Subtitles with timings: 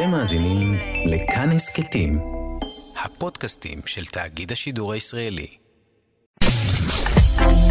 [0.00, 2.18] אתם מאזינים לכאן הסכתים,
[3.04, 5.46] הפודקאסטים של תאגיד השידור הישראלי.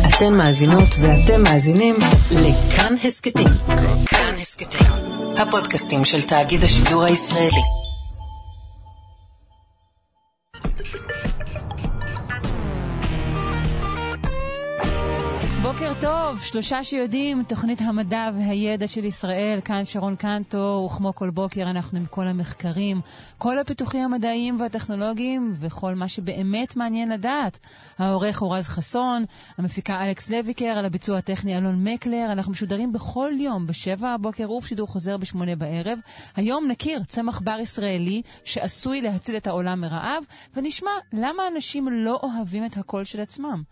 [0.09, 1.95] אתן מאזינות ואתם מאזינים
[2.31, 3.47] לכאן הסכתים.
[4.05, 4.87] כאן הסכתים,
[5.37, 7.78] הפודקאסטים של תאגיד השידור הישראלי.
[15.89, 21.61] בוקר טוב, שלושה שיודעים, תוכנית המדע והידע של ישראל, כאן שרון קנטו, וכמו כל בוקר
[21.61, 23.01] אנחנו עם כל המחקרים,
[23.37, 27.59] כל הפיתוחים המדעיים והטכנולוגיים, וכל מה שבאמת מעניין לדעת.
[27.97, 29.25] העורך הוא רז חסון,
[29.57, 34.87] המפיקה אלכס לויקר, על הביצוע הטכני אלון מקלר, אנחנו משודרים בכל יום, בשבע הבוקר ובשידור
[34.87, 35.99] חוזר בשמונה בערב.
[36.35, 40.23] היום נכיר צמח בר ישראלי שעשוי להציל את העולם מרעב,
[40.55, 43.63] ונשמע למה אנשים לא אוהבים את הקול של עצמם.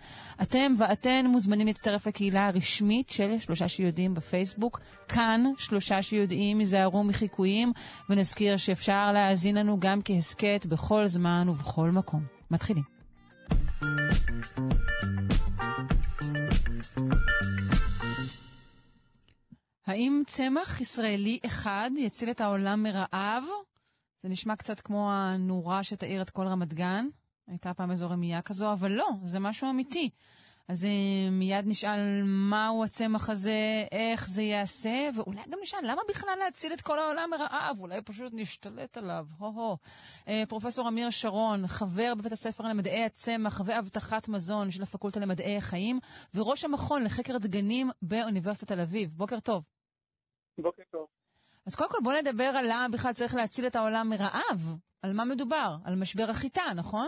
[0.41, 4.79] אתם ואתן מוזמנים להצטרף לקהילה הרשמית של שלושה שיודעים בפייסבוק.
[5.07, 7.73] כאן שלושה שיודעים, ייזהרו מחיקויים,
[8.09, 12.23] ונזכיר שאפשר להאזין לנו גם כהסכת בכל זמן ובכל מקום.
[12.51, 12.83] מתחילים.
[19.87, 23.43] האם צמח ישראלי אחד יציל את העולם מרעב?
[24.23, 27.07] זה נשמע קצת כמו הנורה שתאיר את כל רמת גן.
[27.47, 30.09] הייתה פעם איזו רמייה כזו, אבל לא, זה משהו אמיתי.
[30.69, 36.35] אז אה, מיד נשאל מהו הצמח הזה, איך זה ייעשה, ואולי גם נשאל למה בכלל
[36.39, 39.77] להציל את כל העולם מרעב, אולי פשוט נשתלט עליו, הו-הו.
[40.27, 45.99] אה, פרופסור אמיר שרון, חבר בבית הספר למדעי הצמח ואבטחת מזון של הפקולטה למדעי החיים,
[46.33, 49.09] וראש המכון לחקר דגנים באוניברסיטת תל אביב.
[49.13, 49.63] בוקר טוב.
[50.57, 51.07] בוקר טוב.
[51.65, 54.77] אז קודם כל בוא נדבר על למה בכלל צריך להציל את העולם מרעב.
[55.01, 55.75] על מה מדובר?
[55.85, 57.07] על משבר החיטה, נכון?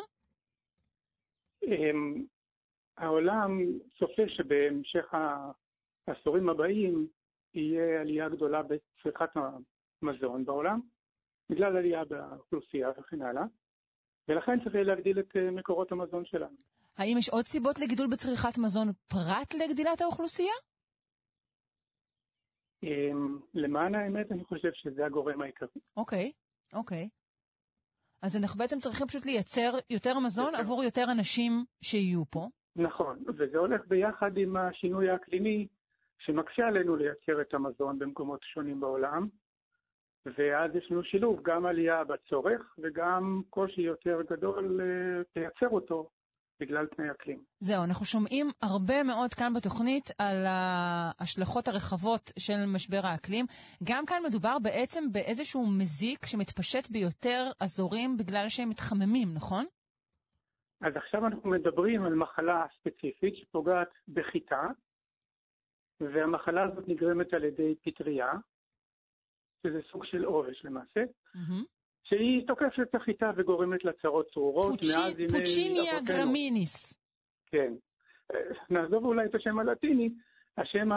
[3.00, 3.59] העולם
[4.00, 5.14] צופה שבהמשך
[6.08, 7.08] העשורים הבאים
[7.53, 10.80] יהיה עלייה גדולה בצריכת המזון בעולם,
[11.50, 13.44] בגלל עלייה באוכלוסייה וכן הלאה,
[14.28, 16.56] ולכן צריך להגדיל את אה, מקורות המזון שלנו.
[16.97, 20.53] האם יש עוד סיבות לגידול בצריכת מזון פרט לגדילת האוכלוסייה?
[22.84, 25.81] אמ, למען האמת, אני חושב שזה הגורם העיקרי.
[25.97, 26.31] אוקיי,
[26.73, 27.09] אוקיי.
[28.22, 30.59] אז אנחנו בעצם צריכים פשוט לייצר יותר מזון יותר.
[30.59, 32.47] עבור יותר אנשים שיהיו פה.
[32.79, 35.67] נכון, וזה הולך ביחד עם השינוי האקלימי
[36.19, 39.28] שמקשה עלינו לייצר את המזון במקומות שונים בעולם,
[40.25, 46.09] ואז יש לנו שילוב, גם עלייה בצורך וגם קושי יותר גדול אה, לייצר אותו
[46.59, 47.44] בגלל תנאי אקלים.
[47.59, 53.46] זהו, אנחנו שומעים הרבה מאוד כאן בתוכנית על ההשלכות הרחבות של משבר האקלים.
[53.84, 59.66] גם כאן מדובר בעצם באיזשהו מזיק שמתפשט ביותר אזורים בגלל שהם מתחממים, נכון?
[60.81, 64.67] אז עכשיו אנחנו מדברים על מחלה ספציפית שפוגעת בחיטה,
[66.00, 68.31] והמחלה הזאת נגרמת על ידי פטריה,
[69.63, 71.66] שזה סוג של עובש למעשה, mm-hmm.
[72.03, 76.94] שהיא תוקפת את החיטה וגורמת לה צרות צרורות פוצ'י, מאז ימי פוצ'יניה גרמיניס.
[77.46, 77.73] כן.
[78.69, 80.09] נעזוב אולי את השם הלטיני,
[80.57, 80.90] השם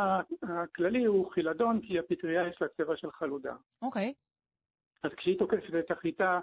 [0.43, 3.57] הכללי הוא חילדון, כי הפטריה יש לה צבע של חלודה.
[3.83, 4.13] אוקיי.
[4.17, 5.09] Okay.
[5.09, 6.41] אז כשהיא תוקפת את החיטה,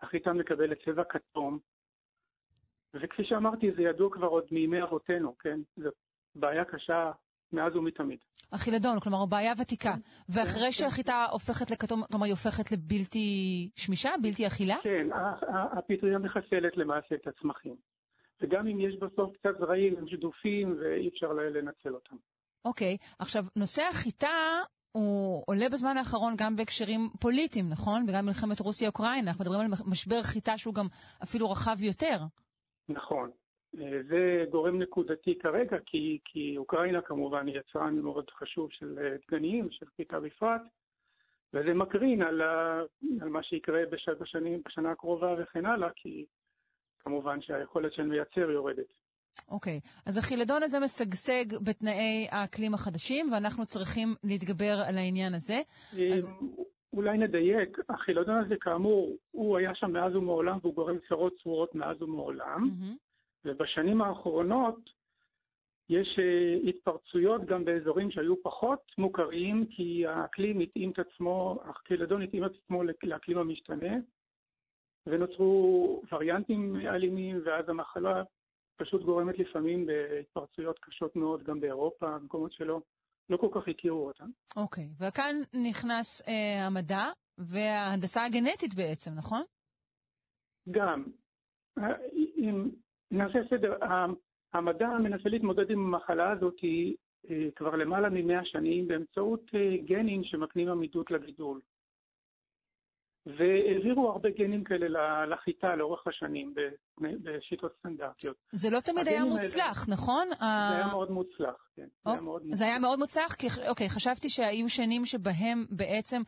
[0.00, 1.58] החיטה מקבלת צבע כתום,
[2.94, 5.60] וכפי שאמרתי, זה ידוע כבר עוד מימי אבותינו, כן?
[5.76, 5.88] זו
[6.34, 7.10] בעיה קשה
[7.52, 8.18] מאז ומתמיד.
[8.52, 9.94] החילדון, כלומר, בעיה ותיקה.
[10.28, 14.76] ואחרי שהחיטה הופכת לכתום, כלומר, היא הופכת לבלתי שמישה, בלתי אכילה?
[14.82, 15.06] כן,
[15.78, 17.76] הפטריה מחסלת למעשה את הצמחים.
[18.40, 22.16] וגם אם יש בסוף קצת זרעים, הם שדופים ואי אפשר לנצל אותם.
[22.64, 24.28] אוקיי, עכשיו, נושא החיטה
[24.92, 28.06] הוא עולה בזמן האחרון גם בהקשרים פוליטיים, נכון?
[28.06, 29.30] בגלל מלחמת רוסיה-אוקראינה.
[29.30, 30.86] אנחנו מדברים על משבר חיטה שהוא גם
[31.22, 32.18] אפילו רחב יותר.
[32.88, 33.30] נכון.
[33.80, 39.16] אה, זה גורם נקודתי כרגע, כי, כי אוקראינה כמובן היא יצרן מאוד חשוב של אה,
[39.28, 40.62] דגניים, של חיטה בפרט,
[41.54, 42.82] וזה מקרין על, ה,
[43.20, 46.26] על מה שיקרה בש, בשנים, בשנה הקרובה וכן הלאה, כי
[47.00, 48.92] כמובן שהיכולת של מייצר יורדת.
[49.48, 49.88] אוקיי, okay.
[50.06, 55.60] אז החילדון הזה משגשג בתנאי האקלים החדשים, ואנחנו צריכים להתגבר על העניין הזה.
[55.98, 56.32] אה, אז...
[56.92, 62.02] אולי נדייק, החילדון הזה כאמור, הוא היה שם מאז ומעולם והוא גורם צרות צרורות מאז
[62.02, 62.96] ומעולם, mm-hmm.
[63.44, 64.90] ובשנים האחרונות
[65.88, 72.44] יש uh, התפרצויות גם באזורים שהיו פחות מוכרים, כי האקלים התאים את עצמו, החילדון התאים
[72.44, 73.96] את עצמו לאקלים המשתנה,
[75.06, 78.22] ונוצרו וריאנטים אלימים, ואז המחלה
[78.76, 82.80] פשוט גורמת לפעמים בהתפרצויות קשות מאוד גם באירופה, במקומות שלא.
[83.30, 84.30] לא כל כך הכירו אותם.
[84.56, 85.04] אוקיי, okay.
[85.08, 85.34] וכאן
[85.70, 87.04] נכנס אה, המדע
[87.38, 89.42] וההנדסה הגנטית בעצם, נכון?
[90.70, 91.04] גם.
[91.78, 91.84] אה,
[92.36, 92.70] אם
[93.10, 93.78] נעשה סדר,
[94.52, 96.56] המדע מנסה להתמודד עם המחלה הזאת
[97.30, 101.60] אה, כבר למעלה ממאה שנים באמצעות אה, גנים שמקנים עמידות לגידול.
[103.26, 106.54] והעבירו הרבה גנים כאלה לחיטה לאורך השנים
[107.00, 108.36] בשיטות סטנדרטיות.
[108.52, 110.28] זה לא תמיד היה מוצלח, האלה, נכון?
[110.38, 111.86] זה היה מאוד מוצלח, כן.
[112.06, 112.58] או, זה, היה מאוד מוצלח.
[112.58, 113.34] זה היה מאוד מוצלח?
[113.34, 116.22] כי, אוקיי, חשבתי שהיו שנים שבהם בעצם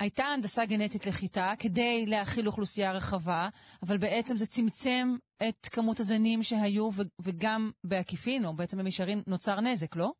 [0.00, 3.48] הייתה הנדסה גנטית לחיטה כדי להכיל אוכלוסייה רחבה,
[3.82, 5.08] אבל בעצם זה צמצם
[5.48, 6.88] את כמות הזנים שהיו,
[7.24, 10.12] וגם בעקיפין, או בעצם במישרין, נוצר נזק, לא?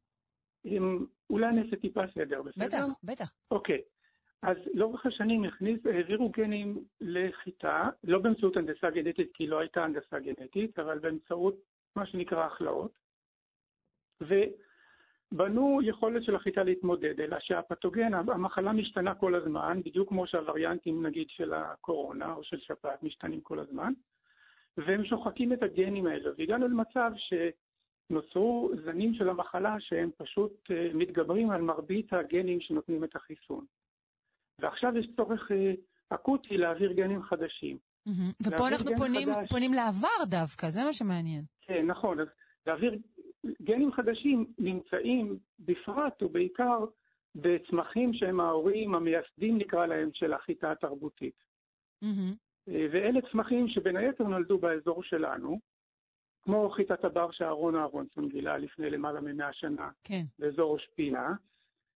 [1.30, 2.66] אולי נעשה טיפה סדר, בסדר?
[2.66, 3.32] בטח, בטח.
[3.50, 3.78] אוקיי.
[4.42, 10.18] אז לאורך השנים הכניס, העבירו גנים לחיטה, לא באמצעות הנדסה גנטית, כי לא הייתה הנדסה
[10.18, 11.54] גנטית, אבל באמצעות
[11.96, 12.98] מה שנקרא הכלאות.
[14.20, 21.28] ובנו יכולת של החיטה להתמודד, אלא שהפתוגן, המחלה משתנה כל הזמן, בדיוק כמו שהווריאנטים נגיד
[21.30, 23.92] של הקורונה או של שפעת משתנים כל הזמן,
[24.76, 31.50] והם שוחקים את הגנים האלה, והגענו למצב שנוצרו זנים של המחלה שהם פשוט אה, מתגברים
[31.50, 33.64] על מרבית הגנים שנותנים את החיסון.
[34.62, 35.72] ועכשיו יש צורך אה,
[36.08, 37.78] אקוטי להעביר גנים חדשים.
[38.08, 38.46] Mm-hmm.
[38.46, 39.48] ופה אנחנו פונים, חדש...
[39.50, 41.44] פונים לעבר דווקא, זה מה שמעניין.
[41.60, 42.20] כן, נכון.
[42.20, 42.26] אז
[42.66, 42.98] להעביר
[43.62, 46.84] גנים חדשים נמצאים בפרט ובעיקר
[47.34, 51.34] בצמחים שהם ההורים המייסדים, נקרא להם, של החיטה התרבותית.
[52.04, 52.36] Mm-hmm.
[52.66, 55.60] ואלה צמחים שבין היתר נולדו באזור שלנו,
[56.42, 60.22] כמו חיטת הבר שאהרון אהרונסון גילה לפני למעלה ממאה שנה, כן.
[60.38, 61.34] באזור ראש פינה,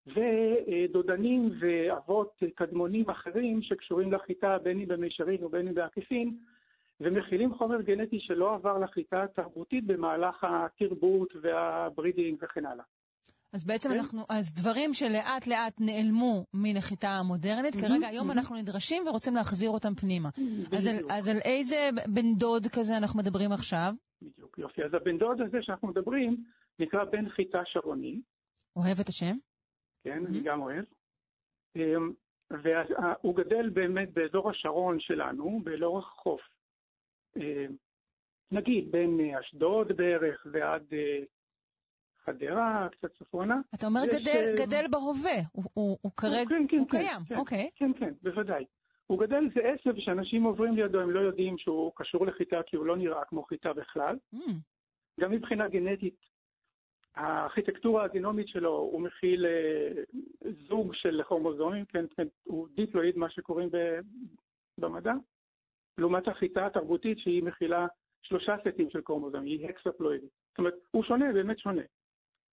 [0.06, 6.36] ודודנים ואבות קדמונים אחרים שקשורים לחיטה, בין אם במישרין ובין אם בעקיפין,
[7.00, 12.84] ומכילים חומר גנטי שלא עבר לחיטה התרבותית במהלך התרבות והברידינג וכן הלאה.
[13.52, 13.96] אז בעצם כן?
[13.96, 18.32] אנחנו, אז דברים שלאט לאט נעלמו מנחיתה המודרנית, mm-hmm, כרגע היום mm-hmm.
[18.32, 20.28] אנחנו נדרשים ורוצים להחזיר אותם פנימה.
[20.76, 23.92] אז על, אז על איזה בן דוד כזה אנחנו מדברים עכשיו?
[24.22, 24.84] בדיוק, יופי.
[24.84, 26.36] אז הבן דוד הזה שאנחנו מדברים
[26.78, 28.20] נקרא בן חיטה שרוני.
[28.76, 29.36] אוהב את השם?
[30.06, 30.28] כן, mm-hmm.
[30.28, 30.84] אני גם אוהב.
[31.76, 32.12] אמ,
[32.50, 36.40] והוא גדל באמת באזור השרון שלנו, לאורך החוף.
[37.36, 37.76] אמ,
[38.52, 41.18] נגיד בין אשדוד בערך ועד אה,
[42.24, 43.60] חדרה, קצת צפונה.
[43.74, 44.28] אתה אומר גדל, ש...
[44.28, 47.70] אה, גדל בהווה, הוא, הוא, הוא כרגע, כן, כן, הוא כן, קיים, כן, אוקיי.
[47.74, 48.64] כן, כן, בוודאי.
[49.06, 52.86] הוא גדל, זה עשב שאנשים עוברים לידו, הם לא יודעים שהוא קשור לחיטה כי הוא
[52.86, 54.16] לא נראה כמו חיטה בכלל.
[54.34, 54.52] Mm.
[55.20, 56.35] גם מבחינה גנטית
[57.16, 60.02] הארכיטקטורה הגנומית שלו, הוא מכיל אה,
[60.68, 63.68] זוג של כרומוזומים, כן, כן, הוא דיפלואיד, מה שקוראים
[64.78, 65.12] במדע,
[65.98, 67.86] לעומת החיטה התרבותית שהיא מכילה
[68.22, 70.30] שלושה סטים של כרומוזומים, היא הקספלואידית.
[70.50, 71.82] זאת אומרת, הוא שונה, באמת שונה.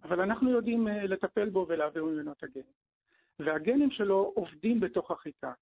[0.03, 2.73] אבל אנחנו יודעים אה, לטפל בו ולהעביר ממנו את הגנים.
[3.39, 5.53] והגנים שלו עובדים בתוך החיטה.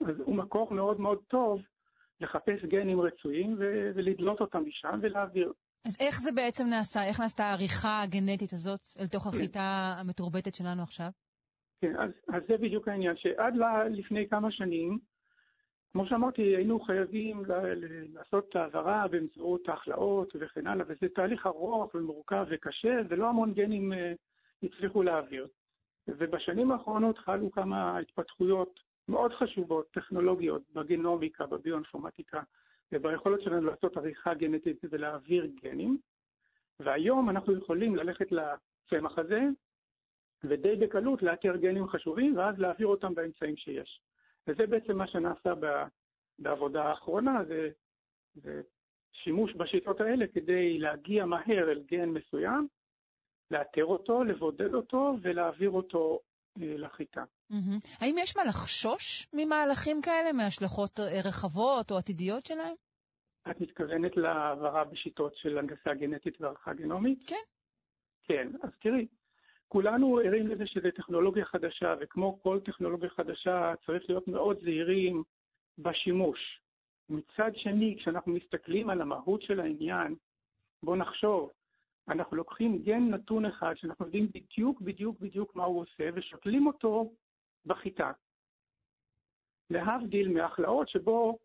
[0.00, 1.60] אז הוא מקור מאוד מאוד טוב
[2.20, 3.56] לחפש גנים רצויים
[3.94, 5.52] ולדלות אותם משם ולהעביר.
[5.86, 7.04] אז איך זה בעצם נעשה?
[7.04, 9.26] איך נעשתה העריכה הגנטית הזאת אל תוך.
[9.26, 11.10] החיטה המתורבתת שלנו עכשיו?
[11.80, 13.54] כן, אז, אז זה בדיוק העניין, שעד
[13.90, 14.98] לפני כמה שנים,
[15.92, 17.42] כמו שאמרתי, היינו חייבים
[18.14, 23.92] לעשות את העברה באמצעות ההכלאות וכן הלאה, וזה תהליך ארוך ומורכב וקשה, ולא המון גנים
[23.92, 24.12] אה,
[24.62, 25.48] הצליחו להעביר.
[26.08, 32.42] ובשנים האחרונות חלו כמה התפתחויות מאוד חשובות, טכנולוגיות, בגנומיקה, בביואינפורמטיקה,
[32.92, 35.98] וביכולת שלנו לעשות עריכה גנטית ולהעביר גנים.
[36.80, 39.40] והיום אנחנו יכולים ללכת לצמח הזה,
[40.44, 44.00] ודי בקלות לאתר גנים חשובים, ואז להעביר אותם באמצעים שיש.
[44.46, 45.52] וזה בעצם מה שנעשה
[46.38, 47.70] בעבודה האחרונה, זה,
[48.34, 48.62] זה
[49.12, 52.68] שימוש בשיטות האלה כדי להגיע מהר אל גן מסוים,
[53.50, 56.20] לאתר אותו, לבודד אותו ולהעביר אותו
[56.56, 57.24] לחיטה.
[57.52, 57.96] Mm-hmm.
[58.00, 62.74] האם יש מה לחשוש ממהלכים כאלה, מהשלכות אה, רחבות או עתידיות שלהם?
[63.50, 67.28] את מתכוונת להעברה בשיטות של הנדסה גנטית והערכה גנומית?
[67.28, 67.36] כן.
[68.22, 69.06] כן, אז תראי,
[69.68, 75.22] כולנו ערים לזה שזו טכנולוגיה חדשה, וכמו כל טכנולוגיה חדשה צריך להיות מאוד זהירים
[75.78, 76.60] בשימוש.
[77.08, 80.14] מצד שני, כשאנחנו מסתכלים על המהות של העניין,
[80.82, 81.50] בואו נחשוב,
[82.08, 87.12] אנחנו לוקחים גן נתון אחד שאנחנו יודעים בדיוק בדיוק בדיוק מה הוא עושה, ושותלים אותו
[87.66, 88.12] בחיטה.
[89.70, 91.38] להבדיל מהכלאות שבו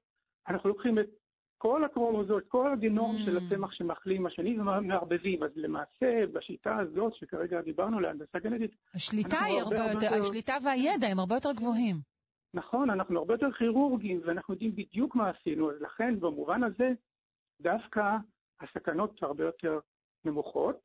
[0.48, 1.10] אנחנו לוקחים את
[1.58, 3.26] כל הקרומוזות, כל הגנום mm.
[3.26, 5.44] של הצמח שמחלים השני ומערבבים.
[5.44, 10.58] אז למעשה, בשיטה הזאת שכרגע דיברנו עליה, הנדסה גנטית, השליטה היא הרבה יותר, יותר, השליטה
[10.64, 11.96] והידע הם הרבה יותר גבוהים.
[12.54, 16.90] נכון, אנחנו הרבה יותר כירורגים, ואנחנו יודעים בדיוק מה עשינו, אז לכן במובן הזה,
[17.62, 18.18] דווקא
[18.62, 19.80] הסכנות הרבה יותר
[20.25, 20.79] נמוכות.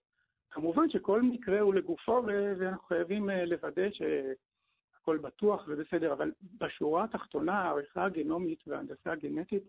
[0.51, 7.61] כמובן שכל מקרה הוא לגופו, ואנחנו חייבים אה, לוודא שהכל בטוח ובסדר, אבל בשורה התחתונה,
[7.61, 9.63] העריכה הגנומית וההנדסה הגנטית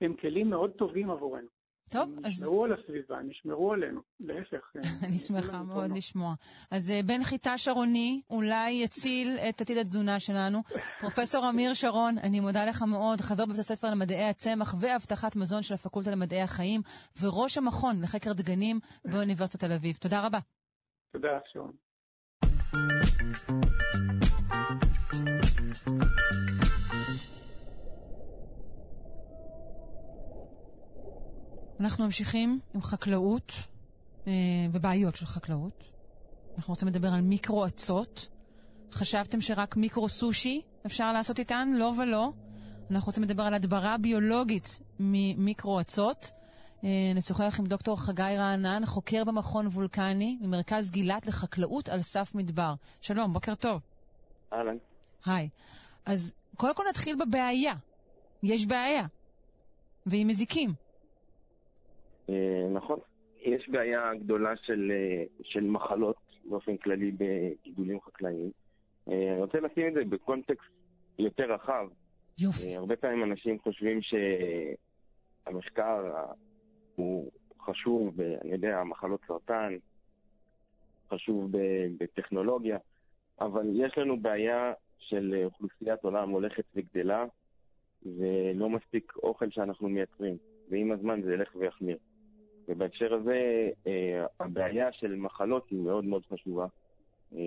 [0.00, 1.57] הם כלים מאוד טובים עבורנו.
[1.90, 2.32] טוב, הם אז...
[2.32, 4.72] ישמרו על הסביבה, הם ישמרו עלינו, להפך.
[5.06, 6.34] אני שמחה מאוד לשמוע.
[6.70, 10.62] אז אה, בן חיטה שרוני אולי יציל את עתיד התזונה שלנו.
[11.00, 15.74] פרופסור אמיר שרון, אני מודה לך מאוד, חבר בבית הספר למדעי הצמח והבטחת מזון של
[15.74, 16.80] הפקולטה למדעי החיים,
[17.20, 19.96] וראש המכון לחקר דגנים באוניברסיטת תל אביב.
[19.96, 20.38] תודה רבה.
[21.12, 21.72] תודה, שרון.
[31.80, 33.52] אנחנו ממשיכים עם חקלאות
[34.26, 34.32] אה,
[34.72, 35.84] ובעיות של חקלאות.
[36.56, 38.28] אנחנו רוצים לדבר על מיקרו-אצות.
[38.92, 41.68] חשבתם שרק מיקרו-סושי אפשר לעשות איתן?
[41.74, 42.32] לא ולא.
[42.90, 46.30] אנחנו רוצים לדבר על הדברה ביולוגית ממיקרו-אצות.
[46.84, 52.74] אה, נשוחח עם דוקטור חגי רענן, חוקר במכון וולקני, ממרכז גילת לחקלאות על סף מדבר.
[53.00, 53.80] שלום, בוקר טוב.
[54.52, 54.76] אהלן.
[55.24, 55.48] היי.
[56.06, 57.74] אז קודם כל נתחיל בבעיה.
[58.42, 59.06] יש בעיה.
[60.06, 60.87] והיא מזיקים.
[62.28, 62.98] אה, נכון.
[63.40, 68.50] יש בעיה גדולה של, אה, של מחלות באופן כללי בגידולים חקלאיים.
[69.08, 70.70] אה, אני רוצה לשים את זה בקונטקסט
[71.18, 71.88] יותר רחב.
[72.38, 72.76] יופי.
[72.76, 74.00] הרבה פעמים אנשים חושבים
[75.46, 76.12] שהמחקר
[76.94, 77.30] הוא
[77.60, 79.76] חשוב, אני יודע, מחלות סרטן,
[81.10, 81.50] חשוב
[81.98, 82.78] בטכנולוגיה,
[83.40, 87.24] אבל יש לנו בעיה של אוכלוסיית עולם הולכת וגדלה,
[88.02, 90.36] ולא מספיק אוכל שאנחנו מייצרים,
[90.70, 91.98] ועם הזמן זה ילך ויחמיר.
[92.68, 96.66] ובהקשר הזה, אה, הבעיה של מחלות היא מאוד מאוד חשובה.
[97.36, 97.38] אה,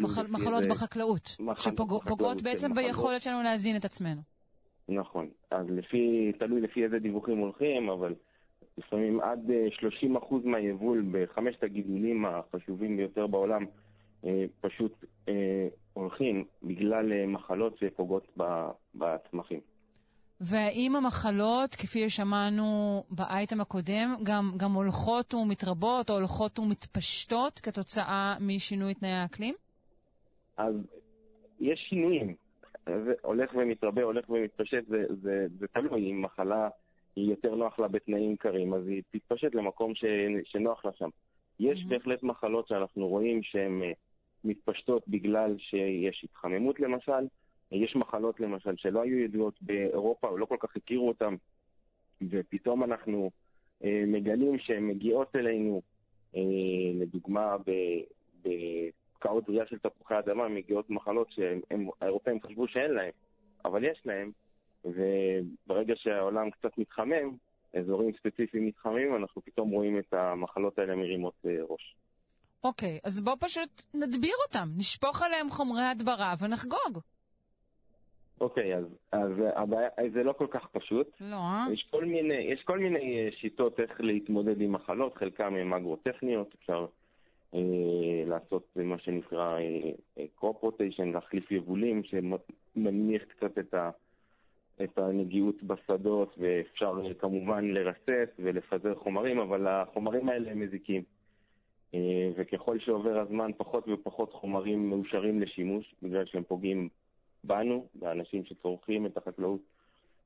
[0.00, 0.64] מחל, מחלות.
[0.70, 1.70] בחקלאות, מחל...
[1.70, 2.86] שפוגעות בעצם מחלות.
[2.86, 4.20] ביכולת שלנו להזין את עצמנו.
[4.88, 5.28] נכון.
[5.50, 8.14] אז לפי, תלוי לפי איזה דיווחים הולכים, אבל
[8.78, 9.50] לפעמים עד
[9.80, 13.64] 30% אה, מהיבול בחמשת הגידולים החשובים ביותר בעולם
[14.60, 15.04] פשוט
[15.92, 18.38] הולכים בגלל מחלות שפוגעות
[18.94, 19.60] בצמחים.
[20.40, 28.94] והאם המחלות, כפי ששמענו באייטם הקודם, גם, גם הולכות ומתרבות או הולכות ומתפשטות כתוצאה משינוי
[28.94, 29.54] תנאי האקלים?
[30.56, 30.74] אז
[31.60, 32.34] יש שינויים.
[32.86, 36.10] זה הולך ומתרבה, הולך ומתפשט, זה, זה, זה תלוי.
[36.10, 36.68] אם מחלה
[37.16, 40.04] היא יותר נוח לה בתנאים קרים, אז היא תתפשט למקום ש,
[40.44, 41.08] שנוח לה שם.
[41.60, 41.88] יש mm-hmm.
[41.88, 43.92] בהחלט מחלות שאנחנו רואים שהן אה,
[44.44, 47.26] מתפשטות בגלל שיש התחממות למשל,
[47.74, 51.34] יש מחלות למשל שלא היו ידועות באירופה או לא כל כך הכירו אותן,
[52.30, 53.30] ופתאום אנחנו
[53.84, 55.82] אה, מגלים שהן מגיעות אלינו,
[56.36, 56.40] אה,
[56.94, 57.56] לדוגמה
[58.42, 63.12] בקעות בריאה של תפוחי אדמה, מגיעות מחלות שהאירופאים חשבו שאין להם,
[63.64, 64.30] אבל יש להם,
[64.84, 67.36] וברגע שהעולם קצת מתחמם,
[67.78, 71.96] אזורים ספציפיים מתחממים, אנחנו פתאום רואים את המחלות האלה מרימות אה, ראש.
[72.64, 76.98] אוקיי, okay, אז בואו פשוט נדביר אותם, נשפוך עליהם חומרי הדברה ונחגוג.
[78.40, 81.10] אוקיי, אז, אז הבעיה, זה לא כל כך פשוט.
[81.20, 81.66] לא, אה?
[81.72, 86.54] יש כל מיני, יש כל מיני אה, שיטות איך להתמודד עם מחלות, חלקם הן אגרוטכניות,
[86.60, 86.86] אפשר
[87.54, 87.60] אה,
[88.26, 89.58] לעשות מה שנקרא
[90.34, 93.90] קרופ אה, רוטיישן, להחליף יבולים, שמנמיך קצת את, ה,
[94.82, 101.02] את הנגיעות בשדות, ואפשר אה, כמובן לרסס ולפזר חומרים, אבל החומרים האלה הם מזיקים.
[101.94, 106.88] אה, וככל שעובר הזמן פחות ופחות חומרים מאושרים לשימוש, בגלל שהם פוגעים
[107.46, 109.60] בנו, באנשים שצורכים את החקלאות,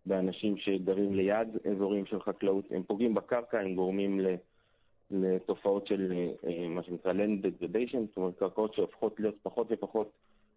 [0.07, 2.65] באנשים שגרים ליד אזורים של חקלאות.
[2.71, 4.21] הם פוגעים בקרקע, הם גורמים
[5.11, 6.13] לתופעות של
[6.47, 10.11] אה, מה שנקרא land degradation, זאת אומרת קרקעות שהופכות להיות פחות ופחות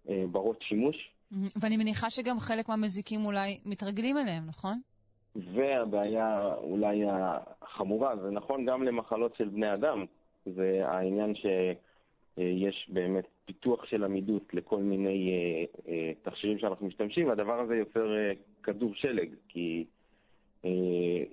[0.10, 1.12] אה, ברות שימוש.
[1.62, 4.80] ואני מניחה שגם חלק מהמזיקים אולי מתרגלים אליהם, נכון?
[5.36, 7.02] והבעיה אולי
[7.62, 10.06] החמורה, זה נכון גם למחלות של בני אדם,
[10.46, 11.46] זה העניין ש...
[12.38, 17.76] אה, יש באמת פיתוח של עמידות לכל מיני אה, אה, תכשירים שאנחנו משתמשים, והדבר הזה
[17.76, 18.08] יוצר
[18.64, 19.86] כדור שלג, כי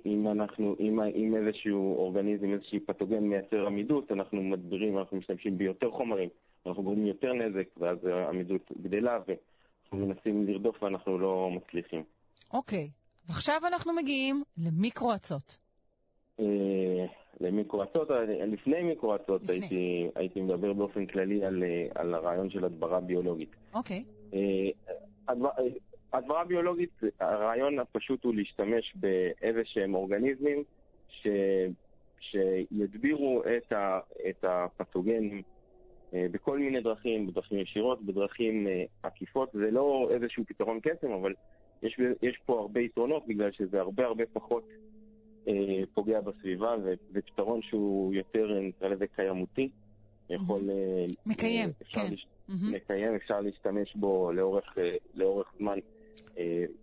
[0.06, 5.90] אם אנחנו, אם, אם איזשהו אורגניזם, איזשהו פתוגן מייצר עמידות, אנחנו מדבירים, אנחנו משתמשים ביותר
[5.90, 6.28] חומרים,
[6.66, 12.02] אנחנו גורמים יותר נזק, ואז העמידות גדלה, ואנחנו מנסים לרדוף ואנחנו לא מצליחים.
[12.52, 13.32] אוקיי, okay.
[13.32, 15.58] ועכשיו אנחנו מגיעים למיקרו-אצות.
[17.42, 18.08] אה, למיקרו-אצות,
[18.46, 21.62] לפני מיקרו-אצות הייתי, הייתי מדבר באופן כללי על,
[21.94, 23.56] על הרעיון של הדברה ביולוגית.
[23.74, 24.04] אוקיי.
[24.34, 24.70] אה,
[26.12, 30.62] הדברה ביולוגית, הרעיון הפשוט הוא להשתמש באיזה שהם אורגניזמים
[31.08, 31.26] ש,
[32.20, 35.42] שידבירו את, ה, את הפתוגנים
[36.14, 38.66] אה, בכל מיני דרכים, בדרכים ישירות, בדרכים
[39.02, 39.50] עקיפות.
[39.52, 41.34] זה לא איזשהו פתרון קסם, אבל
[41.82, 44.87] יש, יש פה הרבה יתרונות בגלל שזה הרבה הרבה פחות אה,
[45.94, 46.74] פוגע בסביבה,
[47.12, 49.68] ופתרון שהוא יותר, נקרא לזה, קיימותי.
[50.30, 50.60] יכול...
[51.26, 52.14] מקיים, כן.
[52.48, 54.78] מקיים, אפשר להשתמש בו לאורך,
[55.14, 55.78] לאורך זמן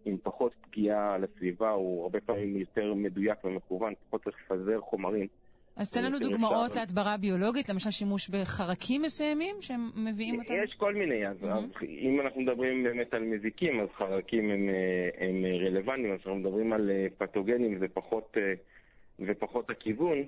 [0.05, 5.27] עם פחות פגיעה לסביבה, הוא הרבה פעמים יותר מדויק ומכוון, פחות צריך לפזר חומרים.
[5.77, 6.75] אז תן לנו דוגמאות.
[6.75, 10.53] להדברה ביולוגית, למשל שימוש בחרקים מסוימים שהם מביאים אותם?
[10.63, 11.47] יש כל מיני, אז, mm-hmm.
[11.47, 14.69] אז אם אנחנו מדברים באמת על מזיקים, אז חרקים הם,
[15.17, 18.37] הם רלוונטיים, אז אנחנו מדברים על פתוגנים, זה פחות,
[19.19, 20.23] זה פחות הכיוון.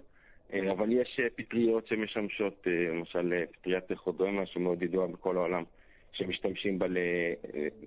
[0.71, 5.63] אבל יש פטריות שמשמשות, למשל פטריית חודרמה שמאוד ידועה בכל העולם,
[6.11, 6.85] שמשתמשים בה,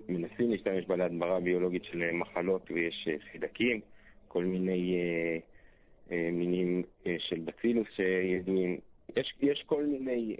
[0.09, 3.79] מנסים להשתמש בה להדברה ביולוגית של מחלות ויש חידקים,
[4.27, 4.95] כל מיני
[6.11, 6.83] מינים
[7.17, 8.77] של בצילוס שידועים.
[9.17, 10.35] יש, יש כל מיני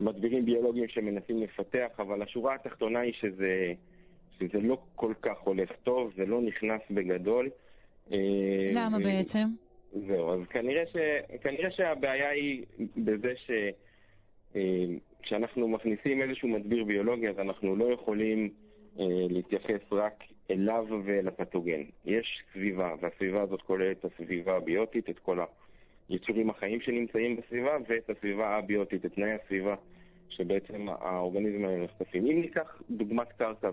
[0.00, 3.72] מדבירים ביולוגיים שמנסים לפתח, אבל השורה התחתונה היא שזה,
[4.38, 7.50] שזה לא כל כך הולך טוב, זה לא נכנס בגדול.
[8.72, 9.02] למה ו...
[9.02, 9.48] בעצם?
[10.06, 10.96] זהו, אז כנראה, ש...
[11.42, 12.64] כנראה שהבעיה היא
[12.96, 13.50] בזה ש...
[15.22, 18.50] כשאנחנו מכניסים איזשהו מדביר ביולוגי, אז אנחנו לא יכולים
[19.00, 21.82] אה, להתייחס רק אליו ולפתוגן.
[22.04, 25.38] יש סביבה, והסביבה הזאת כוללת את הסביבה הביוטית, את כל
[26.08, 29.74] היצורים החיים שנמצאים בסביבה, ואת הסביבה הביוטית, את תנאי הסביבה
[30.28, 32.26] שבעצם האורגניזמים האלה נחשפים.
[32.26, 33.70] אם ניקח דוגמת קרקע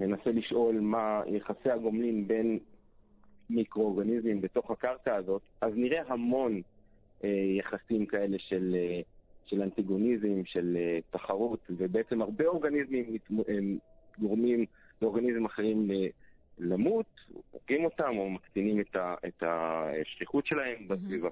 [0.00, 2.58] וננסה לשאול מה יחסי הגומלין בין
[3.50, 6.60] מיקרואורגניזמים בתוך הקרקע הזאת, אז נראה המון
[7.24, 9.00] אה, יחסים כאלה של, אה,
[9.46, 13.16] של אנטיגוניזם, של אה, תחרות, ובעצם הרבה אורגניזמים
[13.48, 13.78] הם
[14.18, 14.66] גורמים
[15.02, 16.06] לאורגניזמים אחרים אה,
[16.58, 17.06] למות,
[17.50, 20.88] הורגים אותם או מקטינים את, ה, את השכיחות שלהם mm-hmm.
[20.88, 21.28] בסביבה.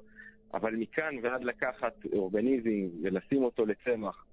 [0.55, 4.27] אבל מכאן ועד לקחת אורגניזם ולשים אותו לצמח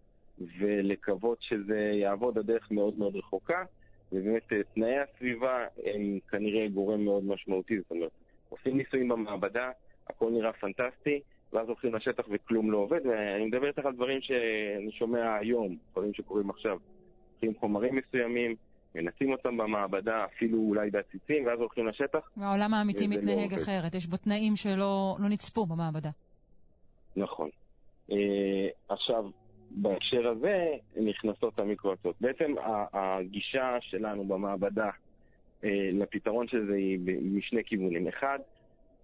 [0.60, 3.64] ולקוות שזה יעבוד, הדרך מאוד מאוד רחוקה.
[4.12, 8.12] ובאמת אה, תנאי הסביבה הם כנראה גורם מאוד משמעותי, זאת אומרת,
[8.50, 9.72] עושים ניסויים במעבדה,
[10.10, 11.20] הכל נראה פנטסטי,
[11.54, 16.14] ואז הולכים לשטח וכלום לא עובד, ואני מדבר איתך על דברים שאני שומע היום, דברים
[16.14, 16.78] שקורים עכשיו.
[17.32, 18.56] לוקחים חומרים מסוימים,
[18.96, 22.30] מנסים אותם במעבדה, אפילו אולי בעציצים, ואז הולכים לשטח.
[22.38, 26.10] העולם האמיתי מתנהג לא אחרת, יש בו תנאים שלא לא נצפו במעבדה.
[27.16, 27.50] נכון.
[28.10, 28.14] Uh,
[28.90, 29.30] עכשיו,
[29.72, 32.16] בהקשר הזה נכנסות המיקרואצות.
[32.22, 32.56] בעצם
[32.94, 34.90] הגישה שלנו במעבדה
[35.64, 38.08] אה, לפתרון של זה היא משני כיוונים.
[38.08, 38.40] אחד,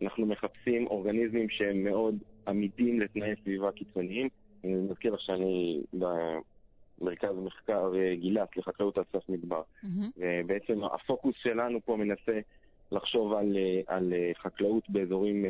[0.01, 2.15] אנחנו מחפשים אורגניזמים שהם מאוד
[2.47, 4.29] עמידים לתנאי סביבה קיצוניים.
[4.63, 5.81] אני מזכיר לך שאני
[6.97, 9.61] במרכז מחקר אה, גילת לחקלאות על סף מדבר.
[9.61, 9.87] Mm-hmm.
[10.17, 12.39] ובעצם הפוקוס שלנו פה מנסה
[12.91, 15.45] לחשוב על, אה, על חקלאות באזורים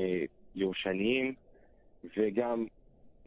[0.55, 1.33] יושניים
[2.17, 2.65] וגם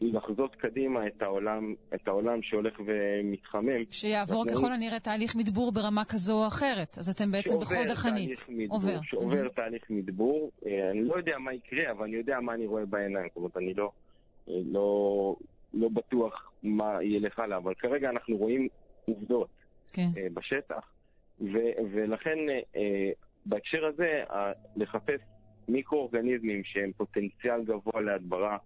[0.01, 3.77] לחזות קדימה את העולם, את העולם שהולך ומתחמם.
[3.91, 4.75] שיעבור ככל אני...
[4.75, 8.31] הנראה תהליך מדבור ברמה כזו או אחרת, אז אתם בעצם בחוד החנית.
[8.49, 9.01] מדבור, עובר.
[9.03, 9.55] שעובר mm-hmm.
[9.55, 10.51] תהליך מדבור.
[10.67, 13.29] אה, אני לא יודע מה יקרה, אבל אני יודע מה אני רואה בעיניים.
[13.29, 13.91] זאת אומרת, אני לא,
[14.49, 15.37] אה, לא,
[15.75, 18.69] לא בטוח מה ילך הלאה, אבל כרגע אנחנו רואים
[19.05, 19.51] עובדות
[19.93, 20.09] כן.
[20.17, 20.93] אה, בשטח,
[21.41, 21.59] ו,
[21.93, 22.39] ולכן
[23.47, 24.25] בהקשר הזה,
[24.77, 25.21] לחפש
[25.69, 28.59] מיקרואורגניזמים שהם פוטנציאל גבוה להדברה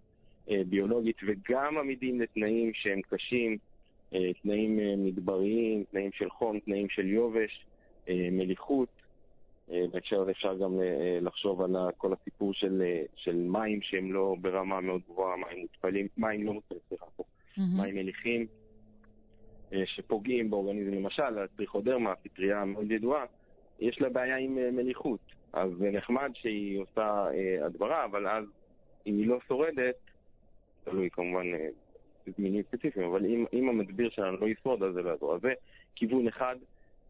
[0.49, 3.57] אה, ביולוגית וגם עמידים לתנאים שהם קשים,
[4.13, 7.65] אה, תנאים אה, מדבריים, תנאים של חום, תנאים של יובש,
[8.31, 8.89] מליחות.
[9.91, 10.79] בהקשר הזה אפשר גם
[11.21, 12.83] לחשוב על כל הסיפור של,
[13.15, 17.05] של מים שהם לא ברמה מאוד גבוהה, מים מותפלים, מים לא מותפלים, סליחה.
[17.57, 18.45] מים מליחים,
[19.85, 23.25] שפוגעים באורגניזם, למשל, הטריכודרמה, הפטריה המאוד ידועה,
[23.79, 25.19] יש לה בעיה עם מליחות.
[25.53, 27.25] אז זה נחמד שהיא עושה
[27.65, 28.45] הדברה, אבל אז
[29.07, 29.95] אם היא לא שורדת,
[30.83, 31.67] תלוי כמובן אה,
[32.37, 35.35] מינים ספציפיים, אבל אם, אם המדביר שלנו לא ישרוד, אז זה לא יעזור.
[35.35, 35.53] אז זה
[35.95, 36.55] כיוון אחד,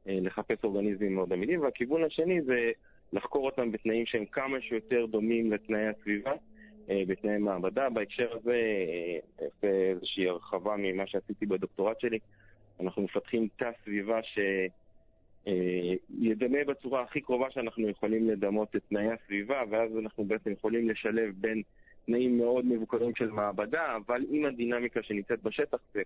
[0.08, 2.72] אה, לחפש אורגניזמים מאוד עמידים, והכיוון השני זה
[3.14, 6.38] לחקור אותם בתנאים שהם כמה שיותר דומים לתנאי הסביבה, אה,
[6.88, 7.90] בתנאי מעבדה.
[7.90, 8.62] בהקשר הזה,
[9.42, 12.20] אעשה איזושהי הרחבה ממה שעשיתי בדוקטורט שלי.
[12.80, 14.40] אנחנו מפתחים תא סביבה ש...
[16.20, 21.34] ידמה בצורה הכי קרובה שאנחנו יכולים לדמות את תנאי הסביבה, ואז אנחנו בעצם יכולים לשלב
[21.38, 21.62] בין
[22.06, 26.02] תנאים מאוד מבוקרים של מעבדה, אבל עם הדינמיקה שנמצאת בשטח, זה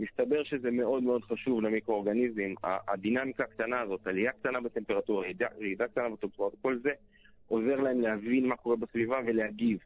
[0.00, 2.54] מסתבר שזה מאוד מאוד חשוב למיקרואורגניזם.
[2.88, 5.26] הדינמיקה הקטנה הזאת, עלייה קטנה בטמפרטורה,
[5.60, 6.90] ירידה קטנה בטמפרטורה, כל זה
[7.48, 9.78] עוזר להם להבין מה קורה בסביבה ולהגיב.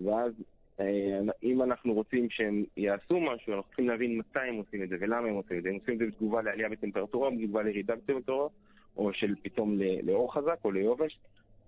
[0.00, 0.32] ואז
[0.80, 4.96] אה, אם אנחנו רוצים שהם יעשו משהו, אנחנו צריכים להבין מתי הם עושים את זה
[5.00, 5.68] ולמה הם עושים את זה.
[5.68, 8.48] הם עושים את זה בתגובה לעלייה בטמפרטורה, בתגובה לירידה בטמפרטורה,
[8.96, 11.18] או של פתאום לאור חזק או ליובש.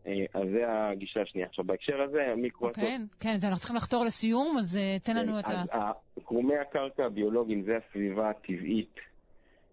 [0.06, 1.46] אה, אז זה הגישה השנייה.
[1.46, 2.84] עכשיו, בהקשר הזה, המיקרואטות...
[2.84, 5.90] כן, כן, אז אנחנו צריכים לחתור לסיום, אז אה, תן לנו כן, את ה...
[6.24, 8.94] קרומי הקרקע הביולוגיים זה הסביבה הטבעית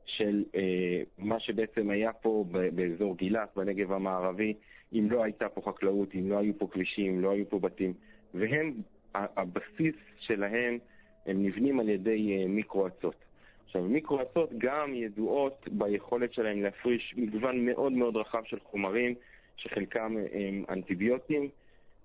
[0.06, 4.54] של אה, מה שבעצם היה פה באזור גילת, בנגב המערבי,
[4.94, 7.94] אם לא הייתה פה חקלאות, אם לא היו פה כבישים, אם לא היו פה בתים.
[8.34, 8.74] והם,
[9.16, 10.78] הבסיס שלהם,
[11.26, 13.16] הם נבנים על ידי מיקרואצות.
[13.66, 19.16] עכשיו, מיקרואצות גם ידועות ביכולת שלהם להפריש מגוון מאוד מאוד רחב של חומרים,
[19.58, 21.50] שחלקם הם אנטיביוטיים,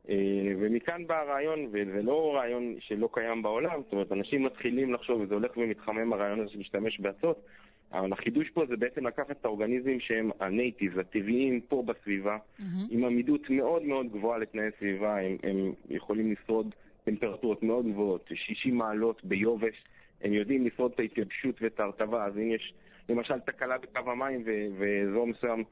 [0.08, 0.14] אה,
[0.60, 5.34] ומכאן בא הרעיון, וזה לא רעיון שלא קיים בעולם, זאת אומרת, אנשים מתחילים לחשוב, וזה
[5.34, 7.44] הולך ומתחמם הרעיון הזה של להשתמש באצות,
[7.92, 12.62] אבל החידוש פה זה בעצם לקחת את האורגניזמים שהם הנייטיב, הטבעיים פה בסביבה, mm-hmm.
[12.90, 16.74] עם עמידות מאוד מאוד גבוהה לתנאי סביבה, הם, הם יכולים לשרוד
[17.04, 19.84] טמפרטורות מאוד גבוהות, 60 מעלות ביובש,
[20.22, 22.74] הם יודעים לשרוד את ההתייבשות ואת ההרטבה, אז אם יש
[23.08, 24.44] למשל תקלה בקו המים
[24.78, 25.64] ואזור מסוים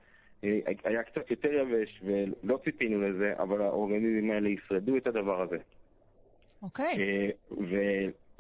[0.45, 5.59] אה, היה קצת יותר יבש ולא ציפינו לזה, אבל האורגניזמים האלה ישרדו את הדבר הזה.
[6.63, 6.95] אוקיי.
[6.95, 7.61] Okay.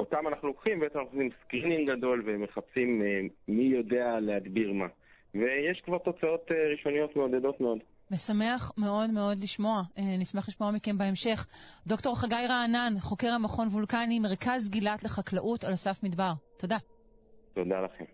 [0.00, 4.86] אה, ואותם אנחנו לוקחים, בעצם אנחנו עושים screening גדול ומחפשים אה, מי יודע להדביר מה.
[5.34, 7.78] ויש כבר תוצאות ראשוניות מעודדות מאוד.
[8.10, 9.82] משמח מאוד מאוד לשמוע.
[10.18, 11.46] נשמח לשמוע מכם בהמשך.
[11.86, 16.32] דוקטור חגי רענן, חוקר המכון וולקני, מרכז גילת לחקלאות על אסף מדבר.
[16.58, 16.76] תודה.
[17.54, 18.04] תודה לכם.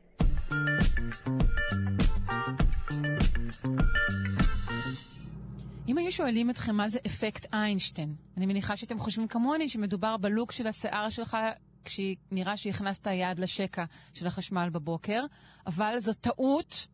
[5.88, 10.53] אם היו שואלים אתכם מה זה אפקט איינשטיין, אני מניחה שאתם חושבים כמוני שמדובר בלוק
[10.53, 11.37] של השיער שלך
[11.85, 15.25] כשנראה שהכנסת יד לשקע של החשמל בבוקר,
[15.66, 16.87] אבל זו טעות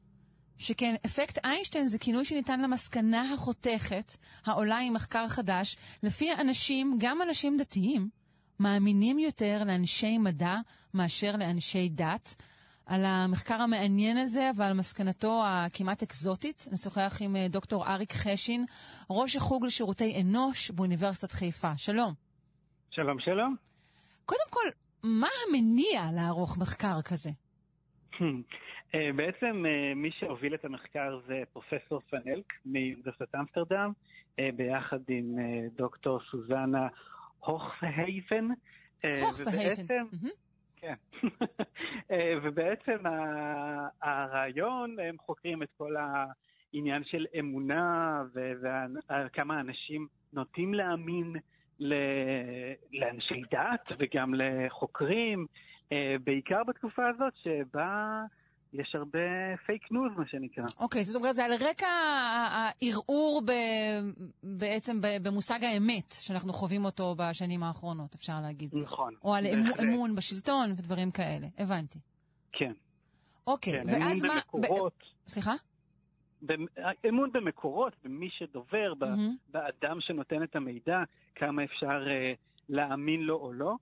[0.59, 7.23] שכן, אפקט איינשטיין זה כינוי שניתן למסקנה החותכת, העולה עם מחקר חדש, לפי אנשים, גם
[7.23, 8.09] אנשים דתיים,
[8.61, 10.57] מאמינים יותר לאנשי מדע
[10.95, 12.35] מאשר לאנשי דת.
[12.89, 16.69] על המחקר המעניין הזה ועל מסקנתו הכמעט אקזוטית.
[16.73, 18.65] נשוחח עם אה, דוקטור אריק חשין,
[19.11, 21.77] ראש החוג לשירותי אנוש באוניברסיטת חיפה.
[21.77, 22.13] שלום.
[22.91, 23.68] שלום, שלום.
[24.29, 24.69] קודם כל,
[25.03, 27.31] מה המניע לערוך מחקר כזה?
[28.95, 33.93] אה, בעצם אה, מי שהוביל את המחקר זה פרופסור פאנלק מאוניברסיטת אמסטרדם,
[34.57, 35.37] ביחד עם
[35.77, 36.89] דוקטור סוזנה
[37.39, 38.49] הוכפהייפן.
[39.03, 40.05] הוכפהייפן.
[40.77, 40.95] כן.
[42.11, 42.99] אה, ובעצם
[44.03, 51.37] הרעיון, הם חוקרים את כל העניין של אמונה וכמה אנשים נוטים להאמין
[51.81, 55.47] לאנשי דת וגם לחוקרים,
[55.93, 58.23] אה, בעיקר בתקופה הזאת שבה
[58.73, 59.19] יש הרבה
[59.67, 60.65] פייק ניוז, מה שנקרא.
[60.79, 63.53] אוקיי, okay, זאת אומרת, זה על רקע הערעור ב...
[64.43, 68.75] בעצם במושג האמת, שאנחנו חווים אותו בשנים האחרונות, אפשר להגיד.
[68.75, 69.15] נכון.
[69.25, 69.81] או על בהחלט.
[69.81, 71.99] אמון בשלטון ודברים כאלה, הבנתי.
[72.53, 72.73] כן.
[73.47, 74.41] אוקיי, כן, ואז מה...
[74.55, 74.93] במקורות.
[75.27, 75.31] ב...
[75.31, 75.53] סליחה?
[77.09, 79.53] אמון במקורות, במי שדובר, mm-hmm.
[79.53, 81.03] באדם שנותן את המידע,
[81.35, 82.37] כמה אפשר uh,
[82.69, 83.75] להאמין לו או לא.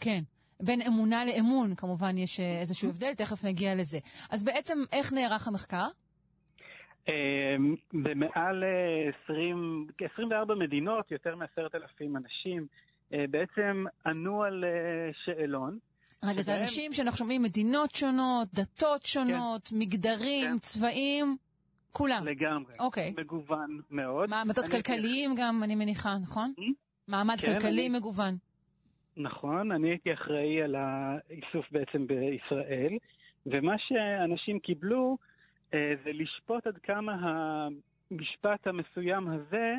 [0.00, 0.20] כן.
[0.60, 3.98] בין אמונה לאמון, כמובן יש אה, איזשהו הבדל, תכף נגיע לזה.
[4.30, 5.86] אז בעצם איך נערך המחקר?
[7.08, 7.12] אמ,
[7.92, 8.64] במעל
[9.24, 12.66] 20, אה, 24 מדינות, יותר מ-10,000 אנשים,
[13.10, 14.64] בעצם ענו על
[15.24, 15.78] שאלון.
[16.28, 19.76] רגע, זה אנשים שאנחנו שומעים מדינות שונות, דתות שונות, כן.
[19.78, 20.58] מגדרים, כן.
[20.58, 21.36] צבעים,
[21.92, 22.24] כולם.
[22.26, 22.74] לגמרי.
[22.80, 23.14] אוקיי.
[23.18, 24.30] מגוון מאוד.
[24.30, 26.52] מעמדות כלכליים גם, אני מניחה, נכון?
[27.08, 27.98] מעמד כן, כלכלי אני...
[27.98, 28.36] מגוון.
[29.16, 32.98] נכון, אני הייתי אחראי על האיסוף בעצם בישראל,
[33.46, 35.16] ומה שאנשים קיבלו
[35.74, 37.12] אה, זה לשפוט עד כמה
[38.10, 39.74] המשפט המסוים הזה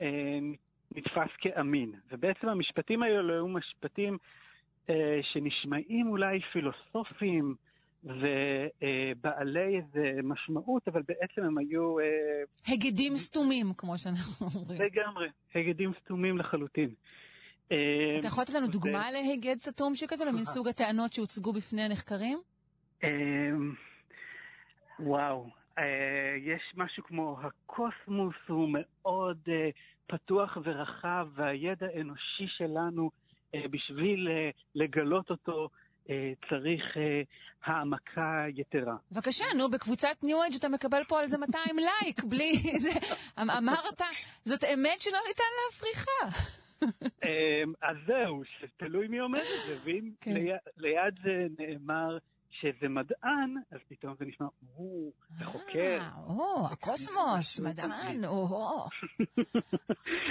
[0.00, 0.38] אה,
[0.94, 1.92] נתפס כאמין.
[2.12, 4.18] ובעצם המשפטים האלו היו משפטים
[5.22, 7.54] שנשמעים אולי פילוסופיים
[8.04, 11.98] ובעלי איזה משמעות, אבל בעצם הם היו...
[11.98, 12.04] אה,
[12.68, 14.80] הגדים סתומים, כמו שאנחנו אומרים.
[14.82, 16.90] לגמרי, הגדים סתומים לחלוטין.
[17.72, 22.38] אה, אתה יכול לתת לנו דוגמה להיגד סתום שכזה, למין סוג הטענות שהוצגו בפני הנחקרים?
[23.04, 23.08] אה,
[25.00, 25.84] וואו, אה,
[26.38, 29.38] יש משהו כמו הקוסמוס הוא מאוד
[30.06, 33.10] פתוח ורחב, והידע האנושי שלנו,
[33.70, 34.28] בשביל
[34.74, 35.68] לגלות אותו,
[36.48, 36.96] צריך
[37.64, 38.96] העמקה יתרה.
[39.12, 42.90] בבקשה, נו, בקבוצת ניו אייג' אתה מקבל פה על זה 200 לייק, בלי זה.
[43.42, 44.02] אמ, אמרת,
[44.44, 46.40] זאת אמת שלא ניתן להפריכה.
[47.24, 50.34] אמ, אז זהו, שתלוי מי עומד את זה, ואם כן.
[50.76, 52.18] ליד זה נאמר
[52.50, 55.98] שזה מדען, אז פתאום זה נשמע, או, זה חוקר.
[56.00, 58.86] אה, או, הקוסמוס, מדען, או.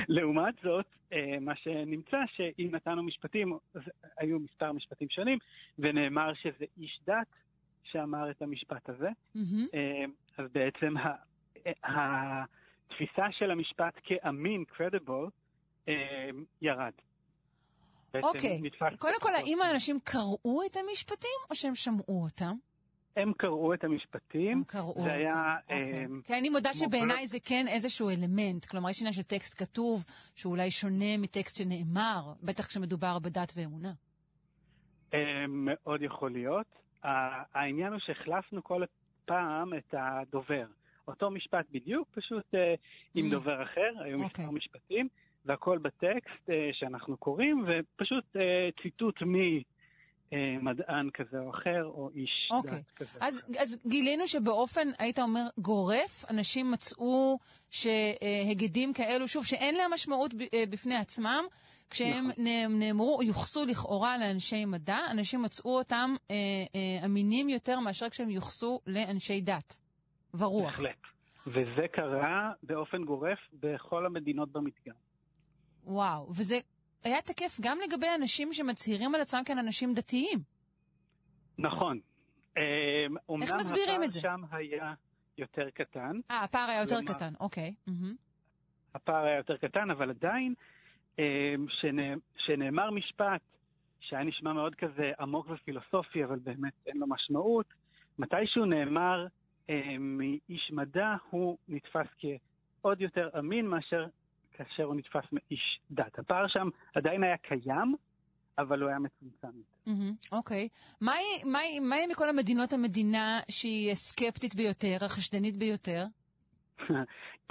[0.08, 3.58] לעומת זאת, אה, מה שנמצא, שאם נתנו משפטים,
[4.18, 5.38] היו מספר משפטים שונים,
[5.80, 7.28] ונאמר שזה איש דת
[7.84, 9.10] שאמר את המשפט הזה,
[9.74, 10.06] אה,
[10.38, 10.94] אז בעצם
[11.84, 15.30] התפיסה של המשפט כאמין, credible,
[16.62, 16.94] ירד.
[18.24, 18.62] אוקיי,
[18.98, 22.56] קודם כל, האם האנשים קראו את המשפטים או שהם שמעו אותם?
[23.16, 24.58] הם קראו את המשפטים.
[24.58, 26.06] הם קראו אותם, היה, אוקיי.
[26.06, 28.66] Um, כן, אני מודה שבעיניי זה כן איזשהו אלמנט.
[28.66, 33.92] כלומר, יש עניין של טקסט כתוב, שאולי שונה מטקסט שנאמר, בטח כשמדובר בדת ואמונה.
[35.48, 36.68] מאוד יכול להיות.
[37.54, 38.84] העניין הוא שהחלפנו כל
[39.26, 40.66] פעם את הדובר.
[41.08, 42.46] אותו משפט בדיוק, פשוט
[43.16, 43.32] עם mm.
[43.32, 44.26] דובר אחר, היו okay.
[44.26, 44.56] מספר אוקיי.
[44.56, 45.08] משפטים,
[45.46, 48.26] והכל בטקסט שאנחנו קוראים, ופשוט
[48.82, 49.36] ציטוט מ...
[50.62, 52.56] מדען כזה או אחר, או איש okay.
[52.56, 52.78] אוקיי.
[52.78, 53.20] דת כזה.
[53.22, 57.38] אז, אז גילינו שבאופן, היית אומר, גורף, אנשים מצאו
[57.70, 60.34] שהגדים כאלו, שוב, שאין להם משמעות
[60.70, 61.44] בפני עצמם,
[61.90, 62.44] כשהם נכון.
[62.80, 66.36] נאמרו או יוחסו לכאורה לאנשי מדע, אנשים מצאו אותם אה,
[66.76, 69.80] אה, אמינים יותר מאשר כשהם יוחסו לאנשי דת
[70.34, 70.66] ורוח.
[70.66, 70.98] בהחלט.
[71.48, 74.94] וזה קרה באופן גורף בכל המדינות במדגם.
[75.84, 76.56] וואו, וזה
[77.04, 80.40] היה תקף גם לגבי אנשים שמצהירים על עצמם כאן אנשים דתיים.
[81.58, 82.00] נכון.
[82.58, 84.22] אמ, איך מסבירים את זה?
[84.22, 84.94] שם היה
[85.38, 86.20] יותר קטן.
[86.32, 87.74] אה, הפער היה יותר קטן, אוקיי.
[88.96, 90.54] הפער היה יותר קטן, אבל עדיין,
[91.20, 91.24] אמ,
[92.38, 93.42] שנאמר משפט
[94.00, 97.66] שהיה נשמע מאוד כזה עמוק ופילוסופי, אבל באמת אין לו משמעות,
[98.20, 99.28] מתישהו נאמר
[100.00, 104.06] מאיש מדע, הוא נתפס כעוד יותר אמין מאשר
[104.60, 106.20] כאשר הוא נתפס מאיש דת.
[106.20, 107.96] הפער שם עדיין היה קיים,
[108.58, 109.92] אבל הוא היה מצומצם יותר.
[110.32, 110.68] אוקיי.
[111.02, 111.60] מה
[111.96, 116.06] היא מכל המדינות המדינה שהיא סקפטית ביותר, החשדנית ביותר?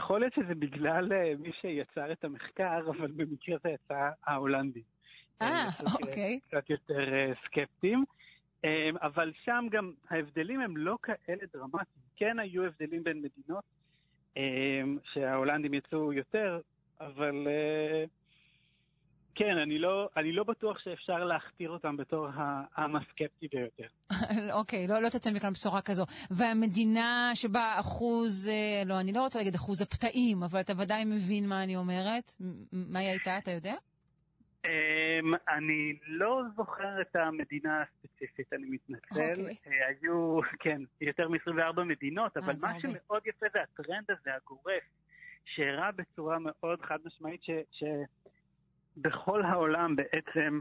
[0.00, 4.82] יכול להיות שזה בגלל אה, מי שיצר את המחקר, אבל במקרה זה יצא ההולנדי.
[5.42, 5.68] אה,
[6.02, 6.40] אוקיי.
[6.48, 8.04] קצת יותר אה, סקפטיים.
[8.64, 12.08] אה, אבל שם גם ההבדלים הם לא כאלה דרמטיים.
[12.16, 13.64] כן היו הבדלים בין מדינות,
[15.12, 16.60] שההולנדים יצאו יותר,
[17.00, 17.46] אבל
[19.38, 23.86] כן, אני לא, אני לא בטוח שאפשר להכתיר אותם בתור העם הסקפטי ביותר.
[24.58, 26.04] אוקיי, לא, לא תצא מכאן בשורה כזו.
[26.30, 31.48] והמדינה שבה אחוז, אה, לא, אני לא רוצה להגיד אחוז הפתאים, אבל אתה ודאי מבין
[31.48, 32.32] מה אני אומרת.
[32.72, 33.74] מה היא הייתה, אתה יודע?
[34.64, 34.68] Um,
[35.48, 39.14] אני לא זוכר את המדינה הספציפית, אני מתנצל.
[39.14, 39.40] Okay.
[39.40, 39.54] אוקיי.
[39.54, 42.80] Uh, היו, כן, יותר מ-24 מדינות, אבל מה.
[42.80, 44.84] שמאוד יפה זה הטרנד הזה, הגורף,
[45.44, 47.50] שהראה בצורה מאוד חד משמעית ש...
[47.72, 47.84] ש...
[48.96, 50.58] בכל העולם בעצם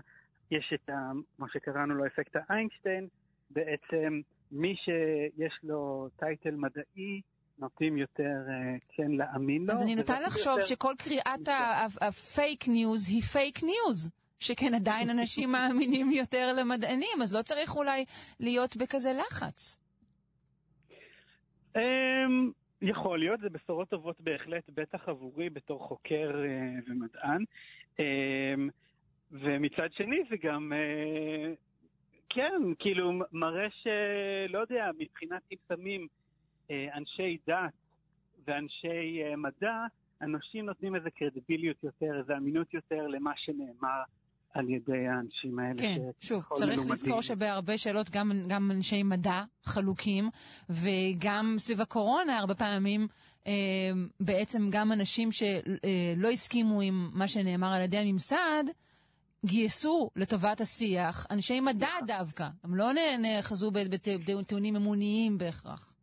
[0.52, 3.08] יש את ה, מה שקראנו לו אפקט האיינשטיין,
[3.50, 7.22] בעצם מי שיש לו title מדעי,
[7.60, 9.74] נוטים יותר אה, כן להאמין לו.
[9.74, 10.68] אז אני נוטה לחשוב יותר...
[10.68, 11.50] שכל קריאת
[12.02, 14.12] הפייק ניוז היא פייק ניוז.
[14.40, 18.06] שכן עדיין אנשים מאמינים יותר למדענים, אז לא צריך אולי
[18.40, 19.78] להיות בכזה לחץ.
[22.82, 27.44] יכול להיות, זה בשורות טובות בהחלט, בטח עבורי בתור חוקר uh, ומדען.
[28.00, 28.70] אמ,
[29.32, 31.54] ומצד שני זה גם, אה,
[32.30, 36.08] כן, כאילו מראה שלא יודע, מבחינת אם שמים
[36.72, 37.74] אה, אנשי דת
[38.48, 39.86] ואנשי אה, מדע,
[40.22, 44.02] אנשים נותנים איזה קרדיביליות יותר, איזה אמינות יותר למה שנאמר
[44.54, 45.78] על ידי האנשים האלה.
[45.78, 46.92] כן, שוב, צריך מלומדים.
[46.92, 50.30] לזכור שבהרבה שאלות גם, גם אנשי מדע חלוקים,
[50.70, 53.08] וגם סביב הקורונה הרבה פעמים
[53.48, 53.52] אה,
[54.20, 58.64] בעצם גם אנשים שלא הסכימו עם מה שנאמר על ידי הממסד,
[59.46, 62.48] גייסו לטובת השיח אנשי מדע דווקא.
[62.64, 65.94] הם לא נאחזו בטיעונים אמוניים בהכרח.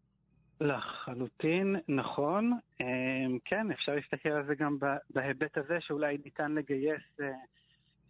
[0.60, 2.52] לחלוטין, נכון.
[2.80, 2.86] אה,
[3.44, 4.76] כן, אפשר להסתכל על זה גם
[5.10, 7.26] בהיבט הזה שאולי ניתן לגייס אה,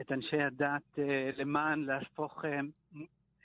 [0.00, 2.50] את אנשי הדת אה, למען להפוך אה,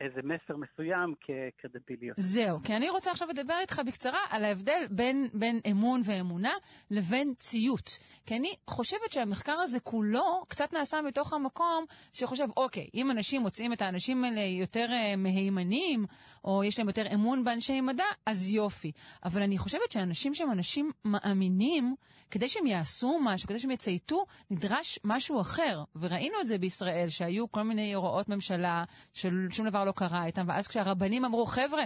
[0.01, 2.17] איזה מסר מסוים כקרדיביליות.
[2.19, 6.51] זהו, כי אני רוצה עכשיו לדבר איתך בקצרה על ההבדל בין, בין אמון ואמונה
[6.91, 7.89] לבין ציות.
[8.25, 13.73] כי אני חושבת שהמחקר הזה כולו קצת נעשה מתוך המקום שחושב, אוקיי, אם אנשים מוצאים
[13.73, 16.05] את האנשים האלה יותר uh, מהימנים,
[16.43, 18.91] או יש להם יותר אמון באנשי מדע, אז יופי.
[19.25, 21.95] אבל אני חושבת שאנשים שהם אנשים מאמינים,
[22.32, 25.84] כדי שהם יעשו משהו, כדי שהם יצייתו, נדרש משהו אחר.
[25.95, 30.67] וראינו את זה בישראל, שהיו כל מיני הוראות ממשלה, ששום דבר לא קרה איתם, ואז
[30.67, 31.84] כשהרבנים אמרו, חבר'ה,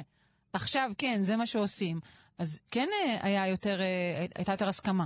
[0.53, 1.99] עכשיו כן, זה מה שעושים,
[2.37, 5.05] אז כן אה, היה יותר, אה, הייתה יותר הסכמה.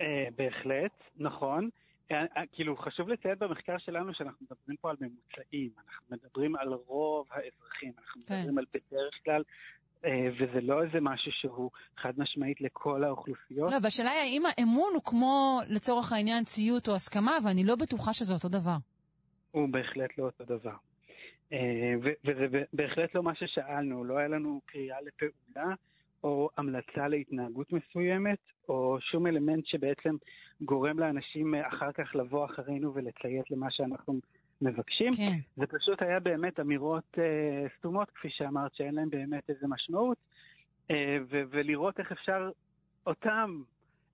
[0.00, 0.06] אה,
[0.36, 1.68] בהחלט, נכון.
[2.52, 7.92] כאילו, חשוב לציין במחקר שלנו שאנחנו מדברים פה על ממוצעים, אנחנו מדברים על רוב האזרחים,
[7.98, 8.34] אנחנו כן.
[8.34, 9.42] מדברים על בדרך כלל
[10.38, 13.72] וזה לא איזה משהו שהוא חד משמעית לכל האוכלוסיות.
[13.72, 18.12] לא, והשאלה היא האם האמון הוא כמו לצורך העניין ציות או הסכמה, ואני לא בטוחה
[18.12, 18.76] שזה אותו דבר.
[19.50, 20.74] הוא בהחלט לא אותו דבר.
[21.52, 21.94] אה,
[22.24, 25.74] וזה בהחלט לא מה ששאלנו, לא היה לנו קריאה לפעולה
[26.24, 30.16] או המלצה להתנהגות מסוימת, או שום אלמנט שבעצם
[30.60, 34.20] גורם לאנשים אחר כך לבוא אחרינו ולציית למה שאנחנו
[34.62, 35.12] מבקשים.
[35.14, 35.38] כן.
[35.56, 37.20] זה פשוט היה באמת אמירות uh,
[37.78, 40.18] סתומות, כפי שאמרת, שאין להן באמת איזה משמעות,
[40.88, 40.94] uh,
[41.30, 42.50] ו- ולראות איך אפשר
[43.06, 43.62] אותם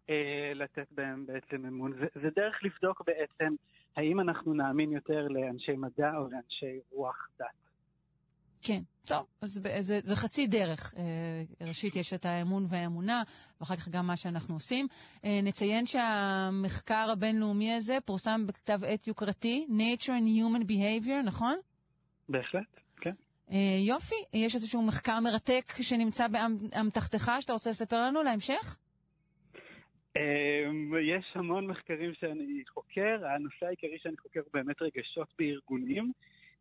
[0.07, 0.11] uh,
[0.55, 1.93] לתת בהם בעצם אמון.
[1.93, 3.55] זה, זה דרך לבדוק בעצם
[3.97, 7.64] האם אנחנו נאמין יותר לאנשי מדע או לאנשי רוח דת.
[8.67, 10.95] כן, טוב, אז זה, זה חצי דרך.
[10.97, 13.23] אה, ראשית, יש את האמון והאמונה,
[13.61, 14.87] ואחר כך גם מה שאנחנו עושים.
[15.25, 21.57] אה, נציין שהמחקר הבינלאומי הזה פורסם בכתב עת יוקרתי, Nature and Human Behavior, נכון?
[22.29, 23.15] בהחלט, כן.
[23.53, 23.57] אה,
[23.89, 28.79] יופי, יש איזשהו מחקר מרתק שנמצא באמתחתך שאתה רוצה לספר לנו להמשך?
[31.03, 36.13] יש המון מחקרים שאני חוקר, הנושא העיקרי שאני חוקר הוא באמת רגשות בארגונים.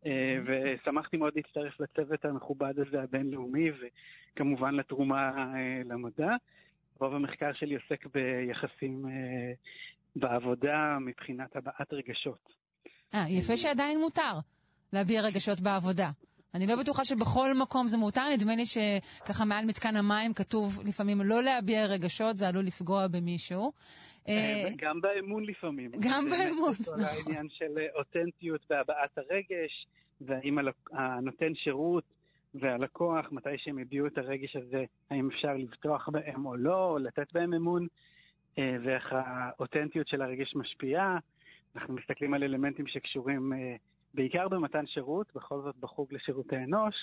[0.06, 6.36] אה, ושמחתי מאוד להצטרף לצוות המכובד הזה הבינלאומי, וכמובן לתרומה אה, למדע.
[7.00, 9.54] רוב המחקר שלי עוסק ביחסים אה,
[10.16, 12.50] בעבודה מבחינת הבעת רגשות.
[13.14, 14.40] אה, יפה שעדיין מותר
[14.94, 16.10] להביע רגשות בעבודה.
[16.56, 21.22] אני לא בטוחה שבכל מקום זה מותר, נדמה לי שככה מעל מתקן המים כתוב לפעמים
[21.22, 23.72] לא להביע רגשות, זה עלול לפגוע במישהו.
[24.78, 25.92] גם באמון לפעמים.
[26.10, 27.00] גם באמון, נכון.
[27.00, 29.88] זה העניין של אותנטיות בהבעת הרגש,
[30.22, 30.58] והאם
[30.92, 32.04] הנותן שירות
[32.56, 37.34] והלקוח, מתי שהם הביעו את הרגש הזה, האם אפשר לבטוח בהם או לא, או לתת
[37.34, 37.88] בהם אמון,
[38.58, 41.18] ואיך האותנטיות של הרגש משפיעה.
[41.76, 43.54] אנחנו מסתכלים על אלמנטים שקשורים
[44.14, 46.96] בעיקר במתן שירות, בכל זאת בחוג לשירותי אנוש,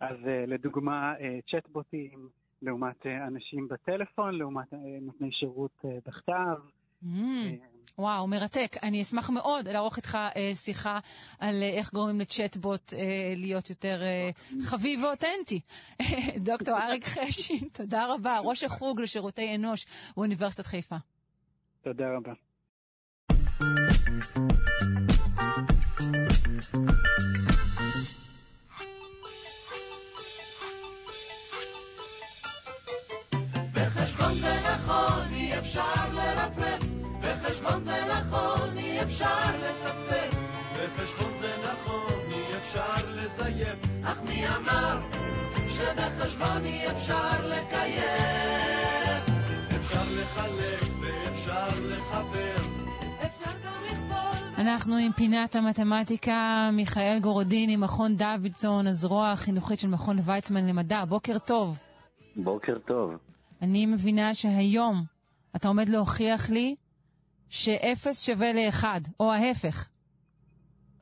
[0.00, 1.14] אז לדוגמה
[1.50, 2.28] צ'טבוטים
[2.62, 4.72] לעומת אנשים בטלפון, לעומת
[5.02, 6.58] נותני שירות בכתב.
[7.04, 7.06] Mm,
[7.98, 8.76] וואו, מרתק.
[8.82, 10.98] אני אשמח מאוד לערוך איתך אה, שיחה
[11.38, 14.30] על אה, איך גורמים לצ'טבוט אה, להיות יותר אה,
[14.62, 15.60] חביב ואותנטי.
[16.46, 18.38] דוקטור אריק חשין, תודה רבה.
[18.38, 20.96] ראש החוג לשירותי אנוש באוניברסיטת חיפה.
[21.82, 22.32] תודה רבה.
[33.72, 36.82] בחשבון זה נכון, אי אפשר לרפרף,
[37.20, 40.36] בחשבון זה נכון, אי אפשר לצפצף,
[40.74, 45.00] בחשבון זה נכון, אי אפשר לזייף, אך מי אמר
[45.70, 48.02] שבחשבון אי אפשר לקיים?
[49.76, 52.61] אפשר לחלק ואפשר לחבר.
[54.62, 61.04] אנחנו עם פינת המתמטיקה, מיכאל גורדיני, מכון דוידסון, הזרוע החינוכית של מכון ויצמן למדע.
[61.04, 61.78] בוקר טוב.
[62.36, 63.12] בוקר טוב.
[63.62, 64.94] אני מבינה שהיום
[65.56, 66.74] אתה עומד להוכיח לי
[67.48, 69.88] שאפס שווה לאחד, או ההפך.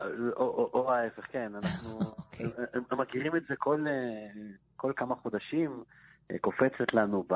[0.00, 1.52] או, או, או ההפך, כן.
[1.62, 2.44] אנחנו okay.
[2.74, 2.98] אוקיי.
[2.98, 3.84] מכירים את זה כל,
[4.76, 5.84] כל כמה חודשים.
[6.40, 7.34] קופצת לנו ב,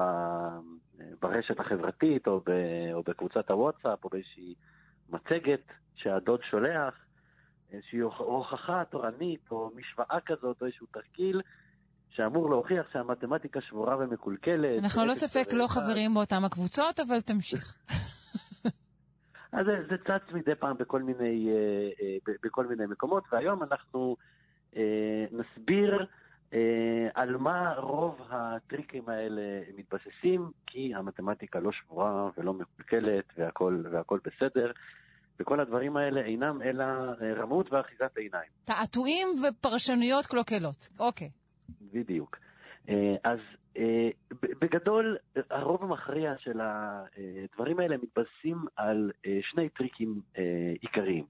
[1.22, 2.50] ברשת החברתית, או, ב,
[2.92, 4.54] או בקבוצת הוואטסאפ, או באיזושהי
[5.08, 6.94] מצגת שהדוד שולח,
[7.72, 11.40] איזושהי הוכחה תורנית, או משוואה כזאת, או איזשהו תרגיל,
[12.10, 14.84] שאמור להוכיח שהמתמטיקה שבורה ומקולקלת.
[14.84, 17.74] אנחנו לא ספק לא חברים באותם הקבוצות, אבל תמשיך.
[19.52, 21.54] אז זה, זה צץ מדי פעם בכל מיני, אה,
[22.02, 24.16] אה, בכל מיני מקומות, והיום אנחנו
[24.76, 26.06] אה, נסביר
[27.14, 29.42] על מה רוב הטריקים האלה
[29.76, 34.72] מתבססים, כי המתמטיקה לא שבורה ולא מקולקלת והכל, והכל בסדר.
[35.40, 36.84] וכל הדברים האלה אינם אלא
[37.36, 38.50] רמות ואחיזת עיניים.
[38.64, 41.30] תעתועים ופרשנויות קלוקלות, אוקיי.
[41.92, 42.38] בדיוק.
[42.88, 43.38] אה, אז
[43.76, 44.08] אה,
[44.60, 45.16] בגדול,
[45.50, 50.20] הרוב המכריע של הדברים האלה מתבססים על אה, שני טריקים
[50.80, 51.24] עיקריים.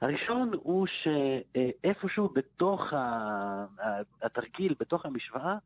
[0.00, 2.80] הראשון הוא שאיפשהו בתוך
[4.22, 5.56] התרגיל, בתוך המשוואה,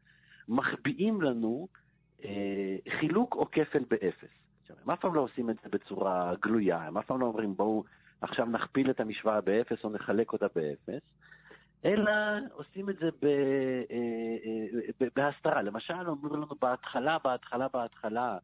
[0.48, 1.68] מחביאים לנו
[3.00, 4.43] חילוק או כפל באפס.
[4.64, 7.56] עכשיו, הם אף פעם לא עושים את זה בצורה גלויה, הם אף פעם לא אומרים
[7.56, 7.84] בואו
[8.20, 11.02] עכשיו נכפיל את המשוואה באפס או נחלק אותה באפס,
[11.84, 12.12] אלא
[12.52, 13.82] עושים את זה ב, אה,
[15.00, 15.62] אה, בהסתרה.
[15.62, 18.38] למשל, אומרים לנו בהתחלה, בהתחלה, בהתחלה,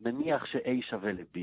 [0.00, 1.38] נניח ש-A שווה ל-B,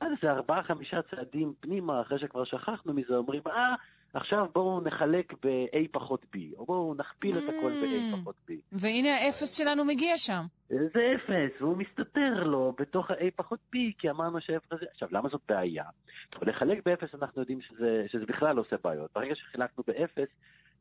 [0.00, 3.74] ואז זה ארבעה-חמישה צעדים פנימה, אחרי שכבר שכחנו מזה, אומרים, אה,
[4.14, 8.20] עכשיו בואו נחלק ב-A פחות B, או בואו נכפיל את הכל ב-A mm.
[8.20, 8.52] פחות B.
[8.72, 10.42] והנה האפס שלנו מגיע שם.
[10.68, 14.86] זה אפס, והוא מסתתר לו בתוך ה-A פחות B, כי אמרנו שהאפס הזה...
[14.92, 15.84] עכשיו, למה זאת בעיה?
[16.30, 19.10] טוב, לחלק באפס אנחנו יודעים שזה, שזה בכלל לא עושה בעיות.
[19.14, 20.28] ברגע שחילקנו באפס,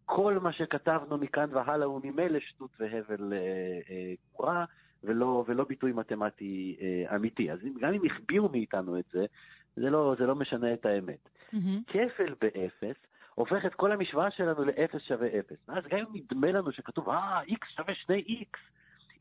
[0.06, 3.34] כל מה שכתבנו מכאן והלאה הוא ממילא שטות והבל
[4.34, 4.66] גמורה, אה, אה,
[5.04, 7.52] ולא, ולא ביטוי מתמטי אה, אמיתי.
[7.52, 9.26] אז גם אם החביאו מאיתנו את זה,
[9.76, 11.30] זה לא, זה לא משנה את האמת.
[11.54, 11.58] Mm-hmm.
[11.88, 12.96] כפל באפס
[13.42, 15.58] הופך את כל המשוואה שלנו לאפס שווה אפס.
[15.68, 18.58] ואז גם אם נדמה לנו שכתוב, אה, x שווה שני x,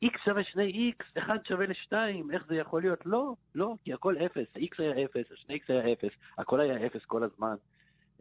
[0.05, 3.07] x שווה שני x, 1 שווה לשתיים, איך זה יכול להיות?
[3.07, 7.23] לא, לא, כי הכל אפס, ה-x היה אפס, ה-2x היה אפס, הכל היה אפס כל
[7.25, 7.55] הזמן.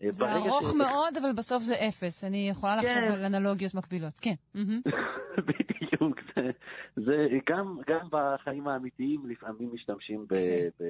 [0.03, 0.73] אה, זה ארוך ש...
[0.73, 2.23] מאוד, אבל בסוף זה אפס.
[2.23, 3.11] אני יכולה לחשוב כן.
[3.11, 4.19] על אנלוגיות מקבילות.
[4.21, 4.35] כן.
[5.47, 6.19] בדיוק.
[6.35, 6.51] זה,
[6.95, 10.33] זה גם, גם בחיים האמיתיים לפעמים משתמשים ב...
[10.33, 10.69] כן.
[10.79, 10.83] ב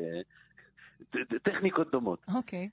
[1.43, 2.25] טכניקות דומות.
[2.35, 2.69] אוקיי.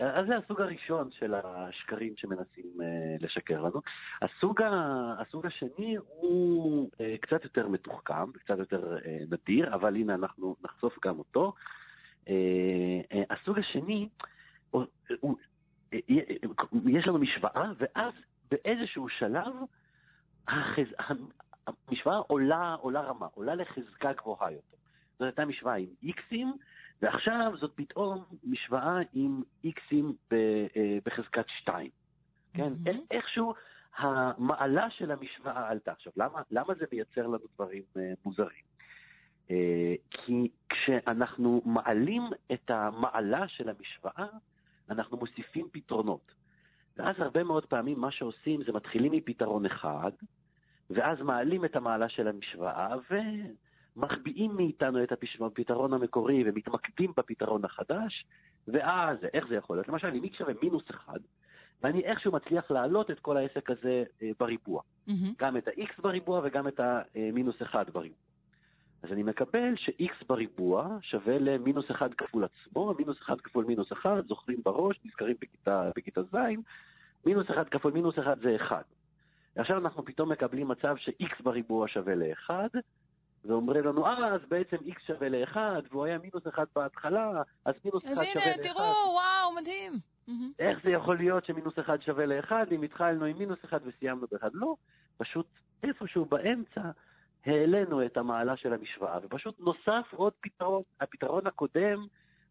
[0.00, 2.66] אז זה הסוג הראשון של השקרים שמנסים
[3.20, 3.80] לשקר לנו.
[4.22, 4.60] הסוג,
[5.18, 6.90] הסוג השני הוא
[7.20, 8.98] קצת יותר מתוחכם, קצת יותר
[9.30, 11.52] נדיר, אבל הנה אנחנו נחשוף גם אותו.
[13.30, 14.08] הסוג השני,
[14.70, 14.84] הוא,
[15.20, 15.36] הוא,
[16.86, 18.12] יש לנו משוואה, ואז
[18.50, 19.52] באיזשהו שלב
[20.48, 20.86] החז...
[21.66, 24.76] המשוואה עולה, עולה רמה, עולה לחזקה גבוהה יותר.
[25.12, 26.52] זאת הייתה משוואה עם איקסים,
[27.02, 30.66] ועכשיו זאת פתאום משוואה עם איקסים אה,
[31.04, 31.90] בחזקת 2.
[32.54, 32.72] כן?
[32.84, 32.90] Mm-hmm.
[33.10, 33.54] איכשהו
[33.96, 35.92] המעלה של המשוואה עלתה.
[35.92, 38.64] עכשיו, למה, למה זה מייצר לנו דברים אה, מוזרים?
[39.50, 42.22] אה, כי כשאנחנו מעלים
[42.52, 44.26] את המעלה של המשוואה,
[44.90, 46.32] אנחנו מוסיפים פתרונות.
[46.96, 50.10] ואז הרבה מאוד פעמים מה שעושים זה מתחילים מפתרון אחד,
[50.90, 52.94] ואז מעלים את המעלה של המשוואה
[53.96, 58.24] ומחביאים מאיתנו את הפתרון המקורי ומתמקדים בפתרון החדש,
[58.68, 59.88] ואז איך זה יכול להיות?
[59.88, 61.18] למשל, אם x שווה מינוס אחד,
[61.82, 64.82] ואני איכשהו מצליח להעלות את כל העסק הזה אה, בריבוע.
[65.08, 65.12] Mm-hmm.
[65.38, 68.18] גם את ה-x בריבוע וגם את המינוס אחד בריבוע.
[69.02, 74.26] אז אני מקבל ש-x בריבוע שווה למינוס 1 כפול עצמו, מינוס 1 כפול מינוס 1,
[74.28, 76.36] זוכרים בראש, נזכרים בכיתה, בכיתה ז',
[77.26, 78.84] מינוס 1 כפול מינוס 1 זה 1.
[79.56, 82.50] עכשיו אנחנו פתאום מקבלים מצב ש-x בריבוע שווה ל-1,
[83.44, 85.56] ואומרים לנו, אה, אז בעצם x שווה ל-1,
[85.90, 88.38] והוא היה מינוס 1 בהתחלה, אז מינוס 1 שווה ל-1.
[88.38, 89.92] אז הנה, תראו, וואו, מדהים.
[90.58, 94.48] איך זה יכול להיות שמינוס 1 שווה ל-1 אם התחלנו עם מינוס 1 וסיימנו ב-1?
[94.52, 94.74] לא,
[95.16, 95.46] פשוט
[95.82, 96.80] איפשהו באמצע
[97.46, 100.82] העלינו את המעלה של המשוואה, ופשוט נוסף עוד פתרון.
[101.00, 102.06] הפתרון הקודם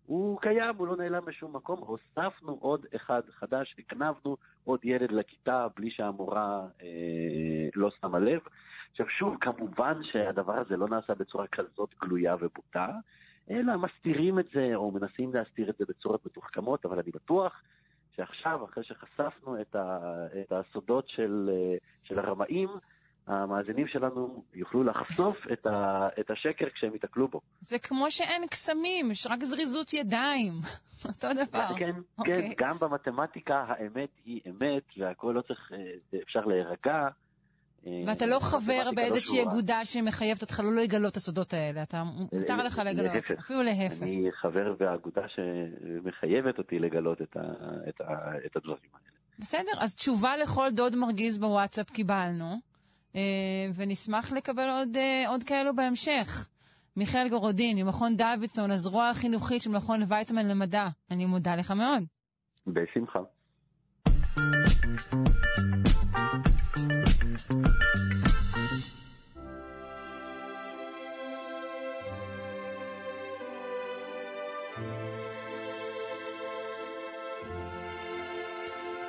[0.05, 5.67] הוא קיים, הוא לא נעלם בשום מקום, הוספנו עוד אחד חדש, הקנבנו עוד ילד לכיתה
[5.75, 8.39] בלי שהמורה אה, לא שמה לב.
[8.91, 12.87] עכשיו שוב, כמובן שהדבר הזה לא נעשה בצורה כזאת גלויה ובוטה,
[13.49, 17.61] אלא מסתירים את זה או מנסים להסתיר את זה בצורות מתוחכמות, אבל אני בטוח
[18.15, 19.99] שעכשיו, אחרי שחשפנו את, ה,
[20.41, 21.49] את הסודות של,
[22.03, 22.69] של הרמאים,
[23.27, 27.41] המאזינים שלנו יוכלו לחשוף את, ה, את השקר כשהם ייתקלו בו.
[27.59, 30.53] זה כמו שאין קסמים, יש רק זריזות ידיים.
[31.05, 31.67] אותו דבר.
[31.73, 31.79] כן, okay.
[31.79, 32.53] כן, אוקיי.
[32.57, 37.07] גם במתמטיקה האמת היא אמת, והכל לא צריך, אה, אפשר להירגע.
[37.87, 42.03] אה, ואתה לא חבר לא באיזושהי אגודה שמחייבת אותך לא לגלות את הסודות האלה, אתה,
[42.33, 43.11] מותר לך לגלות.
[43.39, 44.03] אפילו להפך.
[44.03, 47.37] אני חבר באגודה שמחייבת אותי לגלות את,
[48.55, 49.09] הדברים האלה.
[49.39, 52.69] בסדר, אז תשובה לכל דוד מרגיז בוואטסאפ קיבלנו.
[53.15, 53.21] אה,
[53.75, 56.49] ונשמח לקבל עוד, אה, עוד כאלו בהמשך.
[56.97, 60.87] מיכאל גורודין, ממכון דוידסון, הזרוע החינוכית של מכון ויצמן למדע.
[61.11, 62.03] אני מודה לך מאוד.
[62.67, 63.19] בשמחה.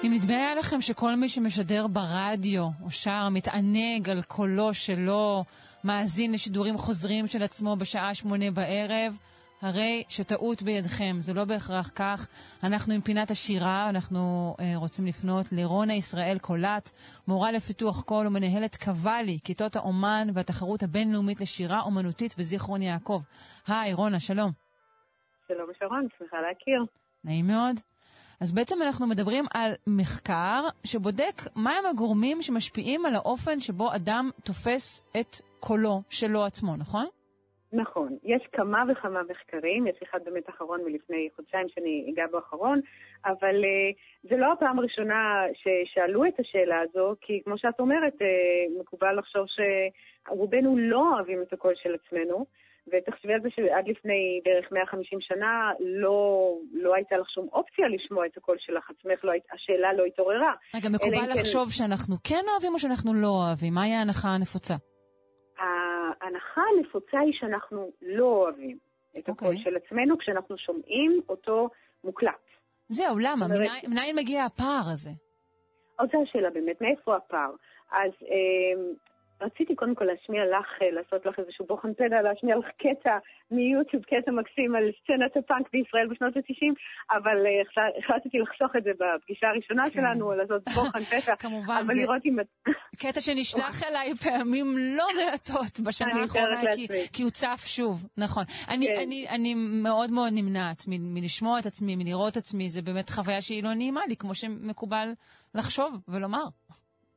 [0.04, 5.44] אם נדמה היה לכם שכל מי שמשדר ברדיו או שר מתענג על קולו שלו,
[5.84, 9.16] מאזין לשידורים חוזרים של עצמו בשעה שמונה בערב,
[9.62, 12.28] הרי שטעות בידכם, זה לא בהכרח כך.
[12.62, 16.90] אנחנו עם פינת השירה, אנחנו אה, רוצים לפנות לרונה ישראל קולט,
[17.28, 23.22] מורה לפיתוח קול ומנהלת קוואלי, כיתות האומן והתחרות הבינלאומית לשירה אומנותית בזיכרון יעקב.
[23.68, 24.50] היי, רונה, שלום.
[25.48, 26.84] שלום שרון, שמחה להכיר.
[27.24, 27.76] נעים מאוד.
[28.40, 35.04] אז בעצם אנחנו מדברים על מחקר שבודק מהם הגורמים שמשפיעים על האופן שבו אדם תופס
[35.20, 37.06] את קולו שלו עצמו, נכון?
[37.72, 38.16] נכון.
[38.24, 42.80] יש כמה וכמה מחקרים, יש אחד באמת אחרון מלפני חודשיים שאני אגע בו אחרון,
[43.26, 48.80] אבל uh, זה לא הפעם הראשונה ששאלו את השאלה הזו, כי כמו שאת אומרת, uh,
[48.80, 52.46] מקובל לחשוב שרובנו לא אוהבים את הקול של עצמנו.
[52.92, 58.26] ותחשבי על זה שעד לפני בערך 150 שנה לא, לא הייתה לך שום אופציה לשמוע
[58.26, 60.52] את הקול שלך עצמך, לא, השאלה לא התעוררה.
[60.76, 61.74] רגע, מקובל לחשוב כן...
[61.74, 63.74] שאנחנו כן אוהבים או שאנחנו לא אוהבים?
[63.74, 64.74] מהי ההנחה הנפוצה?
[66.30, 68.78] ההנחה הנפוצה היא שאנחנו לא אוהבים
[69.18, 69.32] את okay.
[69.32, 69.62] הקול אוקיי.
[69.62, 71.68] של עצמנו כשאנחנו שומעים אותו
[72.04, 72.32] מוקלט.
[72.88, 73.44] זהו, למה?
[73.44, 73.70] אומרת...
[73.88, 75.10] מניין מגיע הפער הזה?
[75.98, 77.50] אז זו השאלה באמת, מאיפה הפער?
[77.92, 78.82] אז אה,
[79.40, 83.18] רציתי קודם כל להשמיע לך, אה, לעשות לך איזשהו בוחן פדע, להשמיע לך קטע
[83.50, 86.74] מיוטיוב, קטע מקסים על סצנת הפאנק בישראל בשנות ה-90,
[87.16, 89.90] אבל uh, החלטתי לחסוך את זה בפגישה הראשונה כן.
[89.90, 91.36] שלנו, לעשות בוחן פדע.
[91.36, 92.36] כמובן, זה אם...
[92.98, 94.66] קטע שנשלח אליי פעמים
[94.98, 98.44] לא מעטות בשנה האחרונה, כי, כי הוא צף שוב, נכון.
[98.68, 99.00] אני, כן.
[99.06, 103.42] אני, אני מאוד מאוד נמנעת מ- מלשמוע את עצמי, מלראות את עצמי, זה באמת חוויה
[103.42, 105.08] שהיא לא נעימה לי, כמו שמקובל
[105.54, 106.44] לחשוב ולומר.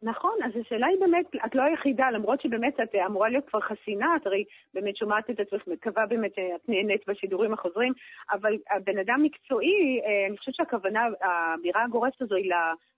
[0.04, 4.16] נכון, אז השאלה היא באמת, את לא היחידה, למרות שבאמת את אמורה להיות כבר חסינה,
[4.16, 4.44] את הרי
[4.74, 7.94] באמת שומעת את עצמך, מקווה באמת שאת נהנית בשידורים החוזרים,
[8.32, 12.52] אבל הבן אדם מקצועי, אה, אני חושבת שהכוונה, האמירה הגורפת הזו היא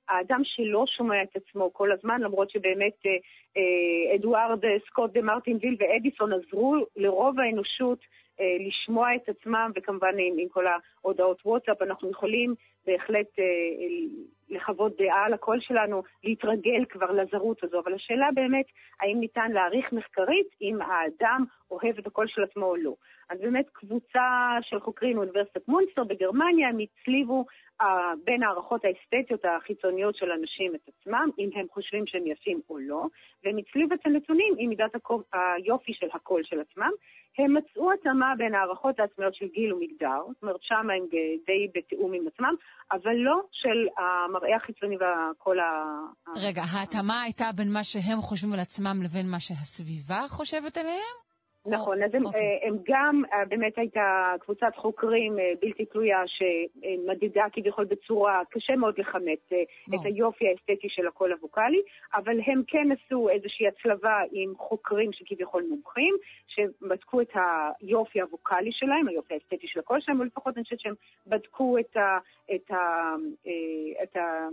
[0.09, 3.11] האדם שלא שומע את עצמו כל הזמן, למרות שבאמת אה,
[3.57, 7.99] אה, אדוארד סקוט דה מרטין ויל ואדיסון עזרו לרוב האנושות
[8.39, 12.55] לשמוע את עצמם, וכמובן עם, עם כל ההודעות וואטסאפ, אנחנו יכולים
[12.85, 13.45] בהחלט אה,
[14.49, 18.65] לחוות דעה על הקול שלנו, להתרגל כבר לזרות הזו, אבל השאלה באמת,
[18.99, 22.95] האם ניתן להעריך מחקרית אם האדם אוהב את הקול של עצמו או לא.
[23.29, 27.45] אז באמת קבוצה של חוקרים מאוניברסיטת מונסטר בגרמניה, הם הצליבו
[27.81, 27.85] uh,
[28.23, 33.05] בין הערכות האסתטיות החיצוניות של אנשים את עצמם, אם הם חושבים שהם יפים או לא,
[33.43, 36.91] והם הצליבו את הנתונים עם מידת הקול, היופי של הקול של עצמם.
[37.37, 41.05] הם מצאו התאמה בין הערכות העצמיות של גיל ומגדר, זאת אומרת, שם הם
[41.45, 42.55] די בתיאום עם עצמם,
[42.91, 45.65] אבל לא של המראה החיצוני וכל ה...
[46.35, 51.24] רגע, ההתאמה הייתה בין מה שהם חושבים על עצמם לבין מה שהסביבה חושבת עליהם?
[51.65, 52.59] נכון, אז הם, אוקיי.
[52.63, 58.99] הם גם, אה, באמת הייתה קבוצת חוקרים אה, בלתי תלויה שמדידה כביכול בצורה, קשה מאוד
[58.99, 59.61] לכמת אה,
[59.95, 61.81] את היופי האסתטי של הקול הווקאלי,
[62.13, 66.15] אבל הם כן עשו איזושהי הצלבה עם חוקרים שכביכול מומחים,
[66.47, 70.95] שבדקו את היופי הווקאלי שלהם, היופי האסתטי של הקול שלהם, ולפחות אני חושבת שהם
[71.27, 72.17] בדקו את ה...
[72.55, 73.15] את ה,
[74.03, 74.47] את ה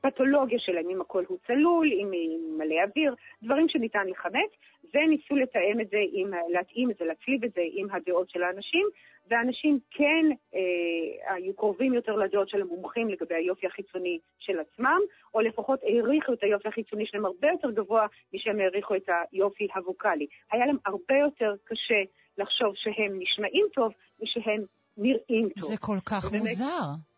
[0.00, 2.10] פתולוגיה שלהם, אם הקול הוא צלול, אם
[2.58, 4.50] מלא אוויר, דברים שניתן לכמת,
[4.94, 8.86] וניסו לתאם את זה, עם, להתאים את זה, להצליב את זה עם הדעות של האנשים,
[9.30, 15.00] ואנשים כן אה, היו קרובים יותר לדעות של המומחים לגבי היופי החיצוני של עצמם,
[15.34, 20.26] או לפחות העריכו את היופי החיצוני שלהם הרבה יותר גבוה משהם העריכו את היופי הווקאלי.
[20.52, 22.02] היה להם הרבה יותר קשה
[22.38, 24.64] לחשוב שהם נשמעים טוב ושהם
[24.96, 25.68] נראים טוב.
[25.68, 27.13] זה כל כך ובאמת, מוזר.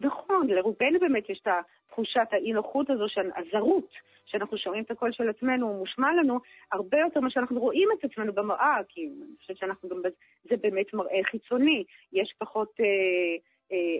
[0.00, 1.48] נכון, לרובנו באמת יש את
[1.88, 3.90] תחושת האי-נוחות הזו הזרות,
[4.26, 6.38] שאנחנו שומעים את הקול של עצמנו, הוא מושמע לנו
[6.72, 9.96] הרבה יותר ממה שאנחנו רואים את עצמנו במראה, כי אני חושבת שאנחנו גם,
[10.44, 12.72] זה באמת מראה חיצוני, יש פחות...
[12.80, 13.36] אה,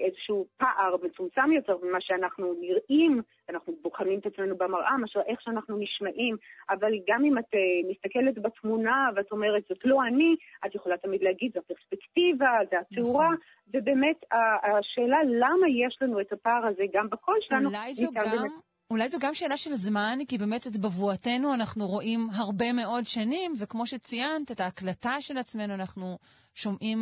[0.04, 5.76] איזשהו פער מצומצם יותר ממה שאנחנו נראים, אנחנו בוחנים את עצמנו במראה, מאשר איך שאנחנו
[5.78, 6.36] נשמעים,
[6.70, 10.36] אבל גם אם את uh, מסתכלת בתמונה ואת אומרת, זאת לא אני,
[10.66, 13.36] את יכולה תמיד להגיד, זו הפרספקטיבה, זו התאורה, נכון.
[13.74, 14.24] ובאמת
[14.62, 18.30] השאלה למה יש לנו את הפער הזה גם בקול שלנו, אולי זו גם...
[18.30, 18.52] באמת...
[18.90, 23.52] אולי זו גם שאלה של זמן, כי באמת את בבואתנו אנחנו רואים הרבה מאוד שנים,
[23.62, 26.18] וכמו שציינת, את ההקלטה של עצמנו אנחנו
[26.54, 26.98] שומעים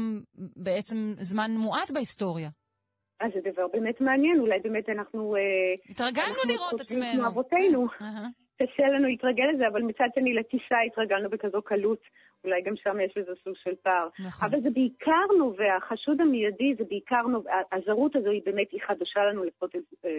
[0.57, 2.49] בעצם זמן מועט בהיסטוריה.
[3.21, 5.37] אז זה דבר באמת מעניין, אולי באמת אנחנו...
[5.37, 5.41] אה,
[5.91, 7.21] התרגלנו אנחנו לראות עצמנו.
[7.21, 7.87] כמו אבותינו.
[8.63, 12.01] קשה לנו להתרגל לזה, אבל מצד שני לטיסה התרגלנו בכזו קלות.
[12.45, 14.09] אולי גם שם יש איזה סוג של פער.
[14.27, 14.49] נכון.
[14.49, 19.25] אבל זה בעיקר נובע, החשוד המיידי זה בעיקר נובע, הזרות הזו היא באמת, היא חדשה
[19.25, 19.75] לנו, לפחות
[20.05, 20.11] אה,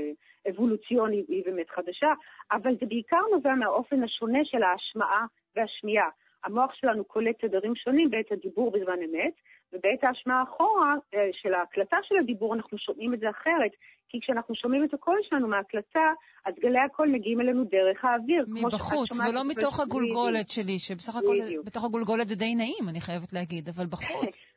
[0.50, 2.14] אבולוציוני היא באמת חדשה,
[2.52, 5.26] אבל זה בעיקר נובע מהאופן השונה של ההשמעה
[5.56, 6.10] והשמיעה.
[6.44, 9.34] המוח שלנו קולט תדרים שונים בעת הדיבור בזמן אמת,
[9.76, 13.72] ובעת ההשמעה אחורה אה, של ההקלטה של הדיבור אנחנו שומעים את זה אחרת,
[14.10, 16.08] כי כשאנחנו שומעים את הקול שלנו מההקלטה,
[16.46, 18.46] אז גלי הקול מגיעים אלינו דרך האוויר.
[18.48, 23.70] מבחוץ, ולא מתוך הגולגולת שלי, שבסך הכל בתוך הגולגולת זה די נעים, אני חייבת להגיד,
[23.70, 24.46] אבל בחוץ.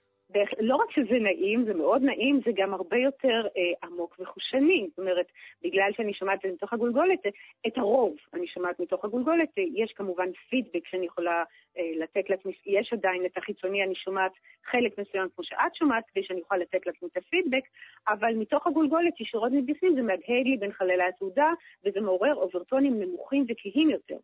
[0.61, 4.87] לא רק שזה נעים, זה מאוד נעים, זה גם הרבה יותר אה, עמוק וחושני.
[4.89, 5.27] זאת אומרת,
[5.63, 7.21] בגלל שאני שומעת את זה מתוך הגולגולת,
[7.67, 9.49] את הרוב אני שומעת מתוך הגולגולת.
[9.75, 11.45] יש כמובן פידבק שאני יכולה
[11.79, 14.33] אה, לתת לעצמי, יש עדיין את החיצוני, אני שומעת
[14.71, 17.65] חלק מסוים כמו שאת שומעת, כדי שאני אוכל לתת לעצמי את הפידבק,
[18.09, 21.53] אבל מתוך הגולגולת, ישירות מבפנים, זה מהדהד לי בין חללי התעודה,
[21.85, 24.17] וזה מעורר אוברטונים נמוכים וכהים יותר.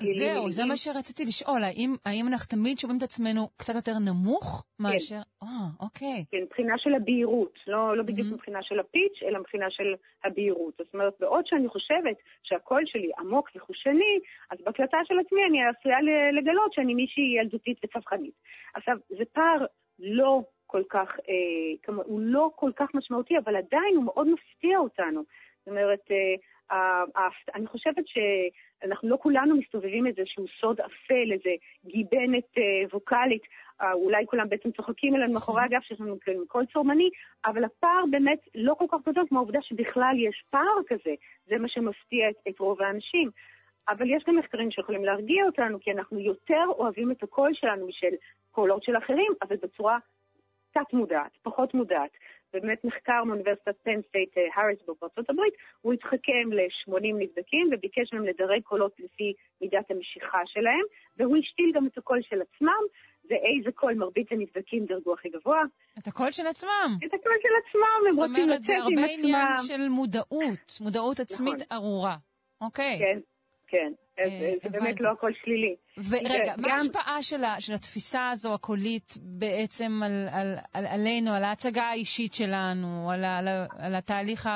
[0.00, 4.64] זהו, זה מה שרציתי לשאול, האם, האם אנחנו תמיד שומעים את עצמנו קצת יותר נמוך
[4.78, 5.43] כן.
[5.44, 6.24] אה, אוקיי.
[6.30, 8.34] כן, מבחינה של הבהירות, לא, לא בדיוק mm-hmm.
[8.34, 10.74] מבחינה של הפיץ', אלא מבחינה של הבהירות.
[10.78, 14.18] זאת אומרת, בעוד שאני חושבת שהקול שלי עמוק וחושני,
[14.50, 15.98] אז בהקלטה של עצמי אני עשויה
[16.32, 18.34] לגלות שאני מישהי ילדותית וצווחנית.
[18.74, 19.66] עכשיו, זה פער
[19.98, 24.78] לא כל כך, אה, כמו, הוא לא כל כך משמעותי, אבל עדיין הוא מאוד מפתיע
[24.78, 25.22] אותנו.
[25.58, 26.34] זאת אומרת, אה,
[27.54, 31.50] אני חושבת שאנחנו לא כולנו מסתובבים איזשהו סוד אפל, איזה
[31.84, 33.48] גיבנת אה, ווקאלית, אה,
[33.82, 36.16] אולי כולם בעצם צוחקים עלינו מאחורי הגב שיש לנו
[36.48, 37.10] קול צורמני,
[37.46, 41.14] אבל הפער באמת לא כל כך גדול כמו העובדה שבכלל יש פער כזה,
[41.46, 43.30] זה מה שמפתיע את, את רוב האנשים.
[43.88, 48.14] אבל יש גם מחקרים שיכולים להרגיע אותנו, כי אנחנו יותר אוהבים את הקול שלנו משל
[48.50, 49.98] קולות של אחרים, אבל בצורה
[50.72, 52.10] תת-מודעת, פחות מודעת.
[52.52, 58.62] באמת מחקר מאוניברסיטת פן סטייט הריסבורג בארצות הברית, הוא התחכם ל-80 נבדקים וביקש מהם לדרג
[58.62, 60.84] קולות לפי מידת המשיכה שלהם,
[61.16, 62.82] והוא השתיל גם את הקול של עצמם,
[63.30, 65.62] ואיזה קול מרבית הנבדקים דרגו הכי גבוה.
[65.98, 66.98] את הקול של עצמם.
[67.06, 68.96] את הקול של עצמם, הם רוצים לצאת עם עצמם.
[68.96, 71.66] זאת אומרת, זה הרבה עניין של מודעות, מודעות עצמית נכון.
[71.72, 72.16] ארורה.
[72.60, 72.98] אוקיי.
[72.98, 73.20] כן.
[73.66, 73.92] כן.
[74.62, 75.76] זה באמת לא הכל שלילי.
[76.10, 77.22] ורגע, מה ההשפעה
[77.58, 80.00] של התפיסה הזו הקולית בעצם
[80.32, 83.10] על עלינו, על ההצגה האישית שלנו,
[83.78, 84.46] על התהליך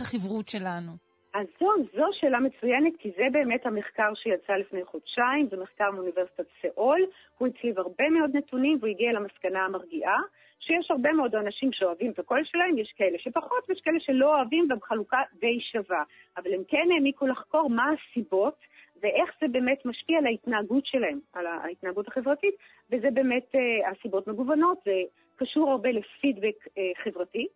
[0.00, 1.09] החברות שלנו?
[1.34, 6.46] אז זו, זו שאלה מצוינת, כי זה באמת המחקר שיצא לפני חודשיים, זה מחקר מאוניברסיטת
[6.62, 7.00] סאול,
[7.38, 10.18] הוא הצליב הרבה מאוד נתונים והוא הגיע למסקנה המרגיעה,
[10.60, 14.68] שיש הרבה מאוד אנשים שאוהבים את הקול שלהם, יש כאלה שפחות ויש כאלה שלא אוהבים
[14.70, 16.02] ובחלוקה די שווה.
[16.36, 18.54] אבל הם כן העמיקו לחקור מה הסיבות
[19.02, 22.54] ואיך זה באמת משפיע על ההתנהגות שלהם, על ההתנהגות החברתית,
[22.90, 25.02] וזה באמת uh, הסיבות מגוונות, זה
[25.36, 27.46] קשור הרבה לפידבק uh, חברתי.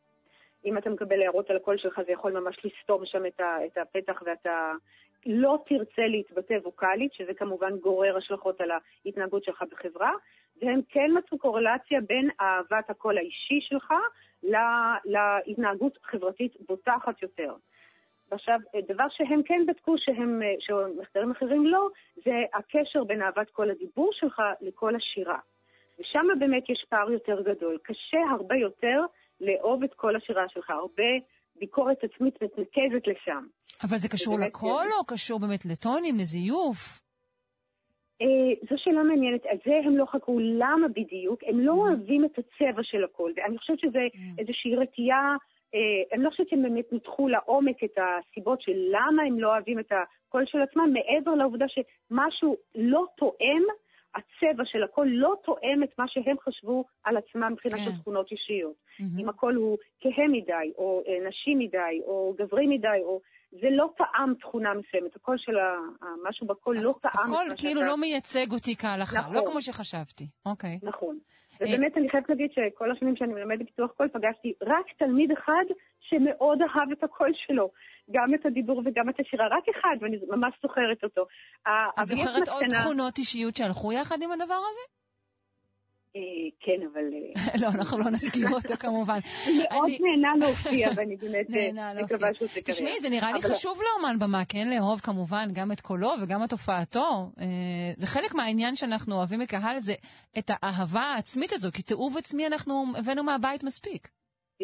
[0.65, 3.79] אם אתה מקבל הערות על הקול שלך, זה יכול ממש לסתום שם את, ה, את
[3.79, 4.73] הפתח ואתה
[5.27, 10.13] לא תרצה להתבטא ווקאלית, שזה כמובן גורר השלכות על ההתנהגות שלך בחברה,
[10.63, 13.95] והם כן מצאו קורלציה בין אהבת הקול האישי שלך
[14.43, 17.55] לה, להתנהגות חברתית בוטחת יותר.
[18.31, 18.59] עכשיו,
[18.89, 21.89] דבר שהם כן בדקו, שהם, שמחקרים אחרים לא,
[22.25, 25.39] זה הקשר בין אהבת קול הדיבור שלך לקול השירה.
[26.01, 27.79] ושם באמת יש פער יותר גדול.
[27.83, 29.01] קשה הרבה יותר
[29.45, 31.11] לאהוב את כל השירה שלך, הרבה
[31.57, 33.47] ביקורת עצמית מתנקזת לשם.
[33.85, 37.01] אבל זה קשור לקול או קשור באמת לטונים, לזיוף?
[38.23, 38.27] אה,
[38.71, 39.47] זו שאלה מעניינת.
[39.47, 41.41] על זה הם לא חקרו למה בדיוק.
[41.47, 41.77] הם לא mm.
[41.77, 43.33] אוהבים את הצבע של הקול.
[43.37, 44.19] ואני חושבת שזה mm.
[44.39, 45.37] איזושהי רתיעה
[45.75, 49.79] אה, אני לא חושבת שהם באמת ניתחו לעומק את הסיבות של למה הם לא אוהבים
[49.79, 53.63] את הקול של עצמם, מעבר לעובדה שמשהו לא תואם,
[54.15, 57.97] הצבע של הקול לא תואם את מה שהם חשבו על עצמם מבחינת כן.
[58.01, 58.75] תכונות אישיות.
[58.75, 59.21] Mm-hmm.
[59.21, 63.21] אם הקול הוא כהה מדי, או אה, נשי מדי, או גברי מדי, או...
[63.61, 65.77] זה לא תואם תכונה מסוימת, הקול של ה...
[66.29, 67.13] משהו בקול לא תואם...
[67.25, 67.91] הקול כאילו שאתה...
[67.91, 69.35] לא מייצג אותי כהלכה, לא נכון.
[69.35, 70.25] לא כמו שחשבתי.
[70.47, 70.79] אוקיי.
[70.83, 71.19] נכון.
[71.61, 75.65] ובאמת אני חייבת להגיד שכל השנים שאני מלמדת פיתוח קול פגשתי רק תלמיד אחד
[76.09, 77.71] שמאוד אהב את הקול שלו.
[78.11, 81.27] גם את הדיבור וגם את השירה, רק אחד, ואני ממש זוכרת אותו.
[82.03, 84.81] את זוכרת עוד תכונות אישיות שהלכו יחד עם הדבר הזה?
[86.17, 86.21] אה,
[86.61, 87.05] כן, אבל...
[87.13, 89.19] אה, לא, אנחנו לא נזכיר אותו כמובן.
[89.63, 92.65] מאוד נהנה להופיע, ואני באמת אה, מקווה שהוא תקרב.
[92.65, 96.53] תשמעי, זה נראה לי חשוב לאומן במה, כן לאהוב כמובן גם את קולו וגם את
[96.53, 97.31] הופעתו.
[97.97, 99.95] זה חלק מהעניין שאנחנו אוהבים מקהל, זה
[100.39, 104.09] את האהבה העצמית הזו, כי תיעוב עצמי אנחנו הבאנו מהבית מספיק.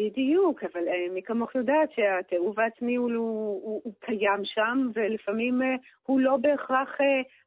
[0.01, 5.62] בדיוק, אבל מי כמוך יודעת שהתיעוב העצמי הוא, הוא, הוא, הוא קיים שם, ולפעמים
[6.03, 6.96] הוא לא בהכרח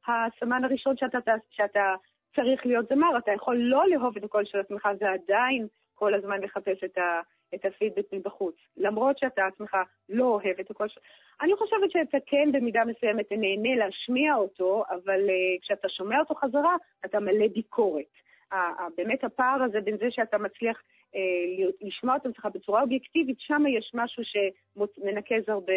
[0.07, 1.17] הסמן הראשון שאתה,
[1.49, 1.95] שאתה
[2.35, 6.83] צריך להיות זמר, אתה יכול לא לאהוב את הקול של עצמך ועדיין כל הזמן לחפש
[6.83, 7.21] את, ה,
[7.55, 9.77] את הפידבק מבחוץ, למרות שאתה עצמך
[10.09, 11.03] לא אוהב את הקול שלך.
[11.41, 16.75] אני חושבת שאתה כן במידה מסוימת נהנה להשמיע אותו, אבל uh, כשאתה שומע אותו חזרה,
[17.05, 18.22] אתה מלא ביקורת.
[18.97, 21.17] באמת הפער הזה בין זה שאתה מצליח uh,
[21.81, 25.73] לשמוע את עצמך בצורה אובייקטיבית, שם יש משהו שמנקז הרבה,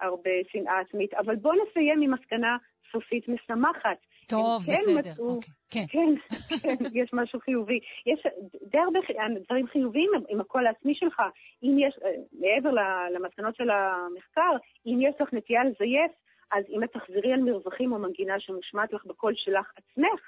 [0.00, 1.14] הרבה שנאה עצמית.
[1.14, 2.56] אבל בוא נסיים עם מסקנה
[2.92, 3.98] סופית משמחת.
[4.28, 4.98] טוב, כן בסדר.
[4.98, 6.14] מצאו, אוקיי, כן.
[6.48, 7.80] כן, כן, יש משהו חיובי.
[8.06, 8.26] יש
[8.70, 9.00] די הרבה
[9.44, 11.22] דברים חיוביים עם הקול העצמי שלך.
[11.62, 12.70] אם יש, אה, מעבר
[13.14, 16.12] למסקנות של המחקר, אם יש לך נטייה לזייף,
[16.52, 20.20] אז אם את תחזרי על מרווחים או מנגינה שמושמעת לך בקול שלך עצמך,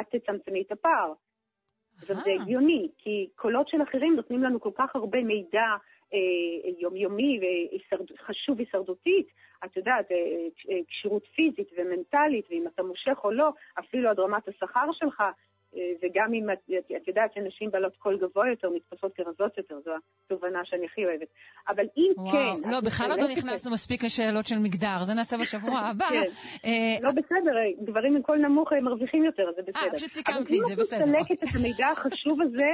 [0.00, 1.12] את תצמצמי את הפער.
[1.98, 5.66] עכשיו זה הגיוני, כי קולות של אחרים נותנים לנו כל כך הרבה מידע
[6.14, 7.40] אה, יומיומי
[8.14, 9.26] וחשוב הישרדותית,
[9.64, 10.16] את יודעת, אה,
[10.70, 15.22] אה, כשירות פיזית ומנטלית, ואם אתה מושך או לא, אפילו עד רמת השכר שלך,
[16.02, 19.90] וגם אם את, את יודעת שנשים בעלות קול גבוה יותר נתפסות כרזות יותר, זו
[20.26, 21.28] התובנה שאני הכי אוהבת.
[21.68, 22.70] אבל אם וואו, כן...
[22.70, 26.08] לא, בכלל עוד לא נכנסנו מספיק לשאלות של מגדר, זה נעשה בשבוע הבא.
[26.10, 26.24] כן.
[27.02, 27.52] לא, בסדר,
[27.84, 29.80] גברים עם קול נמוך מרוויחים יותר, זה בסדר.
[29.80, 31.04] אה, פשוט סיכמת לי, זה בסדר.
[31.04, 32.70] אבל אם את מסלקת את המידע החשוב הזה,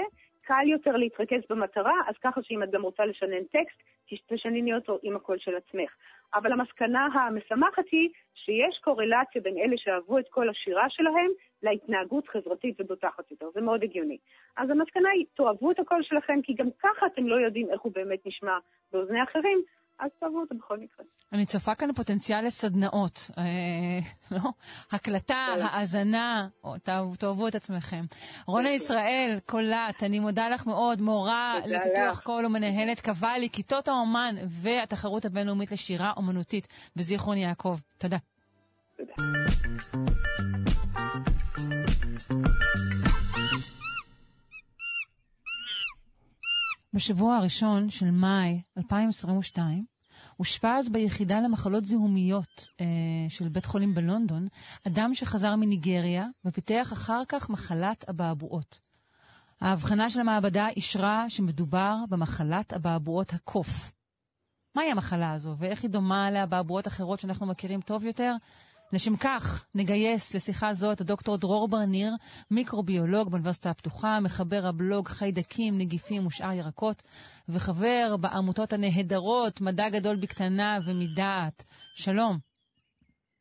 [0.51, 3.82] קל יותר להתרכז במטרה, אז ככה שאם את גם רוצה לשנן טקסט,
[4.28, 5.90] תשנני אותו עם הקול של עצמך.
[6.34, 11.30] אבל המסקנה המשמחת היא שיש קורלציה בין אלה שאהבו את כל השירה שלהם
[11.62, 13.46] להתנהגות חברתית ובוטחת יותר.
[13.55, 14.18] זה מאוד הגיוני.
[14.57, 17.92] אז המסקנה היא, תאהבו את הקול שלכם, כי גם ככה אתם לא יודעים איך הוא
[17.94, 18.59] באמת נשמע
[18.92, 19.62] באוזני אחרים,
[20.01, 21.05] אז תאהבו אותו בכל מקרה.
[21.32, 23.44] אני צופה כאן פוטנציאל לסדנאות, אה,
[24.36, 24.40] לא?
[24.92, 25.62] הקלטה, כן.
[25.62, 26.48] האזנה,
[27.18, 28.05] תאהבו את עצמכם.
[28.46, 28.70] רונה.
[28.70, 35.72] ישראל, קולט, אני מודה לך מאוד, מורה לפיתוח קול ומנהלת קוואלי, כיתות האומן והתחרות הבינלאומית
[35.72, 37.76] לשירה אומנותית בזיכרון יעקב.
[37.98, 38.16] תודה.
[38.96, 39.14] תודה.
[46.93, 49.84] בשבוע הראשון של מאי 2022
[50.38, 52.86] אושפז ביחידה למחלות זיהומיות אה,
[53.28, 54.49] של בית חולים בלונדון
[54.86, 58.78] אדם שחזר מניגריה ופיתח אחר כך מחלת אבעבועות.
[59.61, 63.93] ההבחנה של המעבדה אישרה שמדובר במחלת אבעבועות הקוף.
[64.74, 68.34] מהי המחלה הזו ואיך היא דומה לאבעבועות אחרות שאנחנו מכירים טוב יותר?
[68.93, 72.12] לשם כך נגייס לשיחה זו את הדוקטור דרור ברניר,
[72.51, 77.03] מיקרוביולוג באוניברסיטה הפתוחה, מחבר הבלוג חיידקים, נגיפים ושאר ירקות,
[77.49, 81.64] וחבר בעמותות הנהדרות מדע גדול בקטנה ומדעת.
[81.95, 82.38] שלום.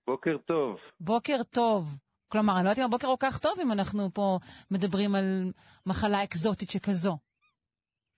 [0.08, 0.78] בוקר טוב.
[1.00, 1.98] בוקר טוב.
[2.32, 4.38] כלומר, אני לא יודעת אם הבוקר כל כך טוב אם אנחנו פה
[4.72, 5.52] מדברים על
[5.86, 7.18] מחלה אקזוטית שכזו.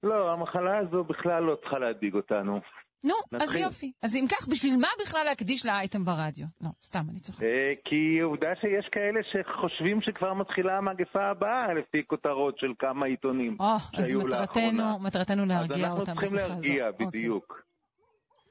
[0.03, 2.59] לא, המחלה הזו בכלל לא צריכה להדאיג אותנו.
[3.03, 3.49] נו, נתחיל.
[3.49, 3.91] אז יופי.
[4.01, 6.45] אז אם כך, בשביל מה בכלל להקדיש לאייטם ברדיו?
[6.61, 7.43] לא, סתם, אני צוחקת.
[7.43, 13.57] אה, כי עובדה שיש כאלה שחושבים שכבר מתחילה המגפה הבאה, לפי כותרות של כמה עיתונים
[13.95, 14.97] שהיו אז מטרתנו, לאחרונה.
[15.01, 16.37] מטרתנו להרגיע אותם בשיחה הזו.
[16.37, 17.07] אז אנחנו צריכים להרגיע, אוקיי.
[17.07, 17.63] בדיוק.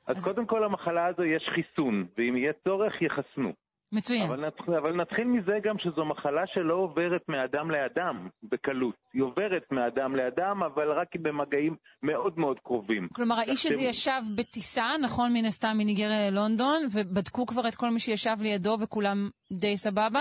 [0.07, 3.53] אז, אז קודם כל, למחלה הזו יש חיסון, ואם יהיה צורך, יחסנו.
[3.93, 4.23] מצוין.
[4.23, 8.95] אבל, נת, אבל נתחיל מזה גם שזו מחלה שלא עוברת מאדם לאדם בקלות.
[9.13, 13.09] היא עוברת מאדם לאדם, אבל רק במגעים מאוד מאוד קרובים.
[13.13, 17.99] כלומר, האיש הזה ישב בטיסה, נכון, מן הסתם מניגריה ללונדון, ובדקו כבר את כל מי
[17.99, 20.21] שישב לידו וכולם די סבבה?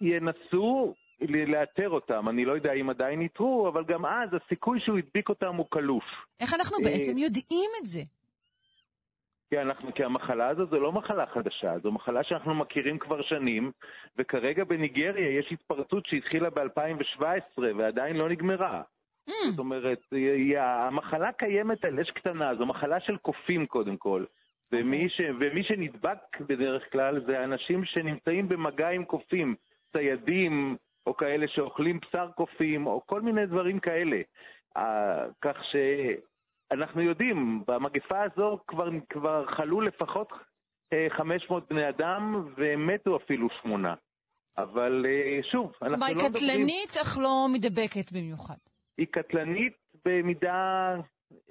[0.00, 2.28] ינסו לאתר אותם.
[2.28, 6.04] אני לא יודע אם עדיין איתרו, אבל גם אז הסיכוי שהוא הדביק אותם הוא קלוף.
[6.40, 8.00] איך אנחנו בעצם יודעים את זה?
[9.54, 13.72] כי, אנחנו, כי המחלה הזו זו לא מחלה חדשה, זו מחלה שאנחנו מכירים כבר שנים,
[14.18, 18.82] וכרגע בניגריה יש התפרצות שהתחילה ב-2017 ועדיין לא נגמרה.
[19.28, 19.32] Mm.
[19.50, 24.24] זאת אומרת, היא, המחלה קיימת על אש קטנה, זו מחלה של קופים קודם כל.
[24.72, 29.54] ומי, ש, ומי שנדבק בדרך כלל זה אנשים שנמצאים במגע עם קופים,
[29.92, 30.76] ציידים,
[31.06, 34.20] או כאלה שאוכלים בשר קופים, או כל מיני דברים כאלה.
[34.78, 34.80] Uh,
[35.42, 35.76] כך ש...
[36.72, 40.32] אנחנו יודעים, במגפה הזו כבר, כבר חלו לפחות
[41.08, 43.94] 500 אה, בני אדם ומתו אפילו שמונה.
[44.58, 46.18] אבל אה, שוב, אנחנו לא מדברים...
[46.18, 48.56] כלומר, היא קטלנית אך לא מדבקת במיוחד.
[48.98, 50.94] היא קטלנית במידה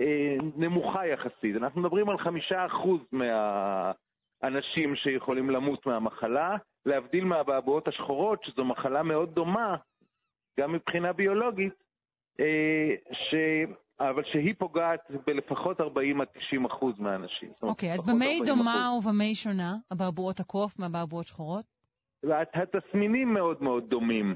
[0.01, 1.55] אה, נמוכה יחסית.
[1.55, 6.55] אנחנו מדברים על חמישה אחוז מהאנשים שיכולים למות מהמחלה,
[6.85, 9.75] להבדיל מהבעבועות השחורות, שזו מחלה מאוד דומה,
[10.59, 11.73] גם מבחינה ביולוגית,
[12.39, 13.35] אה, ש...
[13.99, 17.49] אבל שהיא פוגעת בלפחות 40 עד 90 אחוז מהאנשים.
[17.61, 21.65] אוקיי, okay, אז במה היא דומה ובמה היא שונה, אבעבועות הקוף מאבעבועות שחורות?
[22.53, 24.35] התסמינים מאוד מאוד דומים,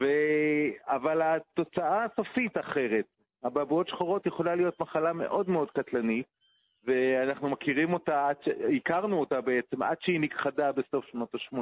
[0.00, 0.06] ו...
[0.86, 3.04] אבל התוצאה הסופית אחרת.
[3.46, 6.26] אבעבועות שחורות יכולה להיות מחלה מאוד מאוד קטלנית,
[6.84, 8.28] ואנחנו מכירים אותה,
[8.76, 11.58] הכרנו אותה בעצם עד שהיא נכחדה בסוף שנות ה-80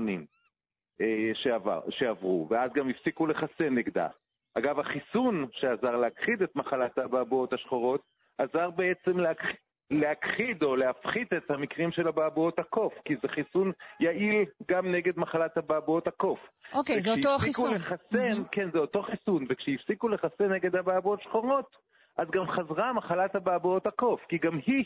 [1.00, 4.08] אה, שעבר, שעברו, ואז גם הפסיקו לחסן נגדה.
[4.54, 8.00] אגב, החיסון שעזר להכחיד את מחלת האבעבועות השחורות,
[8.38, 9.56] עזר בעצם להכחיד,
[9.90, 15.58] להכחיד או להפחית את המקרים של אבעבועות הקוף, כי זה חיסון יעיל גם נגד מחלת
[15.58, 16.38] אבעבועות הקוף.
[16.74, 17.74] אוקיי, okay, זה אותו חיסון.
[17.74, 18.48] לחסן, mm-hmm.
[18.52, 21.76] כן, זה אותו חיסון, וכשהפסיקו לחסן נגד אבעבועות שחורות,
[22.16, 24.84] אז גם חזרה מחלת אבעבועות הקוף, כי גם היא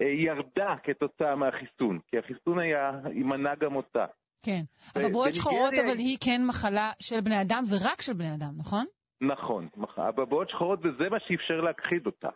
[0.00, 4.06] אה, ירדה כתוצאה מהחיסון, כי החיסון היה, ימנע גם אותה.
[4.42, 4.62] כן.
[4.96, 8.84] אבעבועות שחורות, אבל היא כן מחלה של בני אדם ורק של בני אדם, נכון?
[9.20, 9.68] נכון.
[10.08, 12.28] אבעבועות שחורות, וזה מה שאפשר להכחיד אותה.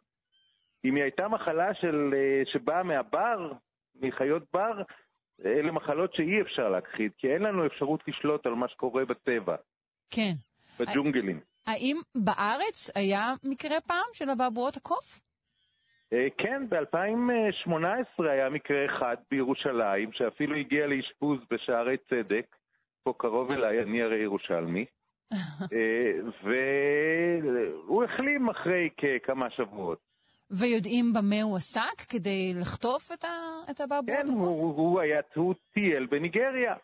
[0.85, 3.53] אם היא הייתה מחלה של, אה, שבאה מהבר,
[3.95, 4.83] מחיות בר,
[5.45, 9.57] אלה מחלות שאי אפשר להכחיד, כי אין לנו אפשרות לשלוט על מה שקורה בטבע.
[10.11, 10.33] כן.
[10.79, 11.41] בג'ונגלים.
[11.67, 15.21] האם בארץ היה מקרה פעם של אבעבועות הקוף?
[16.15, 22.57] אה, כן, ב-2018 היה מקרה אחד בירושלים, שאפילו הגיע לאשפוז בשערי צדק,
[23.03, 24.85] פה קרוב אליי, אני הרי ירושלמי,
[25.73, 26.13] אה,
[26.43, 28.89] והוא החלים אחרי
[29.23, 29.99] כמה שבועות.
[30.51, 33.13] ויודעים במה הוא עסק כדי לחטוף
[33.71, 34.21] את הבעבועות?
[34.21, 36.75] כן, הוא, הוא היה, הוא טייל בניגריה.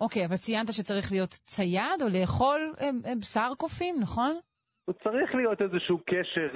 [0.00, 4.38] אוקיי, אבל ציינת שצריך להיות צייד או לאכול אה, בשר קופים, נכון?
[4.84, 6.48] הוא צריך להיות איזשהו קשר,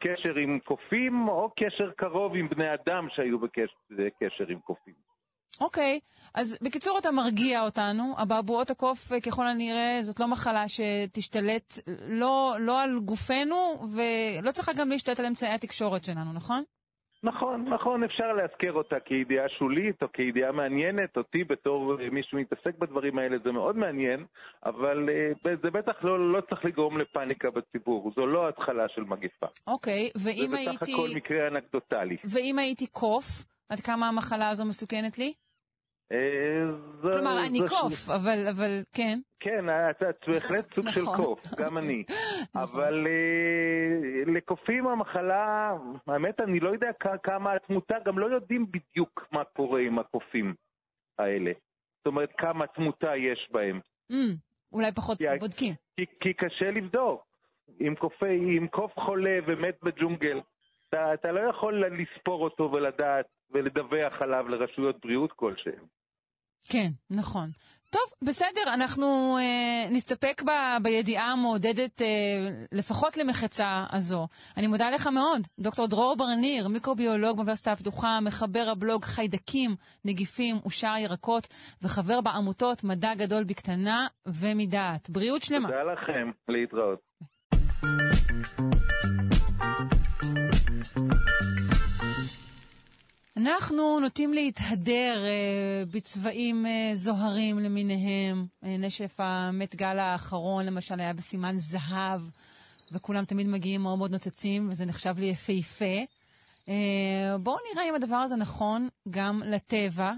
[0.00, 4.94] קשר עם קופים, או קשר קרוב עם בני אדם שהיו בקשר עם קופים.
[5.60, 6.30] אוקיי, okay.
[6.34, 11.74] אז בקיצור אתה מרגיע אותנו, אבעבועות הקוף ככל הנראה זאת לא מחלה שתשתלט
[12.08, 16.62] לא, לא על גופנו, ולא צריכה גם להשתלט על אמצעי התקשורת שלנו, נכון?
[17.24, 21.16] נכון, נכון, אפשר להזכיר אותה כידיעה שולית או כידיעה מעניינת.
[21.16, 24.24] אותי בתור אה, מי שמתעסק בדברים האלה זה מאוד מעניין,
[24.66, 28.12] אבל uh, זה בטח לא, לא צריך לגרום לפאניקה בציבור.
[28.16, 29.46] זו לא התחלה של מגיפה.
[29.66, 30.72] אוקיי, ואם הייתי...
[30.72, 32.16] זה בסך הכל מקרה אנקדוטלי.
[32.24, 35.32] ואם הייתי קוף, עד כמה המחלה הזו מסוכנת לי?
[36.12, 39.18] אה, כלומר, אני קוף, אבל כן.
[39.40, 41.16] כן, את בהחלט סוג של נכון.
[41.16, 42.04] קוף, גם אני.
[42.54, 42.62] נכון.
[42.62, 45.72] אבל אה, לקופים המחלה,
[46.06, 46.90] האמת, אני לא יודע
[47.22, 50.54] כמה התמותה, גם לא יודעים בדיוק מה קורה עם הקופים
[51.18, 51.52] האלה.
[51.98, 53.80] זאת אומרת, כמה תמותה יש בהם.
[54.72, 55.74] אולי פחות בודקים.
[56.20, 57.24] כי קשה לבדוק.
[57.80, 60.40] אם קוף חולה ומת בג'ונגל,
[60.88, 65.84] אתה לא יכול לספור אותו ולדעת ולדווח עליו לרשויות בריאות כלשהן.
[66.68, 67.50] כן, נכון.
[67.92, 70.50] טוב, בסדר, אנחנו אה, נסתפק ב,
[70.82, 72.06] בידיעה המעודדת, אה,
[72.72, 74.28] לפחות למחצה הזו.
[74.56, 80.96] אני מודה לך מאוד, דוקטור דרור ברניר, מיקרוביולוג באוניברסיטה הפתוחה, מחבר הבלוג חיידקים, נגיפים ושאר
[80.98, 81.48] ירקות,
[81.82, 85.10] וחבר בעמותות מדע גדול בקטנה ומדעת.
[85.10, 85.68] בריאות שלמה.
[85.68, 87.00] תודה לכם, להתראות.
[93.36, 98.46] אנחנו נוטים להתהדר אה, בצבעים אה, זוהרים למיניהם.
[98.64, 102.20] אה, נשף המת גל האחרון, למשל, היה בסימן זהב,
[102.92, 106.04] וכולם תמיד מגיעים מאוד מאוד נוצצים, וזה נחשב לי יפהפה.
[106.68, 110.12] אה, בואו נראה אם הדבר הזה נכון גם לטבע.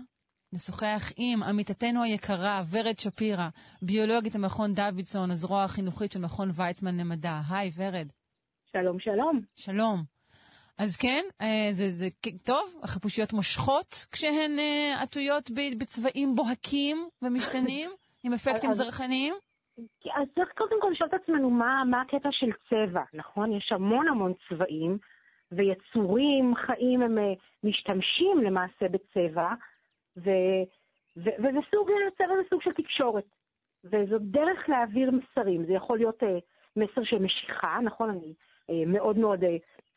[0.53, 3.49] נשוחח עם עמיתתנו היקרה, ורד שפירא,
[3.83, 7.41] ביולוגית המכון דוידסון, הזרוע החינוכית של מכון ויצמן למדע.
[7.51, 8.09] היי, ורד.
[8.73, 9.41] שלום, שלום.
[9.57, 10.14] שלום.
[10.79, 12.07] אז כן, אה, זה, זה
[12.45, 17.91] טוב, החיפושיות מושכות כשהן אה, עטויות בצבעים בוהקים ומשתנים,
[18.25, 19.35] עם אפקטים זרחניים?
[20.15, 23.53] אז צריך קודם כל לשאול את עצמנו מה, מה הקטע של צבע, נכון?
[23.53, 24.99] יש המון המון צבעים,
[25.53, 27.33] ויצורים חיים הם אה,
[27.65, 29.49] משתמשים למעשה בצבע,
[30.17, 30.31] ו,
[31.17, 33.25] ו, וזה סוג, צבע זה סוג של תקשורת.
[33.85, 35.67] וזו דרך להעביר מסרים.
[35.67, 36.23] זה יכול להיות
[36.77, 38.11] מסר של משיכה, נכון?
[38.11, 38.35] אני
[38.87, 39.45] מאוד מאוד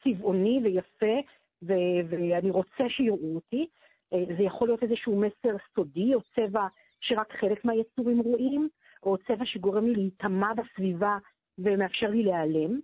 [0.04, 1.20] צבעוני ויפה,
[1.64, 3.68] ו- ואני רוצה שיראו אותי.
[4.14, 6.68] אה, זה יכול להיות איזשהו מסר סודי, או צבע
[7.02, 8.70] שרק חלק מהיצורים רואים,
[9.04, 11.18] או צבע שגורם לי להיטמע בסביבה
[11.58, 12.80] ומאפשר לי להיעלם.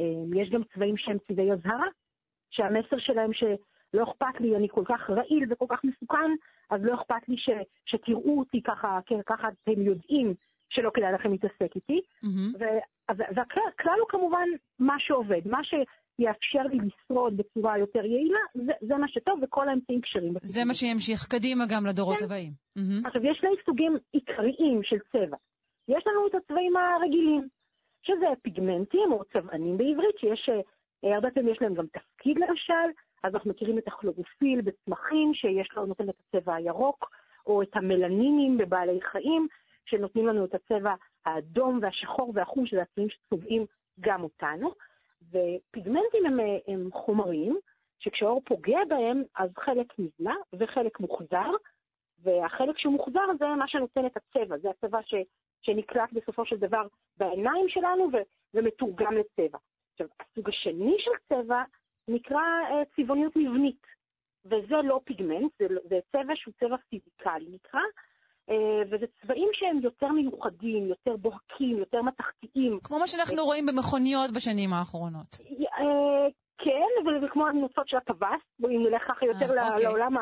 [0.00, 1.86] אה, יש גם צבעים שהם צבעי אזהרה,
[2.50, 6.30] שהמסר שלהם שלא אכפת לי, אני כל כך רעיל וכל כך מסוכן,
[6.70, 7.50] אז לא אכפת לי ש,
[7.86, 10.34] שתראו אותי ככה, ככה אתם יודעים
[10.68, 12.00] שלא כדאי לכם להתעסק איתי.
[12.24, 12.64] Mm-hmm.
[13.08, 15.74] והכלל הוא כמובן מה שעובד, מה ש...
[16.18, 20.34] יאפשר לי לשרוד בצורה יותר יעילה, זה, זה מה שטוב, וכל האמצעים כשרים.
[20.42, 22.24] זה מה שימשיך קדימה גם לדורות כן.
[22.24, 22.52] הבאים.
[22.78, 23.08] Mm-hmm.
[23.08, 25.36] עכשיו, יש שני סוגים עיקריים של צבע.
[25.88, 27.48] יש לנו את הצבעים הרגילים,
[28.02, 30.48] שזה פיגמנטים או צבענים בעברית, שיש,
[31.04, 32.88] אה, הרבה פעמים יש להם גם תפקיד למשל,
[33.22, 37.10] אז אנחנו מכירים את הכלורופיל בצמחים, שיש לו, נותן את הצבע הירוק,
[37.46, 39.48] או את המלנינים בבעלי חיים,
[39.86, 40.94] שנותנים לנו את הצבע
[41.26, 43.66] האדום והשחור והחום, שזה הצבעים שצובעים
[44.00, 44.72] גם אותנו.
[45.22, 47.58] ופיגמנטים הם, הם חומרים
[47.98, 51.50] שכשהאור פוגע בהם, אז חלק נבלע וחלק מוחזר,
[52.22, 55.14] והחלק שמוחזר זה מה שנותן את הצבע, זה הצבע ש,
[55.62, 56.86] שנקלט בסופו של דבר
[57.16, 58.16] בעיניים שלנו ו,
[58.54, 59.58] ומתורגם לצבע.
[59.92, 61.62] עכשיו, הסוג השני של צבע
[62.08, 63.86] נקרא uh, צבעוניות מבנית,
[64.44, 67.84] וזה לא פיגמנט, זה, זה צבע שהוא צבע פיזיקלי נקרא, אה,
[68.90, 72.78] וזה צבעים שהם יותר מיוחדים, יותר בוהקים, יותר מתכתיים.
[72.84, 75.36] כמו מה שאנחנו רואים במכוניות בשנים האחרונות.
[75.78, 76.28] אה,
[76.58, 79.84] כן, וכמו הנוצות של הטווס, אם נלך ככה יותר אה, אוקיי.
[79.84, 80.14] לעולם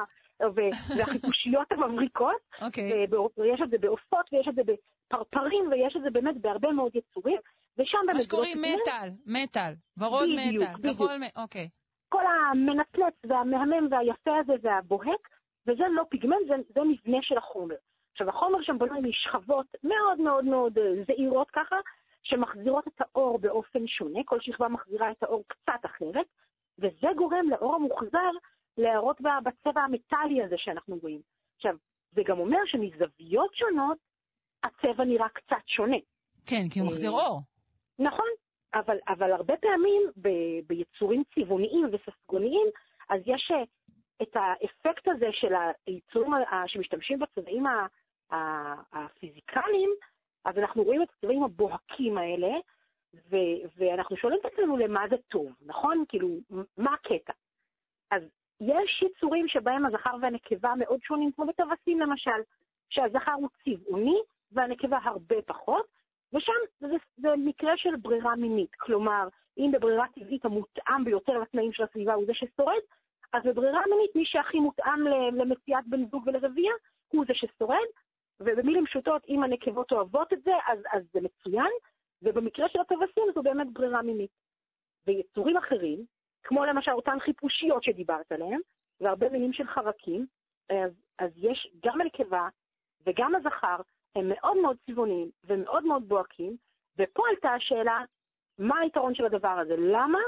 [0.97, 2.41] והחיפושיות המבריקות.
[2.63, 3.07] אוקיי.
[3.55, 7.39] יש את זה בעופות ויש את זה בפרפרים ויש את זה באמת בהרבה מאוד יצורים.
[7.79, 8.17] ושם באמת...
[8.17, 11.69] מה שקוראים מטאל, מטאל, ורוד מטאל, כחול מטאל, אוקיי.
[12.09, 15.29] כל המנצלץ והמהמם והיפה הזה והבוהק,
[15.67, 17.75] וזה לא פיגמנט, זה, זה מבנה של החומר.
[18.15, 21.77] עכשיו, החומר שם בנוי משכבות מאוד מאוד מאוד אה, זעירות ככה,
[22.23, 26.27] שמחזירות את האור באופן שונה, כל שכבה מחזירה את האור קצת אחרת,
[26.79, 28.31] וזה גורם לאור המוחזר
[28.79, 31.21] להראות בצבע המטאלי הזה שאנחנו רואים.
[31.57, 31.77] עכשיו,
[32.13, 33.99] זה גם אומר שמזוויות שונות,
[34.65, 35.97] הצבע נראה קצת שונה.
[36.47, 37.41] כן, כי הוא מחזיר אה, אור.
[37.99, 38.29] נכון,
[38.75, 40.29] אבל, אבל הרבה פעמים ב,
[40.67, 42.67] ביצורים צבעוניים וססגוניים,
[43.09, 43.63] אז יש אה,
[44.23, 45.53] את האפקט הזה של
[45.87, 46.33] היצורים
[46.67, 47.67] שמשתמשים בצבעים
[48.93, 49.91] הפיזיקליים,
[50.45, 52.53] אז אנחנו רואים את הצבעים הבוהקים האלה,
[53.31, 56.05] ו- ואנחנו שואלים את עצמנו למה זה טוב, נכון?
[56.09, 56.29] כאילו,
[56.77, 57.33] מה הקטע?
[58.11, 58.23] אז
[58.61, 62.41] יש יצורים שבהם הזכר והנקבה מאוד שונים, כמו בטווסים למשל,
[62.91, 64.19] שהזכר הוא צבעוני
[64.53, 65.87] והנקבה הרבה פחות,
[66.33, 68.75] ושם זה, זה מקרה של ברירה מינית.
[68.75, 69.29] כלומר,
[69.59, 72.83] אם בברירה טבעית המותאם ביותר לתנאים של הסביבה הוא זה ששורד,
[73.33, 76.73] אז בברירה מינית מי שהכי מותאם למציאת בן זוג ולרבייה
[77.09, 77.87] הוא זה ששורד,
[78.41, 81.71] ובמילים פשוטות, אם הנקבות אוהבות את זה, אז, אז זה מצוין,
[82.23, 84.31] ובמקרה של הטווסים זו באמת ברירה מינית.
[85.07, 86.05] ויצורים אחרים,
[86.43, 88.61] כמו למשל אותן חיפושיות שדיברת עליהן,
[89.01, 90.27] והרבה מינים של חרקים,
[90.71, 92.49] אז, אז יש גם הנקבה
[93.07, 93.77] וגם הזכר,
[94.17, 96.57] הם מאוד מאוד צבעוניים ומאוד מאוד בוהקים,
[96.99, 98.05] ופה עלתה השאלה,
[98.59, 99.75] מה היתרון של הדבר הזה?
[99.79, 100.19] למה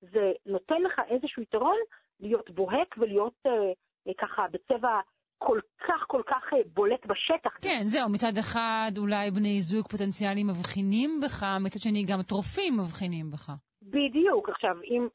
[0.00, 1.76] זה נותן לך איזשהו יתרון
[2.20, 3.72] להיות בוהק ולהיות אה,
[4.08, 5.00] אה, ככה בצבע
[5.38, 7.50] כל כך כל כך אה, בולט בשטח.
[7.62, 13.30] כן, זהו, מצד אחד אולי בני זוג פוטנציאליים מבחינים בך, מצד שני גם טרופים מבחינים
[13.30, 13.50] בך.
[13.82, 14.48] בדיוק.
[14.48, 15.08] עכשיו, אם...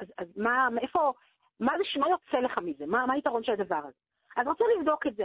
[0.00, 1.12] אז, אז מה, מאיפה...
[1.60, 2.86] מה, זה, מה יוצא לך מזה?
[2.86, 4.00] מה, מה היתרון של הדבר הזה?
[4.36, 5.24] אז רוצה לבדוק את זה.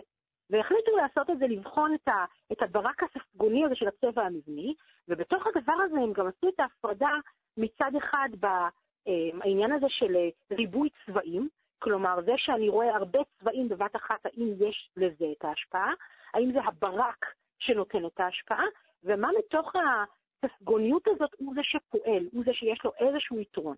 [0.49, 4.73] והחליטו לעשות את זה, לבחון את, ה, את הברק הספגוני הזה של הצבע המבני,
[5.07, 7.11] ובתוך הדבר הזה הם גם עשו את ההפרדה
[7.57, 10.13] מצד אחד בעניין הזה של
[10.51, 11.49] ריבוי צבעים,
[11.83, 15.93] כלומר, זה שאני רואה הרבה צבעים בבת אחת, האם יש לזה את ההשפעה?
[16.33, 17.25] האם זה הברק
[17.59, 18.65] שנותן את ההשפעה?
[19.03, 23.75] ומה מתוך הססגוניות הזאת הוא זה שפועל, הוא זה שיש לו איזשהו יתרון.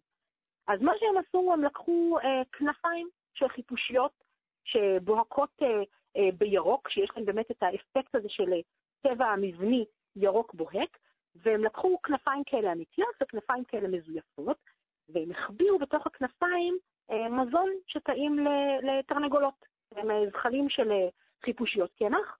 [0.68, 4.12] אז מה שהם עשו, הם לקחו אה, כנפיים של חיפושיות
[4.64, 5.68] שבוהקות אה,
[6.18, 8.52] אה, בירוק, שיש להן באמת את האפקט הזה של
[9.04, 9.86] צבע המבני
[10.16, 10.98] ירוק בוהק,
[11.36, 14.58] והם לקחו כנפיים כאלה אמיתיות וכנפיים כאלה מזויפות,
[15.10, 18.48] והם החביאו בתוך הכנפיים אה, מזון שטעים
[18.84, 19.66] לתרנגולות.
[19.96, 21.08] הם אה, זחלים של אה,
[21.46, 22.38] חיפושיות קמח,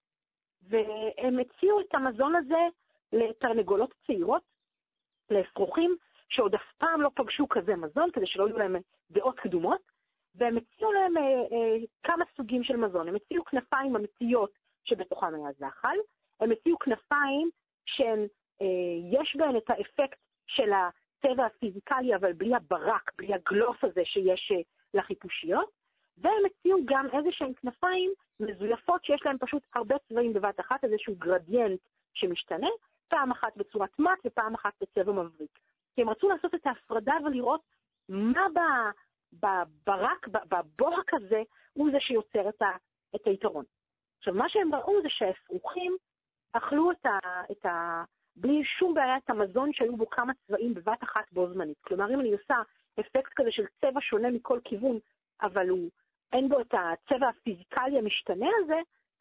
[0.68, 2.68] והם הציעו את המזון הזה
[3.12, 4.42] לתרנגולות צעירות,
[5.30, 5.96] לאפרוחים,
[6.28, 8.76] שעוד אף פעם לא פגשו כזה מזון, כדי שלא יהיו להם
[9.10, 9.80] דעות קדומות,
[10.34, 13.08] והם הציעו להם אה, אה, כמה סוגים של מזון.
[13.08, 14.50] הם הציעו כנפיים אמיתיות
[14.84, 15.96] שבתוכם היה זחל,
[16.40, 17.50] הם הציעו כנפיים
[17.86, 20.72] שיש אה, בהן את האפקט של
[21.24, 24.60] הצבע הפיזיקלי, אבל בלי הברק, בלי הגלוף הזה שיש אה,
[24.94, 25.70] לחיפושיות,
[26.18, 31.14] והם הציעו גם איזה שהן כנפיים מזויפות שיש להן פשוט הרבה צבעים בבת אחת, איזשהו
[31.18, 31.80] גרדיאנט
[32.14, 32.68] שמשתנה,
[33.08, 35.58] פעם אחת בצורת מט ופעם אחת בצבע מבריק.
[35.94, 37.60] כי הם רצו לעשות את ההפרדה ולראות
[38.08, 38.46] מה
[39.32, 42.70] בברק, בבוהק הזה, הוא זה שיוצר את, ה,
[43.14, 43.64] את היתרון.
[44.18, 45.96] עכשיו, מה שהם ראו זה שהאפרוחים
[46.52, 47.18] אכלו את ה,
[47.50, 48.04] את ה,
[48.36, 51.78] בלי שום בעיה את המזון שהיו בו כמה צבעים בבת אחת בו זמנית.
[51.80, 52.54] כלומר, אם אני עושה
[53.00, 54.98] אפקט כזה של צבע שונה מכל כיוון,
[55.42, 55.90] אבל הוא,
[56.32, 58.80] אין בו את הצבע הפיזיקלי המשתנה הזה,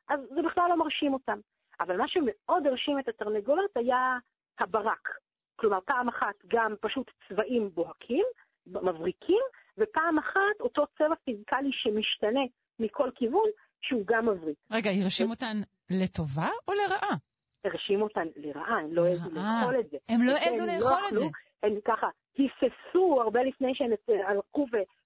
[0.09, 1.39] אז זה בכלל לא מרשים אותם.
[1.79, 4.17] אבל מה שמאוד הרשים את התרנגולות היה
[4.59, 5.09] הברק.
[5.55, 8.25] כלומר, פעם אחת גם פשוט צבעים בוהקים,
[8.67, 9.43] מבריקים,
[9.77, 12.41] ופעם אחת אותו צבע פיזיקלי שמשתנה
[12.79, 13.49] מכל כיוון,
[13.81, 14.57] שהוא גם מבריק.
[14.71, 15.57] רגע, הרשים אותן
[15.89, 17.15] לטובה או לרעה?
[17.63, 19.97] הרשים אותן לרעה, הם לא העזו לאכול את זה.
[20.09, 21.25] הם לא העזו לא לאכול את זה.
[21.63, 22.07] הם ככה
[22.37, 23.91] היססו הרבה לפני שהם
[24.27, 24.65] הלכו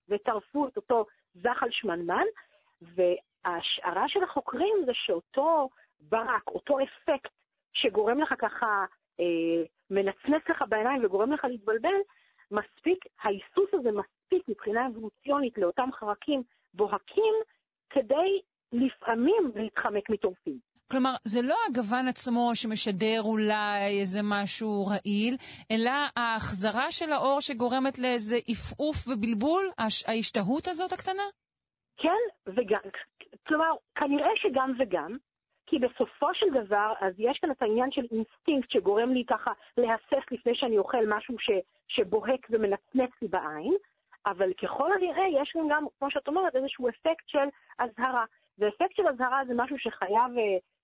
[0.09, 2.25] וטרפו את אותו זחל שמנמן,
[2.81, 7.31] וההשערה של החוקרים זה שאותו ברק, אותו אפקט
[7.73, 8.85] שגורם לך ככה,
[9.19, 11.95] אה, מנצנץ לך בעיניים וגורם לך להתבלבל,
[12.51, 16.43] מספיק, ההיסוס הזה מספיק מבחינה אבולוציונית לאותם חרקים
[16.73, 17.33] בוהקים
[17.89, 18.41] כדי
[18.73, 20.66] לפעמים להתחמק מטורפים.
[20.91, 25.35] כלומר, זה לא הגוון עצמו שמשדר אולי איזה משהו רעיל,
[25.71, 29.65] אלא ההחזרה של האור שגורמת לאיזה עפעוף ובלבול,
[30.07, 31.27] ההשתהות הזאת הקטנה?
[31.97, 32.85] כן, וגם,
[33.47, 35.17] כלומר, כנראה שגם וגם,
[35.67, 40.25] כי בסופו של דבר, אז יש כאן את העניין של אינסטינקט שגורם לי ככה להסס
[40.31, 41.49] לפני שאני אוכל משהו ש,
[41.87, 43.73] שבוהק ומנצנץ לי בעין,
[44.25, 47.47] אבל ככל הנראה יש גם, כמו שאת אומרת, איזשהו אפקט של
[47.79, 48.25] אזהרה.
[48.57, 50.31] ואפקט של אזהרה זה משהו שחייב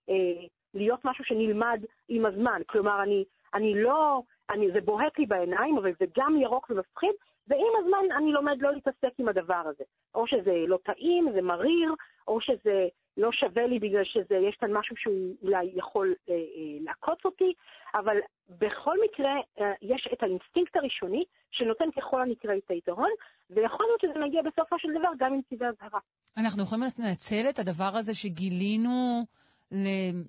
[0.09, 1.79] אה, להיות משהו שנלמד
[2.09, 2.61] עם הזמן.
[2.65, 3.23] כלומר, אני,
[3.53, 7.13] אני לא, אני, זה בוהק לי בעיניים, אבל זה גם ירוק ומפחיד,
[7.47, 9.83] ועם הזמן אני לומד לא להתעסק עם הדבר הזה.
[10.15, 11.93] או שזה לא טעים, זה מריר,
[12.27, 12.87] או שזה
[13.17, 16.39] לא שווה לי בגלל שיש כאן משהו שהוא אולי יכול אה, אה,
[16.81, 17.53] לעקוץ אותי,
[17.95, 18.17] אבל
[18.49, 23.09] בכל מקרה אה, יש את האינסטינקט הראשוני שנותן ככל הנראה את היתרון,
[23.49, 25.99] ויכול להיות שזה מגיע בסופו של דבר גם עם צבעי אזהרה.
[26.37, 28.89] אנחנו יכולים לנצל את הדבר הזה שגילינו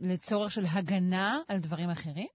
[0.00, 2.28] לצורך של הגנה על דברים אחרים?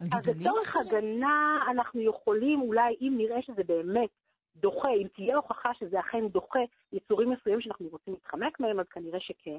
[0.00, 4.10] אז לצורך הגנה אנחנו יכולים אולי, אם נראה שזה באמת
[4.56, 6.58] דוחה, אם תהיה הוכחה שזה אכן דוחה
[6.92, 9.58] יצורים מסוימים שאנחנו רוצים להתחמק מהם, אז כנראה שכן.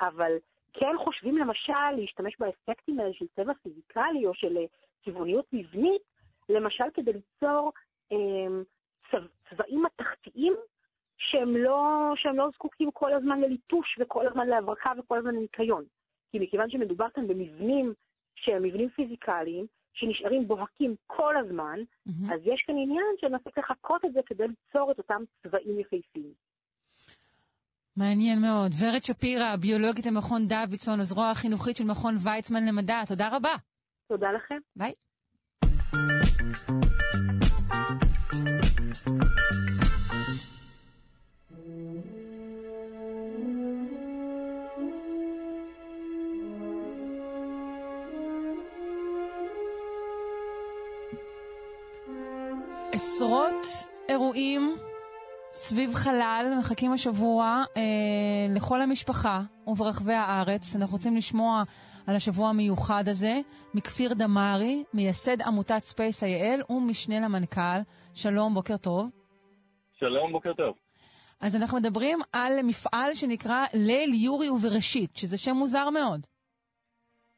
[0.00, 0.32] אבל
[0.72, 4.56] כן חושבים למשל להשתמש באפקטים האלה של צבע פיזיקלי או של
[5.04, 6.02] צבעוניות מבנית,
[6.48, 7.72] למשל כדי ליצור
[8.12, 8.62] אה,
[9.10, 10.54] צבע, צבעים מתכתיים
[11.30, 15.84] שהם לא, שהם לא זקוקים כל הזמן לליטוש וכל הזמן להברקה וכל הזמן לניקיון.
[16.32, 17.92] כי מכיוון שמדובר כאן במבנים
[18.34, 22.34] שהם מבנים פיזיקליים, שנשארים בוהקים כל הזמן, mm-hmm.
[22.34, 26.32] אז יש כאן עניין שנעשה לחכות את זה כדי ליצור את אותם צבעים יפהפיים.
[27.96, 28.72] מעניין מאוד.
[28.80, 33.00] ורד שפירא, ביולוגית למכון דוידסון, הזרוע החינוכית של מכון ויצמן למדע.
[33.08, 33.54] תודה רבה.
[34.08, 34.58] תודה לכם.
[34.76, 34.92] ביי.
[53.02, 53.66] עשרות
[54.08, 54.62] אירועים
[55.52, 60.76] סביב חלל מחכים השבוע אה, לכל המשפחה וברחבי הארץ.
[60.76, 61.62] אנחנו רוצים לשמוע
[62.06, 63.34] על השבוע המיוחד הזה
[63.74, 67.80] מכפיר דמארי, מייסד עמותת SpaceIL ומשנה למנכ"ל.
[68.14, 69.10] שלום, בוקר טוב.
[69.98, 70.74] שלום, בוקר טוב.
[71.40, 76.20] אז אנחנו מדברים על מפעל שנקרא ליל יורי ובראשית, שזה שם מוזר מאוד.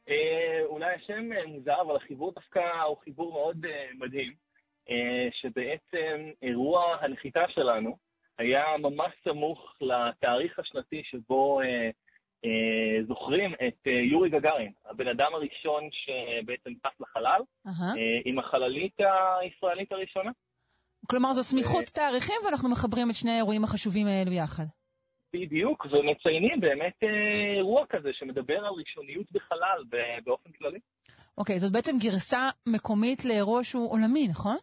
[0.08, 4.43] אה, אולי השם אה, מוזר, אבל החיבור דווקא הוא חיבור מאוד אה, מדהים,
[5.41, 7.97] שבעצם אירוע הנחיתה שלנו
[8.39, 11.91] היה ממש סמוך לתאריך השנתי שבו אה,
[12.45, 17.41] אה, זוכרים את אה, יורי גגארין, הבן אדם הראשון שבעצם טס לחלל.
[17.66, 18.97] אה, עם החללית
[19.41, 20.30] הישראלית הראשונה.
[21.11, 24.64] כלומר, זו סמיכות תאריכים, ואנחנו מחברים את שני האירועים החשובים האלו יחד.
[25.35, 29.82] בדיוק, ומציינים באמת אה, אירוע כזה שמדבר על ראשוניות בחלל
[30.24, 30.78] באופן כללי.
[31.39, 34.57] אוקיי, זאת בעצם גרסה מקומית לאירוע שהוא עולמי, נכון?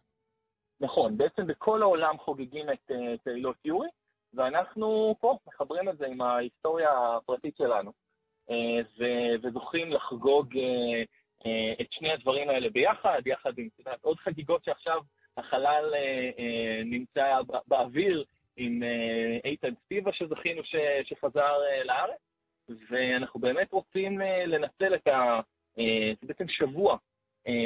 [0.82, 3.88] נכון, בעצם בכל העולם חוגגים את אה, תהילות יורי,
[4.34, 7.92] ואנחנו פה מחברים את זה עם ההיסטוריה הפרטית שלנו,
[8.52, 8.56] אה,
[9.00, 15.02] ו- וזוכים לחגוג אה, את שני הדברים האלה ביחד, יחד עם יודעת, עוד חגיגות שעכשיו
[15.38, 15.94] החלל
[16.86, 18.24] נמצא בא- באוויר
[18.58, 18.84] עם
[19.46, 20.76] איתן סטיבה שזכינו ש-
[21.10, 21.54] שחזר
[21.86, 22.20] לארץ,
[22.90, 25.40] ואנחנו באמת רוצים לנצל את ה...
[26.22, 26.98] זה בעצם שבוע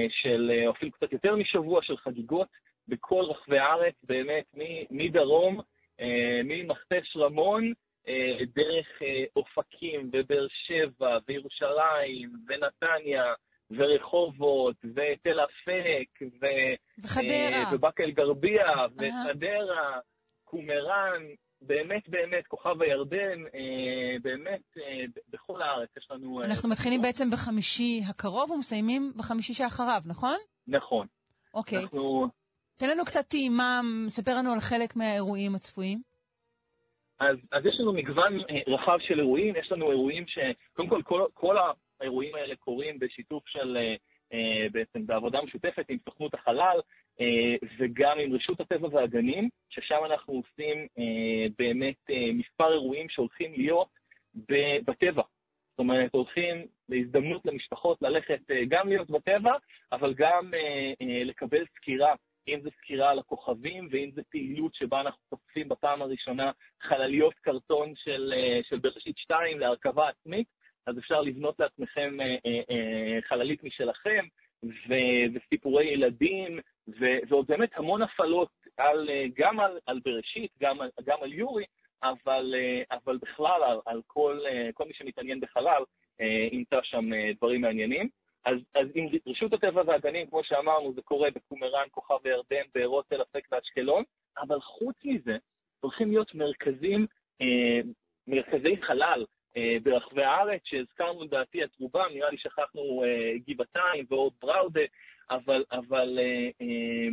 [0.09, 2.47] של, אה, אפילו קצת יותר משבוע של חגיגות
[2.87, 4.45] בכל רחבי הארץ, באמת
[4.91, 5.61] מדרום,
[6.01, 7.73] אה, ממכתש רמון,
[8.07, 13.33] אה, דרך אה, אופקים ובאר שבע וירושלים ונתניה
[13.71, 17.27] ורחובות ותל אפק ו- וחדרה.
[17.29, 19.99] אה, ובאקה אל-גרבייה וחדרה,
[20.43, 21.23] קומראן,
[21.61, 26.41] באמת באמת, כוכב הירדן, אה, באמת אה, בכל הארץ יש לנו...
[26.41, 30.37] אה, אנחנו מתחילים בעצם בחמישי הקרוב ומסיימים בחמישי שאחריו, נכון?
[30.67, 31.07] נכון.
[31.53, 31.77] אוקיי.
[31.77, 32.27] אנחנו...
[32.77, 36.01] תן לנו קצת טעימה, ספר לנו על חלק מהאירועים הצפויים.
[37.19, 38.33] אז, אז יש לנו מגוון
[38.67, 40.37] רחב של אירועים, יש לנו אירועים ש...
[40.73, 41.55] קודם כל, כל, כל
[41.99, 43.77] האירועים האלה קורים בשיתוף של,
[44.71, 46.79] בעצם בעבודה משותפת עם סוכנות החלל
[47.77, 53.89] וגם עם רשות הטבע והגנים, ששם אנחנו עושים אה, באמת אה, מספר אירועים שהולכים להיות
[54.85, 55.23] בטבע.
[55.71, 59.53] זאת אומרת, הולכים להזדמנות למשפחות ללכת אה, גם להיות בטבע,
[59.91, 62.13] אבל גם אה, אה, לקבל סקירה
[62.47, 66.51] אם זה סקירה על הכוכבים, ואם זה פעילות שבה אנחנו תופסים בפעם הראשונה
[66.81, 70.47] חלליות קרטון של, אה, של בראשית 2 להרכבה עצמית,
[70.85, 74.25] אז אפשר לבנות לעצמכם אה, אה, אה, חללית משלכם,
[75.35, 81.17] וסיפורי ילדים, ו- ועוד באמת המון הפעלות על, אה, גם על, על בראשית, גם, גם
[81.21, 81.65] על יורי,
[82.03, 85.83] אבל, אה, אבל בכלל על, על כל, אה, כל מי שמתעניין בחלל,
[86.51, 87.05] ימצא שם
[87.37, 88.09] דברים מעניינים.
[88.45, 93.21] אז, אז עם רשות הטבע והגנים, כמו שאמרנו, זה קורה בקומראן, כוכב הירדן, בארות, תל
[93.21, 94.03] אפק ואשקלון,
[94.39, 95.37] אבל חוץ מזה,
[95.79, 97.05] הולכים להיות מרכזים,
[98.27, 99.25] מרכזי חלל
[99.83, 103.03] ברחבי הארץ, שהזכרנו לדעתי את רובם, נראה לי שכחנו
[103.47, 104.81] גבעתיים ועוד בראודה,
[105.29, 107.07] אבל, אבל אה, אה,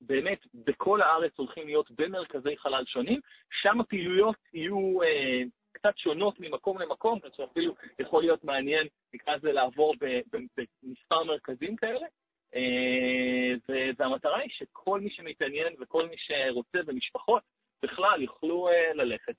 [0.00, 3.20] באמת בכל הארץ הולכים להיות במרכזי חלל שונים,
[3.62, 5.42] שם הפעילויות יהיו אה,
[5.72, 9.94] קצת שונות ממקום למקום, כך שאפילו יכול להיות מעניין, נקרא לזה, לעבור
[10.32, 12.06] במספר מרכזים כאלה.
[12.54, 17.42] אה, והמטרה היא שכל מי שמתעניין וכל מי שרוצה ומשפחות
[17.82, 19.36] בכלל יוכלו ללכת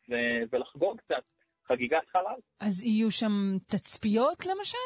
[0.52, 1.24] ולחגוג קצת
[1.68, 2.36] חגיגת חלל.
[2.60, 3.32] אז יהיו שם
[3.68, 4.78] תצפיות, למשל?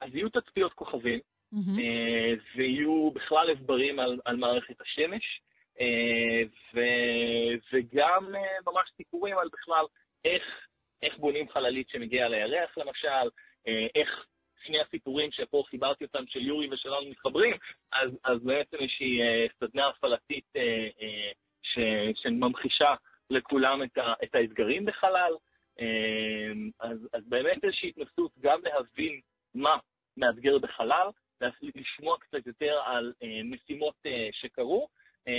[0.00, 1.20] אז יהיו תצפיות כוכבים,
[1.56, 1.78] מהמם.
[1.78, 5.40] אה, ויהיו בכלל הסברים על, על מערכת השמש,
[5.80, 6.42] אה,
[6.74, 6.80] ו,
[7.72, 9.84] וגם אה, ממש סיפורים על בכלל
[10.24, 10.42] איך,
[11.02, 13.28] איך בונים חללית שמגיעה לירח למשל,
[13.94, 14.26] איך
[14.66, 17.56] שני הסיפורים שפה חיברתי אותם של יורי ושלנו מתחברים,
[17.92, 19.20] אז, אז בעצם איזושהי
[19.60, 20.44] סדנה הפעלתית
[21.62, 21.78] ש,
[22.14, 22.94] שממחישה
[23.30, 25.32] לכולם את, ה, את האתגרים בחלל.
[26.80, 29.20] אז, אז באמת איזושהי התנסות גם להבין
[29.54, 29.76] מה
[30.16, 31.08] מאתגר בחלל,
[31.74, 34.88] לשמוע קצת יותר על אה, משימות אה, שקרו,
[35.28, 35.32] אה,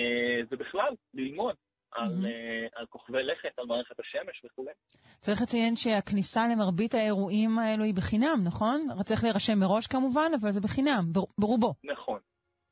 [0.51, 1.55] ובכלל ללמוד
[1.91, 2.26] על.
[2.26, 4.71] אה, על כוכבי לכת, על מערכת השמש וכולי.
[5.19, 8.88] צריך לציין שהכניסה למרבית האירועים האלו היא בחינם, נכון?
[9.05, 11.73] צריך להירשם מראש כמובן, אבל זה בחינם, בר- ברובו.
[11.84, 12.19] נכון,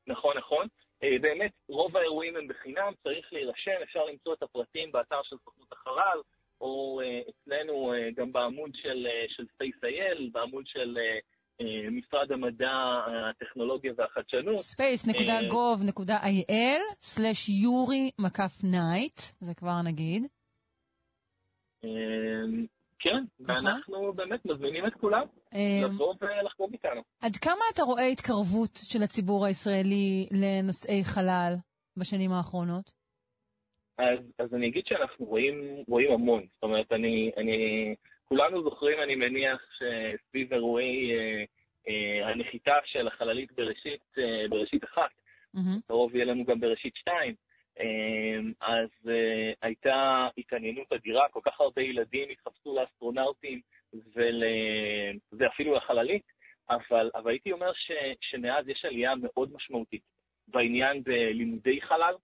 [0.06, 0.66] נכון, נכון.
[1.02, 5.72] אה, באמת, רוב האירועים הם בחינם, צריך להירשם, אפשר למצוא את הפרטים באתר של סוכנות
[5.72, 6.18] החלל,
[6.60, 10.98] או אה, אצלנו גם בעמוד של, של SpaceIL, בעמוד של
[11.90, 12.70] משרד המדע,
[13.30, 14.60] הטכנולוגיה והחדשנות.
[18.64, 20.22] נייט, זה כבר נגיד.
[21.84, 21.90] אה,
[22.98, 27.02] כן, ואנחנו באמת מזמינים את כולם אה, לבוא ולחגוג איתנו.
[27.20, 31.54] עד כמה אתה רואה התקרבות של הציבור הישראלי לנושאי חלל
[31.96, 32.92] בשנים האחרונות?
[33.98, 36.46] אז, אז אני אגיד שאנחנו רואים, רואים המון.
[36.54, 37.56] זאת אומרת, אני, אני,
[38.28, 41.44] כולנו זוכרים, אני מניח, שסביב אירועי אה,
[41.88, 45.10] אה, הנחיתה של החללית בראשית, אה, בראשית אחת.
[45.84, 47.34] בקרוב יהיה לנו גם בראשית שתיים,
[48.60, 48.88] אז
[49.62, 53.60] הייתה התעניינות אדירה, כל כך הרבה ילדים התחפשו לאסטרונאוטים
[54.14, 54.42] ול...
[55.32, 56.22] ואפילו לחללית,
[56.70, 57.90] אבל, אבל הייתי אומר ש,
[58.20, 60.02] שמאז יש עלייה מאוד משמעותית
[60.48, 62.14] בעניין בלימודי חלל,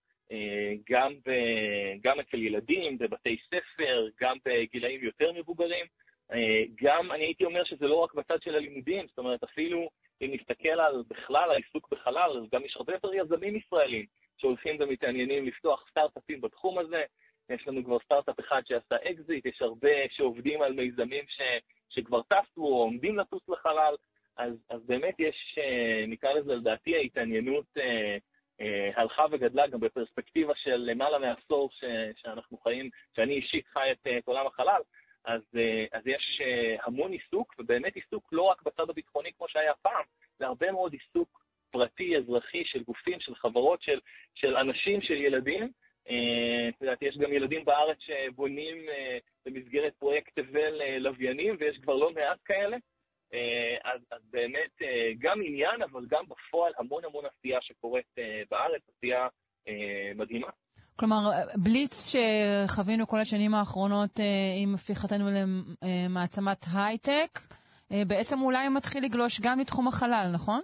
[0.90, 1.30] גם, ב,
[2.02, 5.86] גם אצל ילדים, בבתי ספר, גם בגילאים יותר מבוגרים.
[6.82, 9.90] גם אני הייתי אומר שזה לא רק בצד של הלימודים, זאת אומרת, אפילו
[10.22, 14.06] אם נסתכל על בכלל העיסוק בחלל, אז גם יש הרבה יותר יזמים ישראלים
[14.38, 17.04] שהולכים ומתעניינים לפתוח סטארט-אפים בתחום הזה.
[17.50, 21.40] יש לנו כבר סטארט-אפ אחד שעשה אקזיט, יש הרבה שעובדים על מיזמים ש,
[21.88, 23.94] שכבר טסו או עומדים לטוס לחלל,
[24.36, 25.58] אז, אז באמת יש,
[26.08, 28.16] נקרא לזה לדעתי, ההתעניינות אה, אה,
[28.94, 31.84] הלכה וגדלה גם בפרספקטיבה של למעלה מעשור ש,
[32.16, 34.80] שאנחנו חיים, שאני אישית חי את, את עולם החלל,
[35.24, 39.72] אז, אה, אז יש אה, המון עיסוק, ובאמת עיסוק לא רק בצד הביטחוני כמו שהיה
[39.82, 40.04] פעם,
[40.38, 44.00] זה הרבה מאוד עיסוק פרטי, אזרחי, של גופים, של חברות, של,
[44.34, 45.70] של אנשים, של ילדים.
[46.10, 48.76] אה, את יודעת, יש גם ילדים בארץ שבונים
[49.46, 52.76] במסגרת פרויקט תבל לוויינים, ויש כבר לא מעט כאלה.
[53.84, 54.82] אז, אז באמת
[55.18, 58.14] גם עניין, אבל גם בפועל המון המון עשייה שקורית
[58.50, 59.28] בארץ, עשייה
[60.16, 60.48] מדהימה.
[60.98, 61.22] כלומר,
[61.64, 64.24] בליץ שחווינו כל השנים האחרונות אה,
[64.62, 65.24] עם הפיכתנו
[65.82, 67.38] למעצמת הייטק,
[67.92, 70.60] אה, בעצם אולי מתחיל לגלוש גם לתחום החלל, נכון?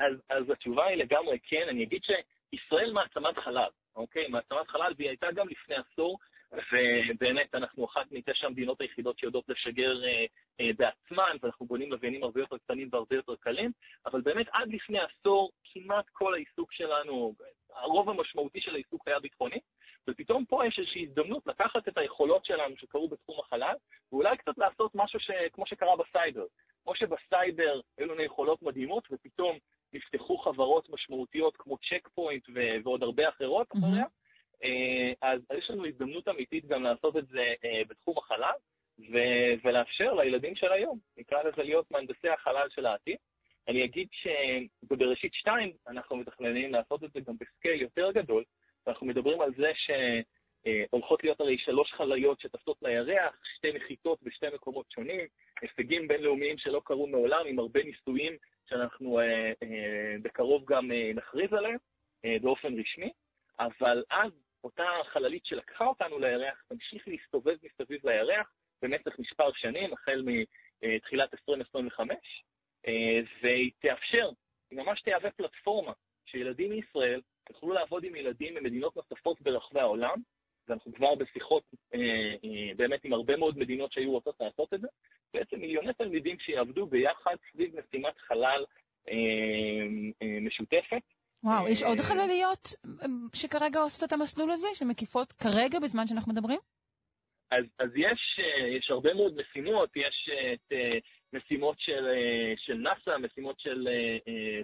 [0.00, 1.66] אז, אז התשובה היא לגמרי כן.
[1.70, 4.28] אני אגיד שישראל מעצמת חלל, אוקיי?
[4.28, 6.18] מעצמת חלל, והיא הייתה גם לפני עשור,
[6.52, 10.24] ובאמת אנחנו אחת מתשע המדינות היחידות שיודעות לשגר אה,
[10.60, 13.70] אה, בעצמן, ואנחנו בונים לוויינים הרבה יותר קטנים והרבה יותר קלים,
[14.06, 17.34] אבל באמת עד לפני עשור כמעט כל העיסוק שלנו,
[17.74, 19.60] הרוב המשמעותי של העיסוק היה ביטחוני,
[20.08, 23.74] ופתאום פה יש איזושהי הזדמנות לקחת את היכולות שלנו שקרו בתחום החלל,
[24.12, 25.30] ואולי קצת לעשות משהו ש...
[25.52, 26.44] כמו שקרה בסייבר.
[26.84, 29.58] כמו שבסייבר היו לנו יכולות מדהימות, ופתאום
[29.92, 32.60] נפתחו חברות משמעותיות כמו צ'ק פוינט ו...
[32.84, 33.78] ועוד הרבה אחרות mm-hmm.
[33.78, 34.08] אחריה, אה,
[35.22, 38.54] אז יש לנו הזדמנות אמיתית גם לעשות את זה אה, בתחום החלל,
[38.98, 43.16] ו- ולאפשר לילדים של היום, נקרא לזה להיות מהנדסי החלל של העתיד.
[43.68, 48.44] אני אגיד שבבראשית 2 אנחנו מתכננים לעשות את זה גם ב scale יותר גדול,
[48.86, 54.90] ואנחנו מדברים על זה שהולכות להיות הרי שלוש חלליות שטסות לירח, שתי נחיתות בשתי מקומות
[54.90, 55.20] שונים,
[55.60, 58.36] הישגים בינלאומיים שלא קרו מעולם, עם הרבה ניסויים
[58.68, 61.78] שאנחנו אה, אה, בקרוב גם אה, נכריז עליהם
[62.24, 63.12] אה, באופן רשמי,
[63.58, 64.32] אבל אז
[64.64, 68.52] אותה חללית שלקחה אותנו לירח תמשיך להסתובב מסביב לירח
[68.82, 70.24] במשך מספר שנים, החל
[70.82, 72.16] מתחילת 2025,
[72.86, 74.30] אה, והיא תאפשר,
[74.70, 75.92] היא ממש תהווה פלטפורמה
[76.26, 77.20] שילדים מישראל
[77.50, 80.20] יוכלו לעבוד עם ילדים ממדינות נוספות ברחבי העולם,
[80.68, 81.62] ואנחנו כבר בשיחות
[81.94, 81.98] אה,
[82.44, 84.88] אה, באמת עם הרבה מאוד מדינות שהיו רוצות לעשות את זה,
[85.34, 88.64] בעצם מיליוני תלמידים שיעבדו ביחד סביב משימת חלל
[90.40, 91.02] משותפת,
[91.44, 92.68] וואו, יש עוד חלליות
[93.34, 96.60] שכרגע עושות את המסלול הזה, שמקיפות כרגע בזמן שאנחנו מדברים?
[97.50, 100.98] אז, אז יש, אה, יש הרבה מאוד משימות, יש אה, את אה,
[101.32, 102.06] משימות של,
[102.56, 103.88] של נאס"א, משימות של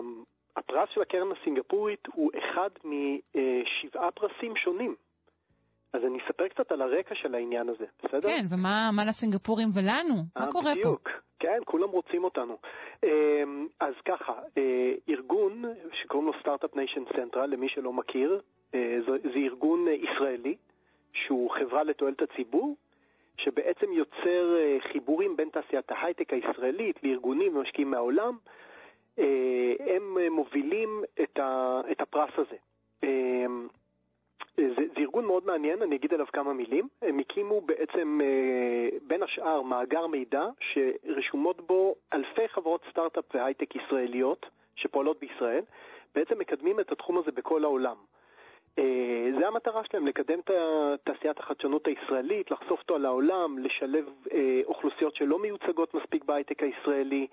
[0.57, 4.95] הפרס של הקרן הסינגפורית הוא אחד משבעה פרסים שונים.
[5.93, 8.29] אז אני אספר קצת על הרקע של העניין הזה, בסדר?
[8.29, 10.15] כן, ומה מה לסינגפורים ולנו?
[10.37, 11.09] מה אה, קורה בדיוק.
[11.39, 12.59] כן, כולם רוצים אותנו.
[13.05, 13.43] אה,
[13.81, 18.41] אז ככה, אה, ארגון שקוראים לו Start-Up Nation Central, למי שלא מכיר,
[18.73, 20.57] זה, ארגון ישראלי,
[21.13, 22.77] שהוא חברה לתועלת הציבור,
[23.39, 28.37] שבעצם יוצר אה, חיבורים בין תעשיית ההייטק הישראלית לארגונים ומשקיעים מהעולם.
[29.19, 32.57] אה, הם אה, מובילים את, הפרס הזה.
[34.57, 36.89] זה, זה ארגון מאוד מעניין, אני אגיד עליו כמה מילים.
[37.03, 38.21] הם הקימו בעצם,
[39.07, 44.47] בין השאר, מאגר מידע שרשומות בו אלפי חברות סטארט-אפ והייטק ישראליות
[44.77, 45.63] שפועלות בישראל,
[46.15, 47.97] בעצם מקדמים את התחום הזה בכל העולם.
[48.79, 50.51] אה, זה המטרה שלהם, לקדם את
[51.05, 57.27] תעשיית החדשנות הישראלית, לחשוף אותו על העולם, לשלב אה, אוכלוסיות שלא מיוצגות מספיק בהייטק הישראלי.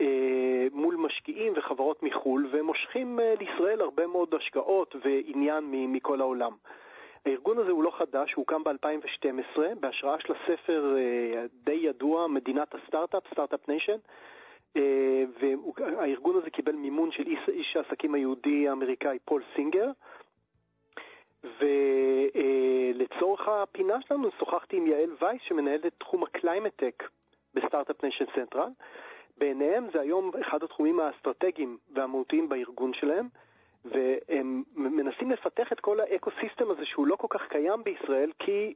[0.00, 6.52] אה, מול משקיעים וחברות מחו"ל, והם מושכים לישראל הרבה מאוד השקעות ועניין מכל העולם.
[7.26, 10.96] הארגון הזה הוא לא חדש, הוא הוקם ב-2012 בהשראה של הספר
[11.64, 13.96] די ידוע, מדינת הסטארט-אפ, Start-Up Nation,
[15.40, 19.90] והארגון הזה קיבל מימון של איש העסקים היהודי האמריקאי פול סינגר.
[21.60, 27.02] ולצורך הפינה שלנו שוחחתי עם יעל וייס שמנהלת תחום ה climate tech
[27.54, 28.68] ב Start-Up Nation Central.
[29.38, 33.28] בעיניהם זה היום אחד התחומים האסטרטגיים והמהותיים בארגון שלהם,
[33.84, 38.74] והם מנסים לפתח את כל האקו-סיסטם הזה שהוא לא כל כך קיים בישראל, כי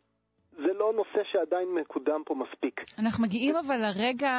[0.57, 2.81] זה לא נושא שעדיין מקודם פה מספיק.
[2.99, 4.33] אנחנו מגיעים אבל לרגע,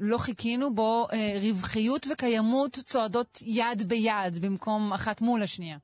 [0.00, 5.76] לא חיכינו בו, אה, רווחיות וקיימות צועדות יד ביד במקום אחת מול השנייה.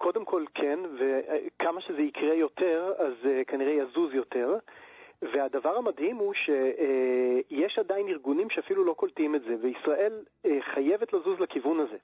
[0.00, 4.58] קודם כל כן, וכמה שזה יקרה יותר, אז uh, כנראה יזוז יותר.
[5.22, 10.12] והדבר המדהים הוא שיש עדיין ארגונים שאפילו לא קולטים את זה, וישראל
[10.46, 11.96] אה, חייבת לזוז לכיוון הזה.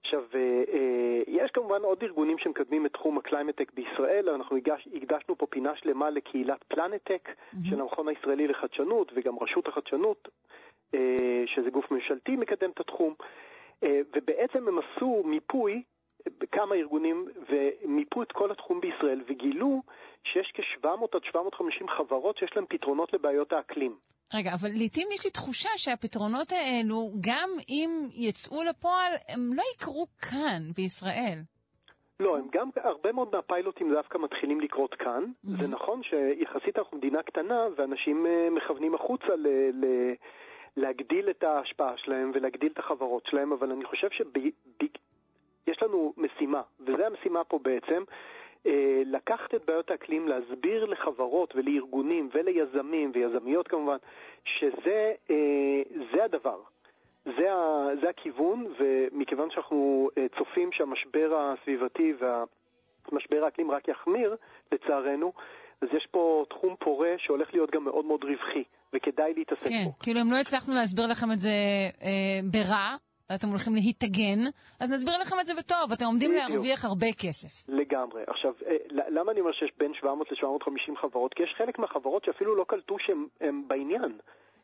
[0.00, 4.88] עכשיו, אה, יש כמובן עוד ארגונים שמקדמים את תחום ה climate tech בישראל, אנחנו הגש,
[4.94, 7.56] הקדשנו פה פינה שלמה לקהילת PLANETech אמ-המ.
[7.70, 10.28] של המכון הישראלי לחדשנות וגם רשות החדשנות,
[11.46, 13.14] שזה גוף ממשלתי, מקדם את התחום,
[13.82, 15.82] ובעצם הם עשו מיפוי
[16.38, 19.82] בכמה ארגונים ומיפו את כל התחום בישראל וגילו
[20.24, 23.96] שיש כ-700 עד 750 חברות שיש להן פתרונות לבעיות האקלים.
[24.34, 30.06] רגע, אבל לעתים יש לי תחושה שהפתרונות האלו, גם אם יצאו לפועל, הם לא יקרו
[30.30, 31.38] כאן, בישראל.
[32.20, 35.24] לא, הם גם, הרבה מאוד מהפיילוטים דווקא מתחילים לקרות כאן.
[35.24, 35.60] Mm-hmm.
[35.60, 39.46] זה נכון שיחסית אנחנו מדינה קטנה, ואנשים uh, מכוונים החוצה ל...
[39.72, 39.84] ל
[40.76, 44.08] להגדיל את ההשפעה שלהם ולהגדיל את החברות שלהם, אבל אני חושב
[45.64, 48.02] שיש לנו משימה, וזו המשימה פה בעצם,
[48.66, 53.96] אה, לקחת את בעיות האקלים, להסביר לחברות ולארגונים וליזמים ויזמיות כמובן,
[54.44, 56.58] שזה אה, הדבר.
[57.24, 64.36] זה, ה, זה הכיוון, ומכיוון שאנחנו אה, צופים שהמשבר הסביבתי והמשבר האקלים רק יחמיר,
[64.72, 65.32] לצערנו,
[65.80, 69.92] אז יש פה תחום פורה שהולך להיות גם מאוד מאוד רווחי, וכדאי להתעסק כן, בו.
[69.92, 71.48] כן, כאילו אם לא הצלחנו להסביר לכם את זה
[72.02, 72.96] אה, ברע,
[73.34, 74.40] אתם הולכים להתאגן,
[74.80, 76.50] אז נסביר לכם את זה בטוב, אתם עומדים בדיוק.
[76.50, 77.68] להרוויח הרבה כסף.
[77.68, 78.22] לגמרי.
[78.26, 81.34] עכשיו, אה, למה אני אומר שיש בין 700 ל-750 חברות?
[81.34, 84.18] כי יש חלק מהחברות שאפילו לא קלטו שהם בעניין.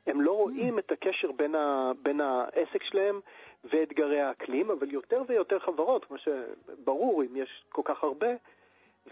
[0.06, 3.20] הם לא רואים את הקשר בין, ה, בין העסק שלהם
[3.64, 8.28] ואתגרי האקלים, אבל יותר ויותר חברות, כמו שברור, אם יש כל כך הרבה,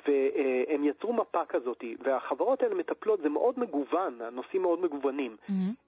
[0.06, 5.36] והם יצרו מפה כזאת, והחברות האלה מטפלות, זה מאוד מגוון, הנושאים מאוד מגוונים.
[5.48, 5.87] Mm-hmm.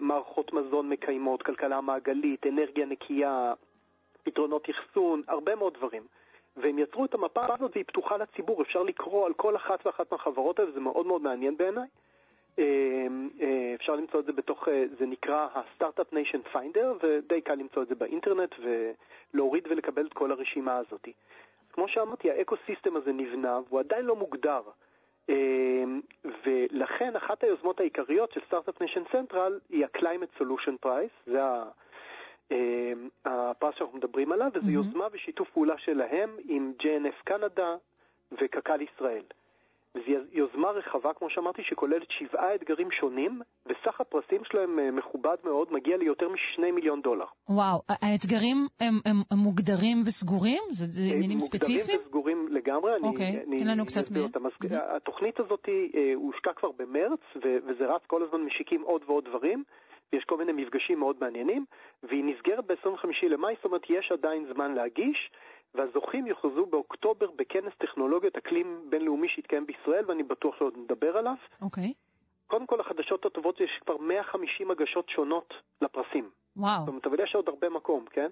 [0.00, 3.54] מערכות מזון מקיימות, כלכלה מעגלית, אנרגיה נקייה,
[4.22, 6.02] פתרונות אחסון, הרבה מאוד דברים.
[6.56, 10.58] והם יצרו את המפה הזאת והיא פתוחה לציבור, אפשר לקרוא על כל אחת ואחת מהחברות
[10.58, 11.88] האלה, זה מאוד מאוד מעניין בעיניי.
[13.74, 14.68] אפשר למצוא את זה בתוך,
[14.98, 18.54] זה נקרא ה-Startup Nation Finder, ודי קל למצוא את זה באינטרנט
[19.34, 21.08] ולהוריד ולקבל את כל הרשימה הזאת.
[21.72, 24.62] כמו שאמרתי, האקו-סיסטם הזה נבנה והוא עדיין לא מוגדר.
[25.30, 26.00] אמ,
[26.46, 31.40] ולכן אחת היוזמות העיקריות של Start-Up Nation Central היא ה-Climate Solution Prize, זה
[32.50, 34.70] אמ, הפרס שאנחנו מדברים עליו, וזו אמ-המ.
[34.70, 37.76] יוזמה ושיתוף פעולה שלהם עם JNF קנדה
[38.32, 39.22] וקק"ל ישראל.
[39.94, 40.00] זו
[40.32, 45.96] יוזמה רחבה, כמו שאמרתי, שכוללת שבעה אתגרים שונים, וסך הפרסים שלהם אה, מכובד מאוד, מגיע
[45.96, 47.24] ליותר משני מיליון דולר.
[47.48, 50.62] וואו, האתגרים הם, הם, הם מוגדרים וסגורים?
[50.70, 51.78] זה, זה עניינים ספציפיים?
[51.78, 52.92] מוגדרים וסגורים לגמרי.
[53.02, 54.24] אוקיי, תן לנו קצת מהם.
[54.24, 54.96] Mm-hmm.
[54.96, 59.64] התוכנית הזאת אה, הושקה כבר במרץ, וזה רץ כל הזמן, משיקים עוד ועוד דברים.
[60.12, 61.64] יש כל מיני מפגשים מאוד מעניינים,
[62.02, 65.30] והיא נסגרת ב-25 למאי, זאת אומרת יש עדיין זמן להגיש.
[65.74, 71.34] והזוכים יוכרזו באוקטובר בכנס טכנולוגיות אקלים בינלאומי שיתקיים בישראל, ואני בטוח שעוד נדבר עליו.
[71.62, 71.84] אוקיי.
[71.84, 72.10] Okay.
[72.46, 76.30] קודם כל, החדשות הטובות יש כבר 150 הגשות שונות לפרסים.
[76.56, 76.80] וואו.
[76.80, 78.30] זאת אומרת, אבל יש עוד הרבה מקום, כן?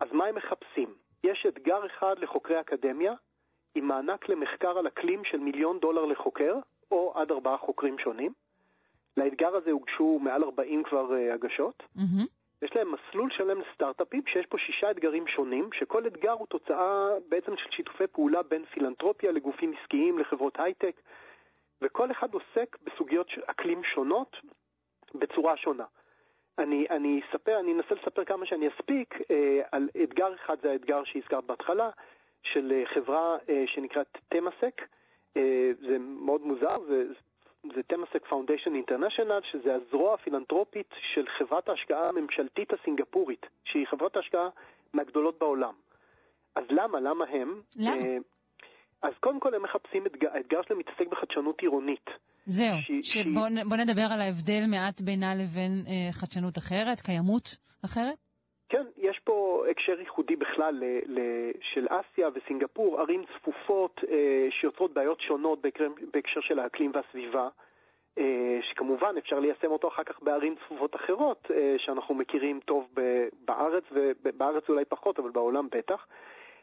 [0.00, 0.94] אז מה הם מחפשים?
[1.24, 3.14] יש אתגר אחד לחוקרי אקדמיה,
[3.74, 6.54] עם מענק למחקר על אקלים של מיליון דולר לחוקר,
[6.90, 8.32] או עד ארבעה חוקרים שונים.
[9.16, 11.82] לאתגר הזה הוגשו מעל 40 כבר uh, הגשות.
[11.96, 12.26] Mm-hmm.
[12.62, 17.56] יש להם מסלול שלם לסטארט-אפים, שיש פה שישה אתגרים שונים, שכל אתגר הוא תוצאה בעצם
[17.56, 21.00] של שיתופי פעולה בין פילנטרופיה לגופים עסקיים, לחברות הייטק,
[21.82, 24.36] וכל אחד עוסק בסוגיות אקלים שונות
[25.14, 25.84] בצורה שונה.
[26.58, 31.04] אני, אני אספר, אני אנסה לספר כמה שאני אספיק אה, על אתגר אחד, זה האתגר
[31.04, 31.90] שהזכרת בהתחלה,
[32.42, 34.82] של אה, חברה אה, שנקראת תמאסק.
[35.36, 37.04] אה, זה מאוד מוזר, זה,
[37.74, 44.48] זה Temasek Foundation International, שזה הזרוע הפילנטרופית של חברת ההשקעה הממשלתית הסינגפורית, שהיא חברת ההשקעה
[44.92, 45.74] מהגדולות בעולם.
[46.54, 47.00] אז למה?
[47.00, 47.60] למה הם?
[47.76, 47.96] למה?
[47.96, 48.16] אה,
[49.02, 52.10] אז קודם כל הם מחפשים אתגר, האתגר שלהם מתעסק בחדשנות עירונית.
[52.46, 58.31] זהו, שבוא נדבר על ההבדל מעט בינה לבין אה, חדשנות אחרת, קיימות אחרת.
[58.72, 61.20] כן, יש פה הקשר ייחודי בכלל ל, ל,
[61.60, 67.48] של אסיה וסינגפור, ערים צפופות אה, שיוצרות בעיות שונות בהקשר, בהקשר של האקלים והסביבה,
[68.18, 73.28] אה, שכמובן אפשר ליישם אותו אחר כך בערים צפופות אחרות אה, שאנחנו מכירים טוב ב,
[73.44, 76.06] בארץ, ובארץ אולי פחות, אבל בעולם בטח.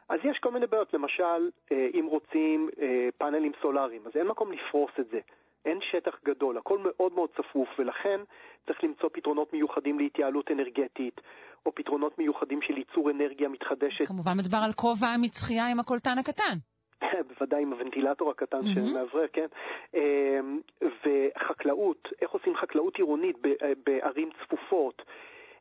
[0.10, 4.52] אז יש כל מיני בעיות, למשל, אה, אם רוצים אה, פאנלים סולאריים, אז אין מקום
[4.52, 5.20] לפרוס את זה.
[5.66, 8.22] אין שטח גדול, הכל מאוד מאוד צפוף, ולכן
[8.66, 11.22] צריך למצוא פתרונות מיוחדים להתייעלות אנרגטית,
[11.66, 14.08] או פתרונות מיוחדים של ייצור אנרגיה מתחדשת.
[14.08, 16.56] כמובן מדובר על כובע מצחייה עם הקולטן הקטן.
[17.30, 18.88] בוודאי עם הוונטילטור הקטן מהמם.
[18.88, 19.48] שמאוורר, כן.
[19.94, 25.02] אמ, וחקלאות, איך עושים חקלאות עירונית אה, בערים צפופות,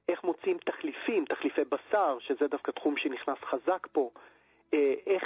[0.08, 4.10] איך מוצאים תחליפים, תחליפי בשר, שזה דווקא תחום שנכנס חזק פה,
[4.74, 5.24] אה, איך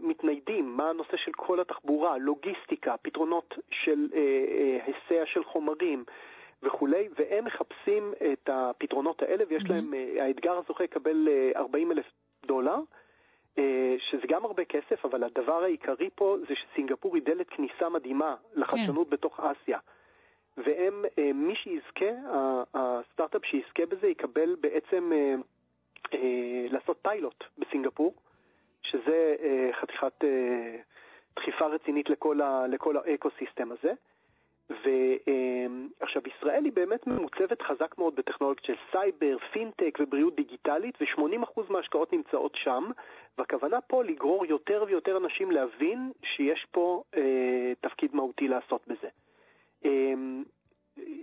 [0.00, 6.04] מתניידים, מה הנושא של כל התחבורה, לוגיסטיקה, פתרונות של אה, אה, היסע של חומרים.
[6.62, 12.06] וכולי, והם מחפשים את הפתרונות האלה, ויש להם, אה, האתגר הזוכה יקבל 40 אלף
[12.46, 12.76] דולר,
[13.58, 18.34] אה, שזה גם הרבה כסף, אבל הדבר העיקרי פה זה שסינגפור היא דלת כניסה מדהימה
[18.54, 19.78] לחדשנות בתוך אסיה.
[20.56, 22.10] והם, אה, מי שיזכה,
[22.74, 25.34] הסטארט-אפ שיזכה בזה יקבל בעצם אה,
[26.14, 28.14] אה, לעשות פיילוט בסינגפור,
[28.82, 30.76] שזה אה, חתיכת אה,
[31.36, 33.92] דחיפה רצינית לכל, ה, לכל האקו-סיסטם הזה.
[34.70, 42.12] ועכשיו, ישראל היא באמת ממוצבת חזק מאוד בטכנולוגיות של סייבר, פינטק ובריאות דיגיטלית, ו-80% מההשקעות
[42.12, 42.84] נמצאות שם,
[43.38, 47.22] והכוונה פה לגרור יותר ויותר אנשים להבין שיש פה אה,
[47.80, 49.08] תפקיד מהותי לעשות בזה.
[49.84, 49.90] אה,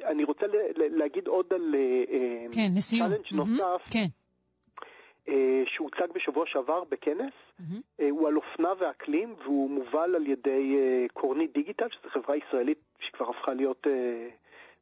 [0.05, 3.09] אני רוצה ל- ל- להגיד עוד על אה, כן, לסיום.
[3.31, 4.05] מהמם, נוסף, כן.
[5.29, 7.33] אה, שהוצג בשבוע שעבר בכנס.
[7.99, 12.77] אה, הוא על אופנה ואקלים, והוא מובל על ידי אה, קורנית דיגיטל, שזו חברה ישראלית
[12.99, 13.87] שכבר הפכה להיות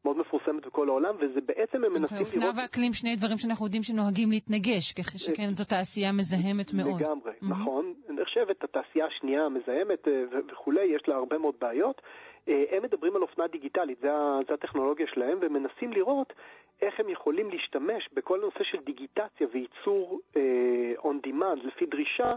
[0.06, 2.56] מאוד מפורסמת בכל העולם, וזה בעצם הם מנסים אופנה לראות...
[2.58, 7.02] ואקלים, שני דברים שאנחנו יודעים שנוהגים להתנגש, כך שכן זו תעשייה מזהמת מאוד.
[7.02, 7.62] לגמרי, מהמם.
[7.62, 7.94] נכון.
[8.10, 10.08] נחשבת התעשייה השנייה המזהמת
[10.52, 12.02] וכולי, יש לה הרבה מאוד בעיות.
[12.48, 14.10] אה, הם מדברים על אופנה דיגיטלית, זה,
[14.48, 16.34] זה הטכנולוגיה שלהם, ומנסים לראות
[16.82, 22.36] איך הם יכולים להשתמש בכל הנושא של דיגיטציה וייצור אה, on demand לפי דרישה,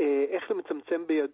[0.00, 1.30] אה, איך למצמצם ביד...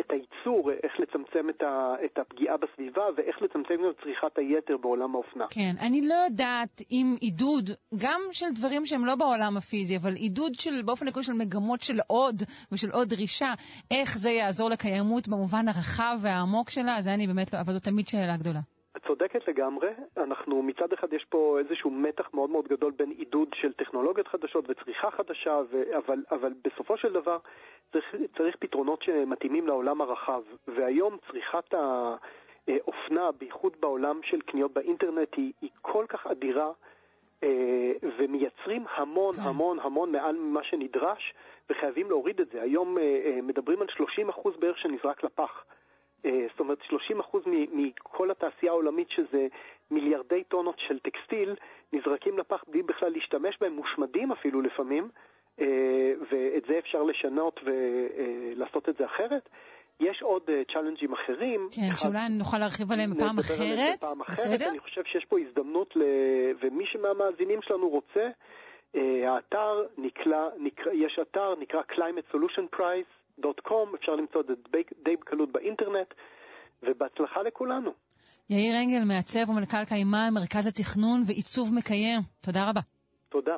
[0.00, 1.94] את הייצור, איך לצמצם את, ה...
[2.04, 5.44] את הפגיעה בסביבה ואיך לצמצם את צריכת היתר בעולם האופנה.
[5.50, 10.54] כן, אני לא יודעת אם עידוד, גם של דברים שהם לא בעולם הפיזי, אבל עידוד
[10.54, 12.42] של, באופן עקרוני של מגמות של עוד
[12.72, 13.52] ושל עוד דרישה,
[13.90, 18.08] איך זה יעזור לקיימות במובן הרחב והעמוק שלה, זה אני באמת לא, אבל זו תמיד
[18.08, 18.60] שאלה גדולה.
[18.96, 23.48] את צודקת לגמרי, אנחנו מצד אחד יש פה איזשהו מתח מאוד מאוד גדול בין עידוד
[23.54, 27.38] של טכנולוגיות חדשות וצריכה חדשה, ו- אבל, אבל בסופו של דבר
[27.92, 31.74] צריך, צריך פתרונות שמתאימים לעולם הרחב, והיום צריכת
[32.68, 36.72] האופנה, בייחוד בעולם של קניות באינטרנט, היא, היא כל כך אדירה,
[37.42, 41.34] אה, ומייצרים המון המון המון מעל ממה שנדרש,
[41.70, 42.62] וחייבים להוריד את זה.
[42.62, 45.64] היום אה, אה, מדברים על 30% בערך שנזרק לפח.
[46.24, 46.94] אה, זאת אומרת, 30%
[47.46, 49.46] מ- מכל התעשייה העולמית, שזה
[49.90, 51.54] מיליארדי טונות של טקסטיל,
[51.92, 55.08] נזרקים לפח בלי בכלל להשתמש בהם, מושמדים אפילו לפעמים,
[55.60, 55.66] אה,
[56.32, 59.48] ואת זה אפשר לשנות ולעשות את זה אחרת.
[60.00, 60.42] יש עוד
[60.72, 61.68] צ'אלנג'ים אחרים.
[61.72, 64.36] כן, אחד- שאולי נוכל להרחיב עליהם פעם אחרת, בפעם אחרת.
[64.36, 64.70] בסדר?
[64.70, 66.02] אני חושב שיש פה הזדמנות, ל...
[66.60, 68.28] ומי מהמאזינים שלנו רוצה,
[68.96, 71.82] אה, האתר נקרא, נקרא, יש אתר, נקרא
[73.40, 74.52] climatesolutionprize.com, אפשר למצוא את זה
[75.04, 76.14] די בקלות באינטרנט,
[76.82, 77.90] ובהצלחה לכולנו.
[78.50, 82.20] יאיר אנגל, מעצב ומנכ"ל קיימה, מרכז התכנון ועיצוב מקיים.
[82.40, 82.80] תודה רבה.
[83.28, 83.56] תודה.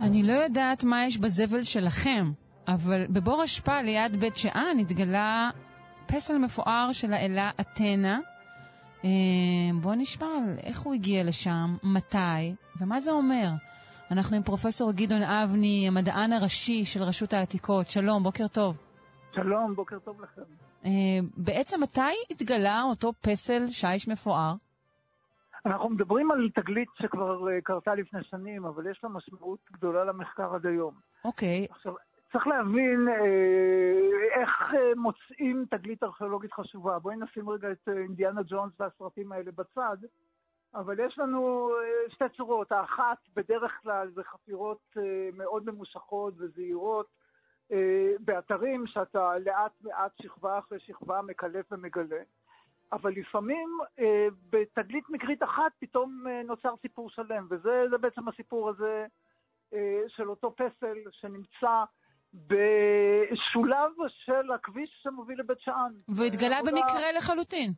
[0.00, 2.24] אני לא יודעת מה יש בזבל שלכם,
[2.68, 5.50] אבל בבור אשפה ליד בית שאן התגלה
[6.06, 8.18] פסל מפואר של האלה אתנה.
[9.04, 9.10] אה,
[9.82, 13.48] בואו נשמע על איך הוא הגיע לשם, מתי, ומה זה אומר.
[14.10, 17.90] אנחנו עם פרופסור גדעון אבני, המדען הראשי של רשות העתיקות.
[17.90, 18.76] שלום, בוקר טוב.
[19.34, 20.42] שלום, בוקר טוב לכם.
[20.84, 20.90] אה,
[21.36, 22.00] בעצם מתי
[22.30, 24.54] התגלה אותו פסל שיש מפואר?
[25.66, 30.54] אנחנו מדברים על תגלית שכבר אה, קרתה לפני שנים, אבל יש לה משמעות גדולה למחקר
[30.54, 30.94] עד היום.
[31.24, 31.66] אוקיי.
[31.70, 31.92] עכשיו,
[32.32, 36.98] צריך להבין אה, איך אה, מוצאים תגלית ארכיאולוגית חשובה.
[36.98, 39.96] בואי נשים רגע את אה, אינדיאנה ג'ונס והסרטים האלה בצד,
[40.74, 42.72] אבל יש לנו אה, שתי צורות.
[42.72, 47.06] האחת, בדרך כלל, זה חפירות אה, מאוד ממושכות וזהירות
[47.72, 52.22] אה, באתרים שאתה לאט לאט, שכבה אחרי שכבה, מקלף ומגלה.
[52.92, 59.06] אבל לפעמים אה, בתגלית מקרית אחת פתאום אה, נוצר סיפור שלם, וזה בעצם הסיפור הזה
[59.72, 61.84] אה, של אותו פסל שנמצא
[62.34, 65.92] בשוליו של הכביש שמוביל לבית שאן.
[66.08, 66.72] והוא התגלה עבודה...
[66.72, 67.72] במקרה לחלוטין.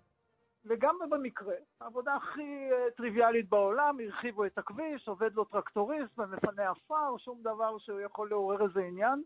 [0.64, 1.55] לגמרי במקרה.
[1.81, 7.78] העבודה הכי אה, טריוויאלית בעולם, הרחיבו את הכביש, עובד לו טרקטוריסט ומפנה עפר, שום דבר
[7.78, 9.22] שהוא יכול לעורר איזה עניין.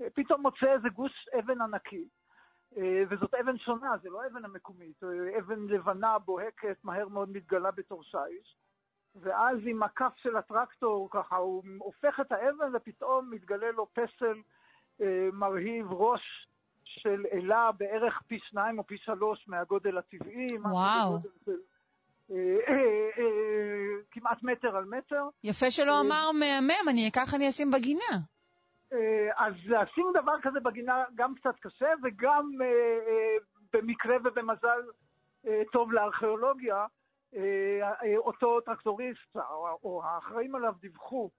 [0.00, 2.08] אה, פתאום מוצא איזה גוש אבן ענקי.
[2.76, 5.02] אה, וזאת אבן שונה, זה לא אבן המקומית,
[5.38, 8.56] אבן לבנה בוהקת, מהר מאוד מתגלה בתור שיש.
[9.22, 14.40] ואז עם הכף של הטרקטור, ככה, הוא הופך את האבן ופתאום מתגלה לו פסל
[15.00, 16.48] אה, מרהיב ראש
[16.84, 20.58] של אלה בערך פי שניים או פי שלוש מהגודל הטבעי.
[20.58, 21.18] וואו.
[21.44, 21.52] של,
[22.30, 22.36] אה,
[22.68, 22.74] אה,
[23.18, 25.28] אה, כמעט מטר על מטר.
[25.44, 28.18] יפה שלא אה, אמר מהמם, אני אקח אני אשים בגינה.
[28.92, 33.36] אה, אז לשים דבר כזה בגינה גם קצת קשה, וגם אה, אה,
[33.72, 34.82] במקרה ובמזל
[35.46, 36.86] אה, טוב לארכיאולוגיה, אה, אה,
[38.16, 39.36] אותו טרקטוריסט
[39.82, 41.30] או, האחראים עליו דיווחו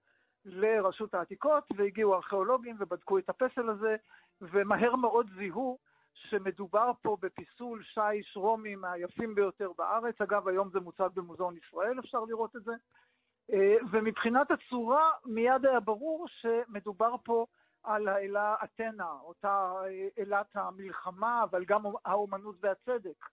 [0.44, 3.96] לרשות העתיקות, והגיעו ארכיאולוגים ובדקו את הפסל הזה,
[4.40, 5.78] ומהר מאוד זיהו
[6.14, 10.20] שמדובר פה בפסל שיש רומי מהיפים ביותר בארץ.
[10.20, 12.72] אגב, היום זה מוצג במוזיאון ישראל, אפשר לראות את זה.
[13.52, 17.46] אה, ומבחינת הצורה, מיד היה ברור שמדובר פה
[17.82, 23.26] על האלה אתנה, אותה אה, אלת המלחמה, אבל גם האומנות והצדק.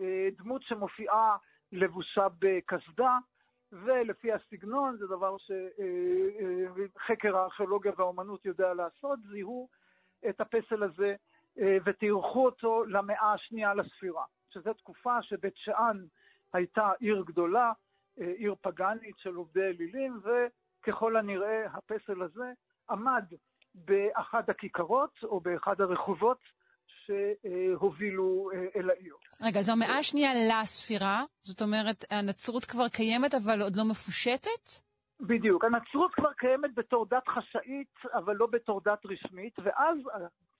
[0.00, 1.36] אה, דמות שמופיעה
[1.74, 3.18] לבושה בקסדה,
[3.72, 5.36] ולפי הסגנון, זה דבר
[6.98, 9.68] שחקר הארכיאולוגיה והאומנות יודע לעשות, זיהו
[10.28, 11.14] את הפסל הזה
[11.56, 16.04] ותיארכו אותו למאה השנייה לספירה, שזו תקופה שבית שאן
[16.52, 17.72] הייתה עיר גדולה,
[18.16, 22.52] עיר פגאנית של עובדי אלילים, וככל הנראה הפסל הזה
[22.90, 23.24] עמד
[23.74, 26.38] באחד הכיכרות או באחד הרחובות
[27.06, 29.14] שהובילו אל העיר.
[29.40, 31.24] רגע, זו המאה השנייה לספירה?
[31.42, 34.84] זאת אומרת, הנצרות כבר קיימת אבל עוד לא מפושטת?
[35.20, 35.64] בדיוק.
[35.64, 39.98] הנצרות כבר קיימת בתור דת חשאית, אבל לא בתור דת רשמית, ואז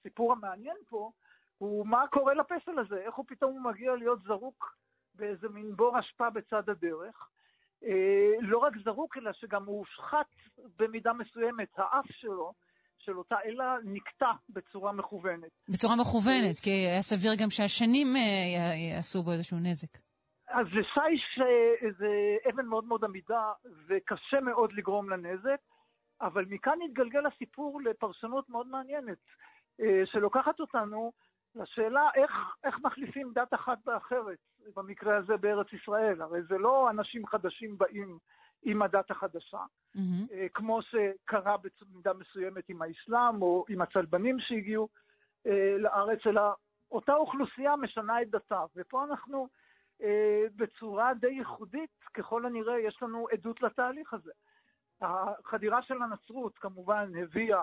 [0.00, 1.10] הסיפור המעניין פה
[1.58, 4.76] הוא מה קורה לפסל הזה, איך הוא פתאום מגיע להיות זרוק
[5.14, 7.28] באיזה מין בור אשפה בצד הדרך.
[7.84, 10.26] אה, לא רק זרוק, אלא שגם הוא הושחת
[10.78, 12.52] במידה מסוימת, האף שלו,
[13.04, 15.50] של אותה אלה, נקטע בצורה מכוונת.
[15.68, 19.98] בצורה מכוונת, כי היה סביר גם שהשנים אה, יעשו בו איזשהו נזק.
[20.48, 21.38] אז לשיש
[21.98, 23.52] זה אבן מאוד מאוד עמידה,
[23.88, 25.60] וקשה מאוד לגרום לנזק,
[26.20, 29.18] אבל מכאן התגלגל הסיפור לפרשנות מאוד מעניינת,
[29.80, 31.12] אה, שלוקחת אותנו
[31.54, 32.30] לשאלה איך,
[32.64, 34.38] איך מחליפים דת אחת באחרת,
[34.76, 36.22] במקרה הזה בארץ ישראל.
[36.22, 38.18] הרי זה לא אנשים חדשים באים
[38.64, 39.62] עם הדת החדשה,
[39.96, 40.00] mm-hmm.
[40.54, 44.88] כמו שקרה במידה מסוימת עם האסלאם או עם הצלבנים שהגיעו
[45.46, 46.42] אה, לארץ, אלא
[46.90, 48.64] אותה אוכלוסייה משנה את דתה.
[48.76, 49.48] ופה אנחנו
[50.02, 54.32] אה, בצורה די ייחודית, ככל הנראה, יש לנו עדות לתהליך הזה.
[55.00, 57.62] החדירה של הנצרות כמובן הביאה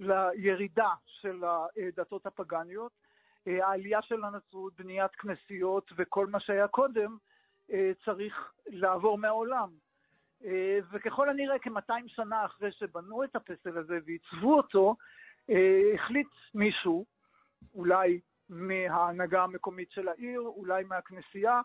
[0.00, 2.92] לירידה של הדתות הפגניות,
[3.46, 7.16] אה, העלייה של הנצרות, בניית כנסיות וכל מה שהיה קודם,
[7.72, 9.70] אה, צריך לעבור מהעולם.
[10.44, 14.96] אה, וככל הנראה כ-200 שנה אחרי שבנו את הפסל הזה ועיצבו אותו,
[15.94, 17.04] החליט מישהו,
[17.74, 21.60] אולי מההנהגה המקומית של העיר, אולי מהכנסייה,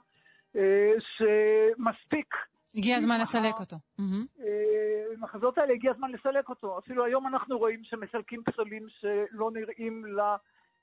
[1.00, 2.36] שמספיק.
[2.76, 3.76] הגיע הזמן לסלק אותו.
[5.18, 6.80] המחזות האלה הגיע הזמן לסלק אותו.
[6.80, 10.06] אפילו היום אנחנו רואים שמסלקים פסלים שלא נראים.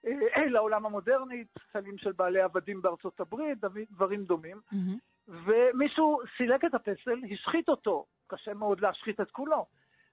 [0.06, 3.58] אה, לעולם המודרני, פסלים של בעלי עבדים בארצות הברית,
[3.90, 4.60] דברים דומים.
[4.72, 5.13] Mm-hmm.
[5.28, 9.66] ומישהו סילק את הפסל, השחית אותו, קשה מאוד להשחית את כולו,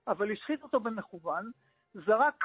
[0.08, 1.52] אבל השחית אותו במכוון,
[1.94, 2.44] זרק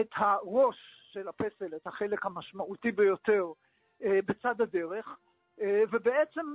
[0.00, 0.76] את הראש
[1.12, 3.46] של הפסל, את החלק המשמעותי ביותר,
[4.02, 5.16] אה, בצד הדרך,
[5.60, 6.46] אה, ובעצם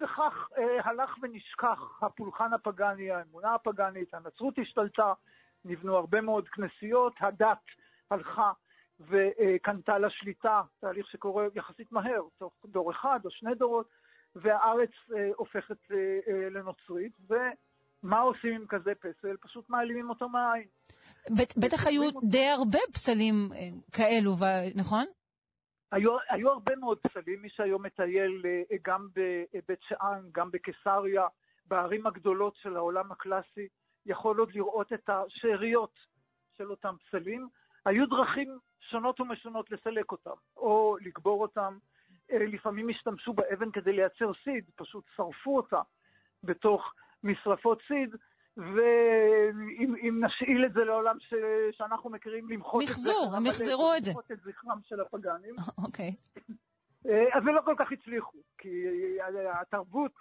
[0.00, 0.48] בכך
[0.84, 5.12] הלך ונשכח הפולחן הפגאני, האמונה הפגאנית, הנצרות השתלטה,
[5.64, 7.64] נבנו הרבה מאוד כנסיות, הדת
[8.10, 8.52] הלכה
[9.00, 13.88] וקנתה לה שליטה, תהליך שקורה יחסית מהר, תוך דור אחד או שני דורות,
[14.36, 15.96] והארץ אה, הופכת אה,
[16.28, 19.36] אה, לנוצרית, ומה עושים עם כזה פסל?
[19.40, 20.68] פשוט מעלימים אותו מהעין.
[21.56, 23.58] בטח היו די הרבה פסלים אה,
[23.92, 24.32] כאלו,
[24.74, 25.04] נכון?
[25.92, 31.26] היו, היו הרבה מאוד פסלים, מי שהיום מטייל אה, גם בבית שאן, גם בקיסריה,
[31.66, 33.68] בערים הגדולות של העולם הקלאסי,
[34.06, 35.98] יכול עוד לראות את השאריות
[36.56, 37.48] של אותם פסלים.
[37.86, 41.78] היו דרכים שונות ומשונות לסלק אותם, או לקבור אותם.
[42.32, 45.80] אה, לפעמים השתמשו באבן כדי לייצר סיד, פשוט שרפו אותה
[46.44, 46.94] בתוך
[47.24, 48.16] משרפות סיד,
[48.56, 51.34] ואם נשאיל את זה לעולם ש...
[51.72, 52.94] שאנחנו מכירים, למחות את זה.
[52.94, 54.10] מחזור, הם יחזרו את זה.
[54.10, 55.54] למחות את זכרם של הפגאנים.
[55.84, 56.10] אוקיי.
[57.04, 58.84] אז זה לא כל כך הצליחו, כי
[59.60, 60.12] התרבות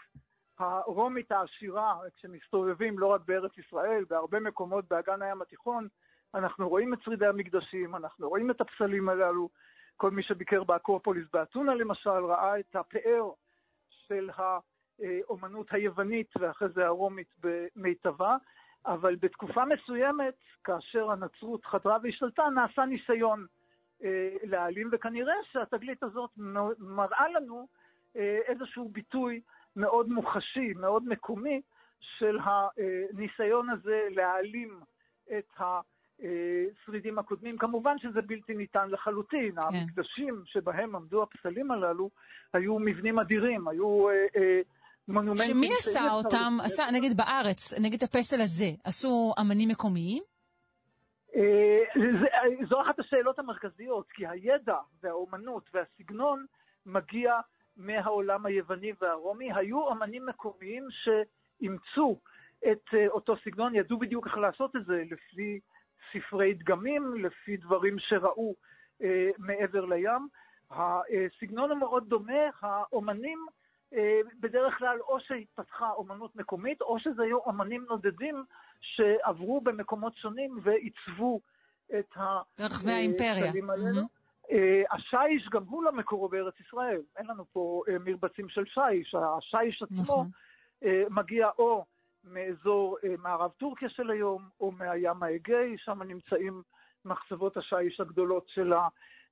[0.60, 5.88] הרומית העשירה, כשמסתובבים לא רק בארץ ישראל, בהרבה מקומות באגן הים התיכון,
[6.36, 9.50] אנחנו רואים את שרידי המקדשים, אנחנו רואים את הפסלים הללו.
[9.98, 13.32] כל מי שביקר באקרופוליס באתונה למשל, ראה את הפאר
[13.90, 18.38] של האומנות היוונית ואחרי זה הרומית במיטבה,
[18.86, 23.46] אבל בתקופה מסוימת, כאשר הנצרות חדרה והשתלטה, נעשה ניסיון
[24.04, 26.30] אה, להעלים, וכנראה שהתגלית הזאת
[26.78, 27.68] מראה לנו
[28.16, 29.42] אה, איזשהו ביטוי
[29.76, 31.62] מאוד מוחשי, מאוד מקומי,
[32.00, 34.80] של הניסיון הזה להעלים
[35.38, 35.46] את
[36.20, 37.58] השרידים הקודמים.
[37.58, 39.52] כמובן שזה בלתי ניתן לחלוטין.
[39.52, 39.62] כן.
[39.62, 42.10] המקדשים שבהם עמדו הפסלים הללו
[42.54, 44.62] היו מבנים אדירים, היו אה, אה,
[45.08, 45.56] מונומנטים...
[45.56, 50.24] שמי עשה אותם, עשה, נגיד בארץ, נגיד הפסל הזה, עשו אמנים מקומיים?
[51.36, 51.84] אה,
[52.70, 56.46] זו אחת השאלות המרכזיות, כי הידע והאומנות והסגנון
[56.86, 57.40] מגיע
[57.78, 59.54] מהעולם היווני והרומי.
[59.54, 62.20] היו אמנים מקומיים שאימצו
[62.72, 65.60] את uh, אותו סגנון, ידעו בדיוק איך לעשות את זה לפי
[66.16, 68.56] ספרי דגמים, לפי דברים שראו
[69.02, 69.06] uh,
[69.38, 70.28] מעבר לים.
[70.72, 73.46] הסגנון הוא מאוד דומה, האומנים
[73.94, 73.98] uh,
[74.40, 78.44] בדרך כלל או שהתפתחה אומנות מקומית, או שזה היו אומנים נודדים
[78.82, 81.40] שעברו במקומות שונים ועיצבו
[82.00, 82.18] את
[82.60, 83.52] רחבי האימפריה.
[83.70, 84.02] האלו.
[84.02, 84.26] Mm-hmm.
[84.52, 89.16] אה, השיש גם הוא לא מקורו בארץ ישראל, אין לנו פה אה, מרבצים של שיש,
[89.16, 90.30] השיש עצמו נכון.
[90.84, 91.86] אה, מגיע או
[92.26, 96.62] מאזור מערב טורקיה של היום, או מהים האגאי, שם נמצאים
[97.06, 98.74] מחצבות השיש הגדולות של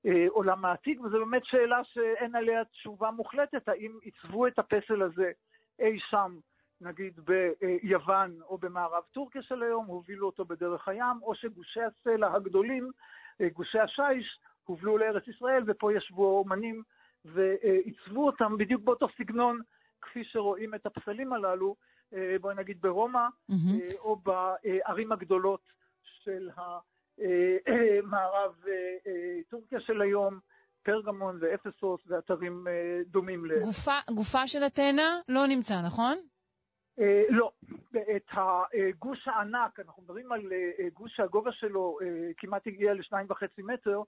[0.05, 5.31] העולם העתיק, וזו באמת שאלה שאין עליה תשובה מוחלטת, האם עיצבו את הפסל הזה
[5.79, 6.37] אי שם,
[6.81, 12.91] נגיד ביוון או במערב טורקיה של היום, הובילו אותו בדרך הים, או שגושי הסלע הגדולים,
[13.53, 16.83] גושי השיש, הובלו לארץ ישראל, ופה ישבו האומנים
[17.25, 19.59] ועיצבו אותם בדיוק באותו סגנון,
[20.01, 21.92] כפי שרואים את הפסלים הללו, אה,
[22.41, 23.97] בואי נגיד ברומא, mm-hmm.
[23.99, 25.61] או בערים הגדולות
[26.03, 26.49] של
[27.67, 30.39] המערב אה, טורקיה של היום.
[30.85, 32.67] פרגמון ואפסוס ואתרים
[33.07, 33.59] דומים ל...
[33.59, 36.17] גופה, גופה של אתנה לא נמצא, נכון?
[36.99, 37.51] אה, לא.
[38.15, 40.41] את הגוש הענק, אנחנו מדברים על
[40.93, 41.97] גוש שהגובה שלו
[42.37, 44.01] כמעט הגיע לשניים וחצי מטר,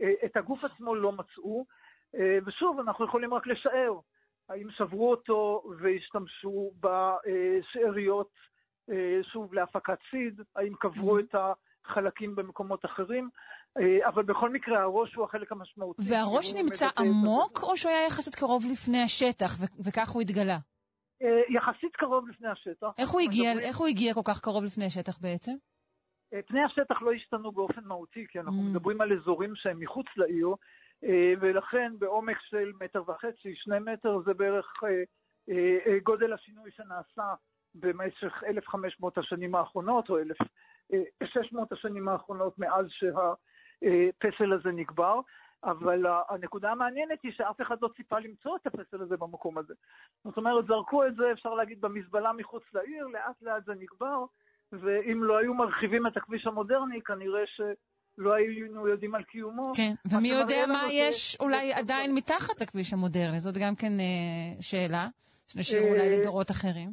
[0.00, 1.66] אה, את הגוף עצמו לא מצאו,
[2.14, 3.98] אה, ושוב, אנחנו יכולים רק לשער
[4.48, 8.30] האם שברו אותו והשתמשו בשאריות,
[8.90, 13.28] אה, שוב, להפקת סיד, האם קברו את החלקים במקומות אחרים,
[14.06, 16.02] אבל בכל מקרה הראש הוא החלק המשמעותי.
[16.10, 20.58] והראש נמצא עמוק, או שהוא היה יחסית קרוב לפני השטח, וכך הוא התגלה?
[21.48, 22.86] יחסית קרוב לפני השטח.
[22.98, 25.52] איך הוא, הגיע, איך הוא הגיע כל כך קרוב לפני השטח בעצם?
[26.34, 28.70] אה, פני השטח לא השתנו באופן מהותי, כי אנחנו mm.
[28.70, 30.54] מדברים על אזורים שהם מחוץ לעיר, אה,
[31.40, 34.72] ולכן בעומק של מטר וחצי, שני מטר, זה בערך
[35.48, 37.34] אה, גודל השינוי שנעשה
[37.74, 40.18] במשך 1,500 השנים האחרונות, או
[41.22, 45.20] 1,600 השנים האחרונות מאז שהפסל הזה נקבר.
[45.64, 49.74] אבל הנקודה המעניינת היא שאף אחד לא ציפה למצוא את הפסל הזה במקום הזה.
[50.24, 54.24] זאת אומרת, זרקו את זה, אפשר להגיד, במזבלה מחוץ לעיר, לאט לאט זה נקבר,
[54.72, 57.42] ואם לא היו מרחיבים את הכביש המודרני, כנראה
[58.16, 59.72] שלא היינו יודעים על קיומו.
[59.76, 65.08] כן, ומי יודע מה יש אולי עדיין מתחת לכביש המודרני, זאת גם כן אה, שאלה,
[65.48, 66.92] שנשאיר אולי אה, לדורות אחרים.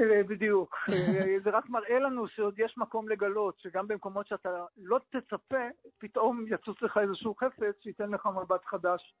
[0.00, 0.76] אה, בדיוק.
[1.44, 5.68] זה רק מראה לנו שעוד יש מקום לגלות, שגם במקומות שאתה לא תצפה,
[5.98, 9.14] פתאום יצוץ לך איזשהו חפץ שייתן לך מבט חדש,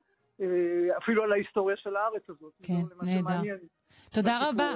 [0.98, 2.52] אפילו על ההיסטוריה של הארץ הזאת.
[2.62, 3.56] כן, נהדר.
[4.10, 4.74] תודה רבה.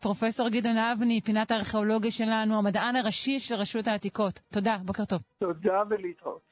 [0.00, 4.40] פרופסור גדעון אבני, פינת הארכיאולוגיה שלנו, המדען הראשי של רשות העתיקות.
[4.52, 5.20] תודה, בוקר טוב.
[5.38, 6.48] תודה ולהתראות.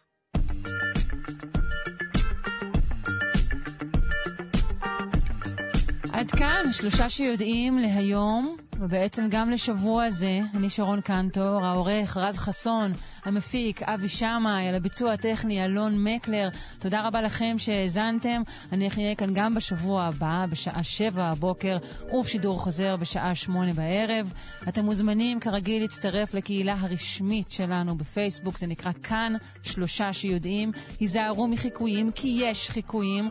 [6.13, 10.41] עד כאן, שלושה שיודעים להיום, ובעצם גם לשבוע זה.
[10.55, 12.93] אני שרון קנטור, העורך רז חסון,
[13.27, 16.49] המפיק אבי שמאי, על הביצוע הטכני אלון מקלר.
[16.79, 18.43] תודה רבה לכם שהאזנתם.
[18.73, 21.77] אני אהיה כאן גם בשבוע הבא, בשעה שבע הבוקר,
[22.13, 24.33] ובשידור חוזר בשעה שמונה בערב.
[24.69, 29.33] אתם מוזמנים כרגיל להצטרף לקהילה הרשמית שלנו בפייסבוק, זה נקרא כאן
[29.63, 30.73] שלושה שיודעים.
[31.01, 33.31] היזהרו מחיקויים, כי יש חיקויים.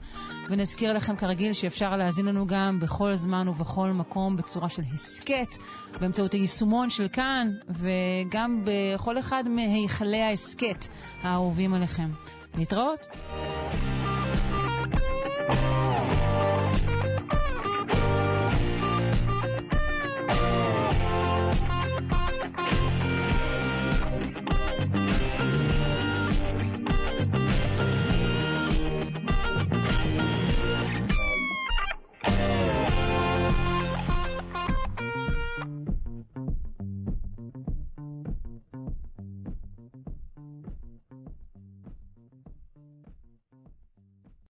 [0.49, 5.55] ונזכיר לכם כרגיל שאפשר להאזין לנו גם בכל זמן ובכל מקום בצורה של הסכת,
[5.99, 9.43] באמצעות היישומון של כאן, וגם בכל אחד
[9.85, 10.87] מהיכלי ההסכת
[11.21, 12.09] האהובים עליכם.
[12.57, 13.07] להתראות.